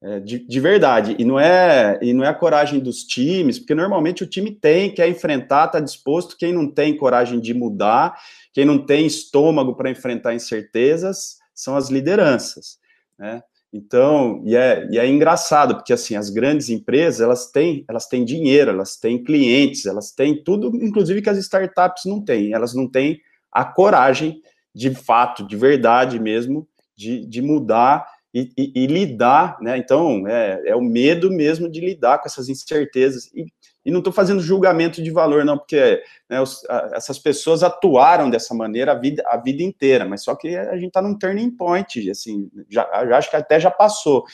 é, 0.00 0.20
de, 0.20 0.38
de, 0.38 0.60
verdade, 0.60 1.16
e 1.18 1.24
não 1.24 1.40
é 1.40 1.98
e 2.02 2.12
não 2.12 2.22
é 2.22 2.28
a 2.28 2.34
coragem 2.34 2.78
dos 2.78 3.04
times, 3.04 3.58
porque 3.58 3.74
normalmente 3.74 4.22
o 4.22 4.26
time 4.26 4.52
tem, 4.52 4.92
quer 4.94 5.08
enfrentar, 5.08 5.66
está 5.66 5.80
disposto, 5.80 6.36
quem 6.36 6.52
não 6.52 6.70
tem 6.70 6.96
coragem 6.96 7.40
de 7.40 7.52
mudar, 7.52 8.14
quem 8.52 8.64
não 8.64 8.78
tem 8.78 9.06
estômago 9.06 9.74
para 9.74 9.90
enfrentar 9.90 10.34
incertezas, 10.34 11.38
são 11.54 11.76
as 11.76 11.90
lideranças, 11.90 12.78
né? 13.18 13.42
Então, 13.72 14.40
e 14.46 14.54
é, 14.54 14.86
e 14.88 14.98
é 15.00 15.08
engraçado, 15.08 15.74
porque 15.74 15.92
assim, 15.92 16.14
as 16.14 16.30
grandes 16.30 16.68
empresas, 16.68 17.20
elas 17.20 17.50
têm, 17.50 17.84
elas 17.88 18.06
têm 18.06 18.24
dinheiro, 18.24 18.70
elas 18.70 18.96
têm 18.96 19.22
clientes, 19.22 19.84
elas 19.84 20.12
têm 20.12 20.44
tudo, 20.44 20.68
inclusive 20.76 21.20
que 21.20 21.28
as 21.28 21.38
startups 21.38 22.04
não 22.04 22.24
têm, 22.24 22.52
elas 22.52 22.72
não 22.72 22.88
têm 22.88 23.20
a 23.50 23.64
coragem, 23.64 24.40
de 24.72 24.94
fato, 24.94 25.44
de 25.44 25.56
verdade 25.56 26.20
mesmo, 26.20 26.68
de, 26.96 27.26
de 27.26 27.42
mudar 27.42 28.06
e, 28.32 28.50
e, 28.56 28.84
e, 28.84 28.86
lidar, 28.86 29.56
né? 29.60 29.76
Então, 29.78 30.26
é, 30.26 30.62
é, 30.66 30.76
o 30.76 30.80
medo 30.80 31.30
mesmo 31.30 31.68
de 31.68 31.80
lidar 31.80 32.18
com 32.18 32.26
essas 32.26 32.48
incertezas. 32.48 33.26
E, 33.34 33.46
e 33.84 33.90
não 33.90 33.98
estou 33.98 34.12
fazendo 34.12 34.40
julgamento 34.40 35.02
de 35.02 35.10
valor, 35.10 35.44
não, 35.44 35.58
porque 35.58 36.02
né, 36.28 36.40
os, 36.40 36.64
a, 36.68 36.90
essas 36.94 37.18
pessoas 37.18 37.62
atuaram 37.62 38.30
dessa 38.30 38.54
maneira 38.54 38.92
a 38.92 38.94
vida, 38.94 39.22
a 39.26 39.36
vida 39.36 39.62
inteira, 39.62 40.04
mas 40.04 40.22
só 40.22 40.34
que 40.34 40.56
a 40.56 40.74
gente 40.76 40.88
está 40.88 41.02
num 41.02 41.18
turning 41.18 41.50
point, 41.50 42.10
assim, 42.10 42.50
já, 42.68 42.88
já 43.06 43.18
acho 43.18 43.30
que 43.30 43.36
até 43.36 43.60
já 43.60 43.70
passou. 43.70 44.24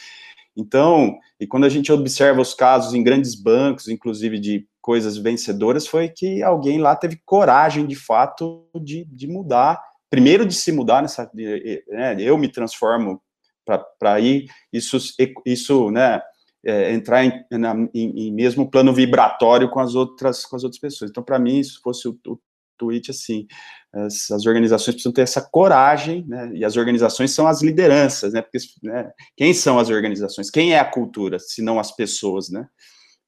Então, 0.56 1.18
e 1.38 1.46
quando 1.46 1.64
a 1.64 1.68
gente 1.68 1.90
observa 1.92 2.40
os 2.40 2.54
casos 2.54 2.94
em 2.94 3.02
grandes 3.02 3.34
bancos, 3.34 3.88
inclusive 3.88 4.38
de 4.38 4.66
coisas 4.80 5.16
vencedoras, 5.16 5.86
foi 5.86 6.08
que 6.08 6.42
alguém 6.42 6.78
lá 6.78 6.94
teve 6.96 7.20
coragem, 7.24 7.86
de 7.86 7.96
fato, 7.96 8.66
de, 8.82 9.04
de 9.04 9.26
mudar, 9.26 9.80
primeiro 10.08 10.44
de 10.44 10.54
se 10.54 10.72
mudar 10.72 11.02
nessa, 11.02 11.30
né, 11.34 12.16
eu 12.18 12.36
me 12.36 12.48
transformo 12.48 13.22
para 13.98 14.18
ir 14.20 14.46
isso, 14.72 14.98
isso 15.46 15.90
né, 15.90 16.20
é, 16.64 16.92
entrar 16.92 17.24
em, 17.24 17.32
na, 17.52 17.74
em, 17.94 18.28
em, 18.28 18.32
mesmo 18.32 18.70
plano 18.70 18.92
vibratório 18.92 19.70
com 19.70 19.80
as 19.80 19.94
outras, 19.94 20.44
com 20.44 20.56
as 20.56 20.64
outras 20.64 20.80
pessoas. 20.80 21.10
Então, 21.10 21.22
para 21.22 21.38
mim, 21.38 21.62
se 21.62 21.80
fosse 21.80 22.08
o, 22.08 22.18
o 22.26 22.38
tweet 22.78 23.10
assim, 23.10 23.46
as, 23.92 24.30
as, 24.30 24.46
organizações 24.46 24.94
precisam 24.94 25.12
ter 25.12 25.22
essa 25.22 25.42
coragem, 25.42 26.24
né, 26.26 26.50
e 26.54 26.64
as 26.64 26.76
organizações 26.76 27.30
são 27.30 27.46
as 27.46 27.62
lideranças, 27.62 28.32
né, 28.32 28.40
porque 28.40 28.58
né, 28.82 29.10
quem 29.36 29.52
são 29.52 29.78
as 29.78 29.90
organizações? 29.90 30.50
Quem 30.50 30.72
é 30.72 30.78
a 30.78 30.90
cultura, 30.90 31.38
se 31.38 31.62
não 31.62 31.78
as 31.78 31.94
pessoas, 31.94 32.50
né? 32.50 32.66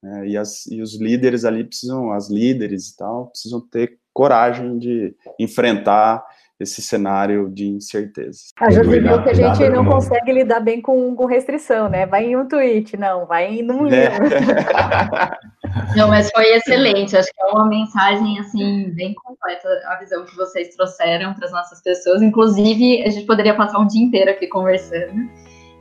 É, 0.05 0.27
e, 0.27 0.37
as, 0.37 0.67
e 0.67 0.83
os 0.83 1.01
líderes 1.01 1.45
ali 1.45 1.63
precisam, 1.63 2.11
as 2.11 2.29
líderes 2.29 2.89
e 2.89 2.97
tal, 2.97 3.29
precisam 3.29 3.61
ter 3.61 4.01
coragem 4.13 4.77
de 4.77 5.15
enfrentar 5.39 6.25
esse 6.63 6.81
cenário 6.81 7.49
de 7.51 7.69
incerteza. 7.69 8.39
A 8.61 8.71
gente 8.71 8.89
viu 8.89 9.23
que 9.23 9.31
a 9.31 9.35
gente 9.35 9.69
não 9.69 9.85
consegue 9.85 10.33
lidar 10.33 10.61
bem 10.61 10.81
com, 10.81 11.15
com, 11.15 11.27
restrição, 11.27 11.89
né? 11.89 12.07
Vai 12.07 12.27
em 12.27 12.37
um 12.37 12.47
tweet, 12.47 12.97
não, 12.97 13.27
vai 13.27 13.47
em 13.47 13.71
um 13.71 13.87
é. 13.89 14.09
livro. 14.09 14.29
Não, 15.97 16.09
mas 16.09 16.31
foi 16.31 16.45
excelente. 16.55 17.17
Acho 17.17 17.29
que 17.33 17.43
é 17.43 17.47
uma 17.47 17.67
mensagem 17.67 18.39
assim 18.41 18.91
bem 18.95 19.15
completa 19.15 19.69
a 19.87 19.97
visão 19.97 20.25
que 20.25 20.37
vocês 20.37 20.75
trouxeram 20.77 21.33
para 21.33 21.47
as 21.47 21.53
nossas 21.53 21.83
pessoas. 21.83 22.21
Inclusive, 22.21 23.03
a 23.05 23.11
gente 23.11 23.27
poderia 23.27 23.55
passar 23.55 23.79
um 23.79 23.87
dia 23.87 24.03
inteiro 24.03 24.31
aqui 24.31 24.47
conversando. 24.49 25.29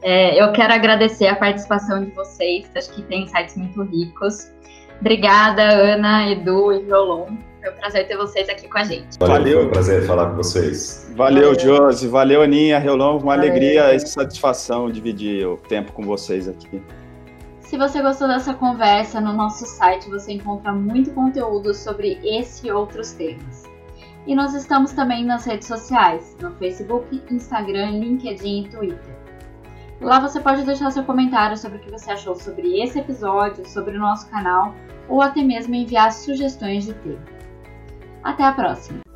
É, 0.01 0.41
eu 0.41 0.51
quero 0.53 0.73
agradecer 0.73 1.27
a 1.27 1.35
participação 1.35 2.03
de 2.03 2.11
vocês. 2.11 2.69
Acho 2.75 2.91
que 2.93 3.01
tem 3.03 3.23
insights 3.23 3.57
muito 3.57 3.83
ricos. 3.83 4.49
Obrigada, 4.99 5.63
Ana, 5.63 6.29
Edu 6.29 6.71
e 6.71 6.83
Violon. 6.83 7.50
Foi 7.61 7.69
um 7.69 7.75
prazer 7.75 8.07
ter 8.07 8.17
vocês 8.17 8.49
aqui 8.49 8.67
com 8.67 8.77
a 8.79 8.83
gente. 8.83 9.19
Valeu, 9.19 9.35
valeu. 9.35 9.57
foi 9.57 9.67
um 9.67 9.69
prazer 9.69 10.07
falar 10.07 10.31
com 10.31 10.37
vocês. 10.37 11.11
Valeu, 11.15 11.53
valeu. 11.53 11.59
Josi. 11.59 12.07
Valeu, 12.07 12.41
Aninha, 12.41 12.79
Reolão. 12.79 13.17
Uma 13.17 13.35
valeu. 13.35 13.51
alegria 13.51 13.93
e 13.93 13.99
satisfação 13.99 14.89
dividir 14.89 15.47
o 15.47 15.57
tempo 15.57 15.91
com 15.91 16.03
vocês 16.03 16.47
aqui. 16.47 16.81
Se 17.59 17.77
você 17.77 18.01
gostou 18.01 18.27
dessa 18.27 18.53
conversa, 18.55 19.21
no 19.21 19.31
nosso 19.31 19.65
site 19.65 20.09
você 20.09 20.33
encontra 20.33 20.73
muito 20.73 21.11
conteúdo 21.11 21.73
sobre 21.73 22.19
esse 22.23 22.67
e 22.67 22.71
outros 22.71 23.11
temas. 23.13 23.63
E 24.25 24.35
nós 24.35 24.53
estamos 24.53 24.91
também 24.91 25.23
nas 25.23 25.45
redes 25.45 25.67
sociais, 25.67 26.35
no 26.41 26.51
Facebook, 26.55 27.21
Instagram, 27.31 27.91
LinkedIn 27.91 28.63
e 28.63 28.69
Twitter. 28.69 29.15
Lá 30.01 30.19
você 30.19 30.39
pode 30.39 30.63
deixar 30.63 30.89
seu 30.91 31.03
comentário 31.03 31.55
sobre 31.55 31.77
o 31.77 31.81
que 31.81 31.91
você 31.91 32.11
achou 32.11 32.35
sobre 32.35 32.81
esse 32.81 32.99
episódio, 32.99 33.65
sobre 33.67 33.95
o 33.95 33.99
nosso 33.99 34.27
canal 34.29 34.73
ou 35.07 35.21
até 35.21 35.43
mesmo 35.43 35.75
enviar 35.75 36.11
sugestões 36.11 36.85
de 36.85 36.93
tema. 36.95 37.40
Até 38.23 38.43
a 38.43 38.53
próxima! 38.53 39.10